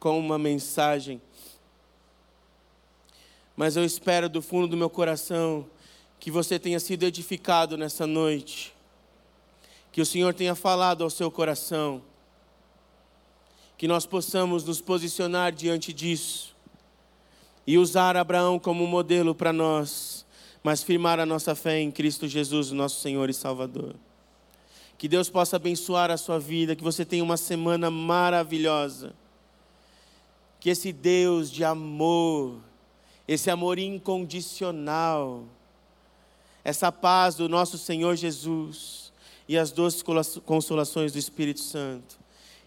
com 0.00 0.18
uma 0.18 0.36
mensagem. 0.36 1.22
Mas 3.54 3.76
eu 3.76 3.84
espero 3.84 4.28
do 4.28 4.42
fundo 4.42 4.66
do 4.66 4.76
meu 4.76 4.90
coração 4.90 5.70
que 6.18 6.32
você 6.32 6.58
tenha 6.58 6.80
sido 6.80 7.04
edificado 7.04 7.78
nessa 7.78 8.08
noite, 8.08 8.74
que 9.92 10.00
o 10.00 10.06
Senhor 10.06 10.34
tenha 10.34 10.56
falado 10.56 11.04
ao 11.04 11.10
seu 11.10 11.30
coração, 11.30 12.02
que 13.76 13.86
nós 13.86 14.04
possamos 14.04 14.64
nos 14.64 14.80
posicionar 14.80 15.52
diante 15.52 15.92
disso 15.92 16.56
e 17.64 17.78
usar 17.78 18.16
Abraão 18.16 18.58
como 18.58 18.84
modelo 18.84 19.32
para 19.32 19.52
nós, 19.52 20.17
mas 20.62 20.82
firmar 20.82 21.20
a 21.20 21.26
nossa 21.26 21.54
fé 21.54 21.80
em 21.80 21.90
Cristo 21.90 22.26
Jesus, 22.26 22.70
nosso 22.70 23.00
Senhor 23.00 23.30
e 23.30 23.34
Salvador. 23.34 23.94
Que 24.96 25.08
Deus 25.08 25.30
possa 25.30 25.56
abençoar 25.56 26.10
a 26.10 26.16
sua 26.16 26.38
vida, 26.40 26.74
que 26.74 26.82
você 26.82 27.04
tenha 27.04 27.22
uma 27.22 27.36
semana 27.36 27.90
maravilhosa. 27.90 29.14
Que 30.58 30.70
esse 30.70 30.92
Deus 30.92 31.50
de 31.50 31.62
amor, 31.62 32.58
esse 33.26 33.48
amor 33.48 33.78
incondicional, 33.78 35.44
essa 36.64 36.90
paz 36.90 37.36
do 37.36 37.48
nosso 37.48 37.78
Senhor 37.78 38.16
Jesus 38.16 39.12
e 39.48 39.56
as 39.56 39.70
doces 39.70 40.02
consolações 40.44 41.12
do 41.12 41.18
Espírito 41.18 41.60
Santo 41.60 42.18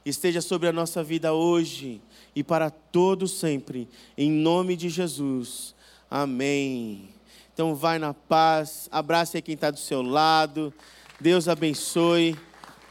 esteja 0.06 0.42
sobre 0.42 0.68
a 0.68 0.74
nossa 0.74 1.04
vida 1.04 1.34
hoje 1.34 2.02
e 2.36 2.44
para 2.44 2.70
todo 2.70 3.28
sempre, 3.28 3.88
em 4.18 4.32
nome 4.32 4.76
de 4.76 4.90
Jesus. 4.90 5.76
Amém. 6.10 7.10
Então 7.54 7.76
vai 7.76 8.00
na 8.00 8.14
paz, 8.14 8.88
abrace 8.92 9.42
quem 9.42 9.56
está 9.56 9.70
do 9.70 9.80
seu 9.80 10.02
lado. 10.02 10.74
Deus 11.20 11.48
abençoe. 11.48 12.38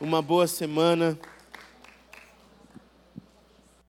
Uma 0.01 0.23
boa 0.23 0.47
semana. 0.47 1.19